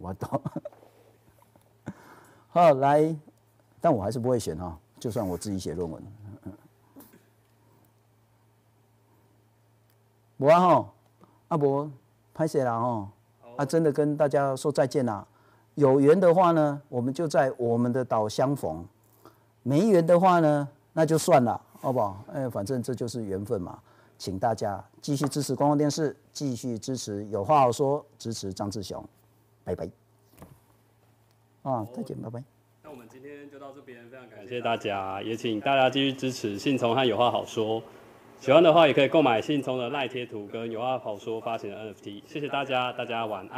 [0.00, 0.42] 我懂。
[2.48, 3.14] 好，来。
[3.80, 6.00] 但我还是不会选哈，就算我自己写论文。
[10.38, 10.46] 不
[11.52, 11.90] 阿伯
[12.32, 13.08] 拍谁了哈？
[13.58, 15.22] 啊，真的跟大家说再见啦。
[15.74, 18.82] 有缘的话呢，我们就在我们的岛相逢；
[19.62, 22.24] 没缘的话呢，那就算了，好不好？
[22.32, 23.78] 哎，反正这就是缘分嘛。
[24.16, 29.04] 请大家继续支持公共电视，继续支持有话好说，支持张志雄，
[29.62, 29.86] 拜拜。
[31.64, 32.42] 啊，再见，拜拜。
[32.82, 37.82] 那我们今天就到这边，非常感谢大家，也请大家继续支持信从和有话好说。
[38.42, 42.22] 喜欢的话也可以购买信聪的赖贴图跟有话好说发行的 NFT。
[42.26, 43.48] 谢谢大家，大家晚安。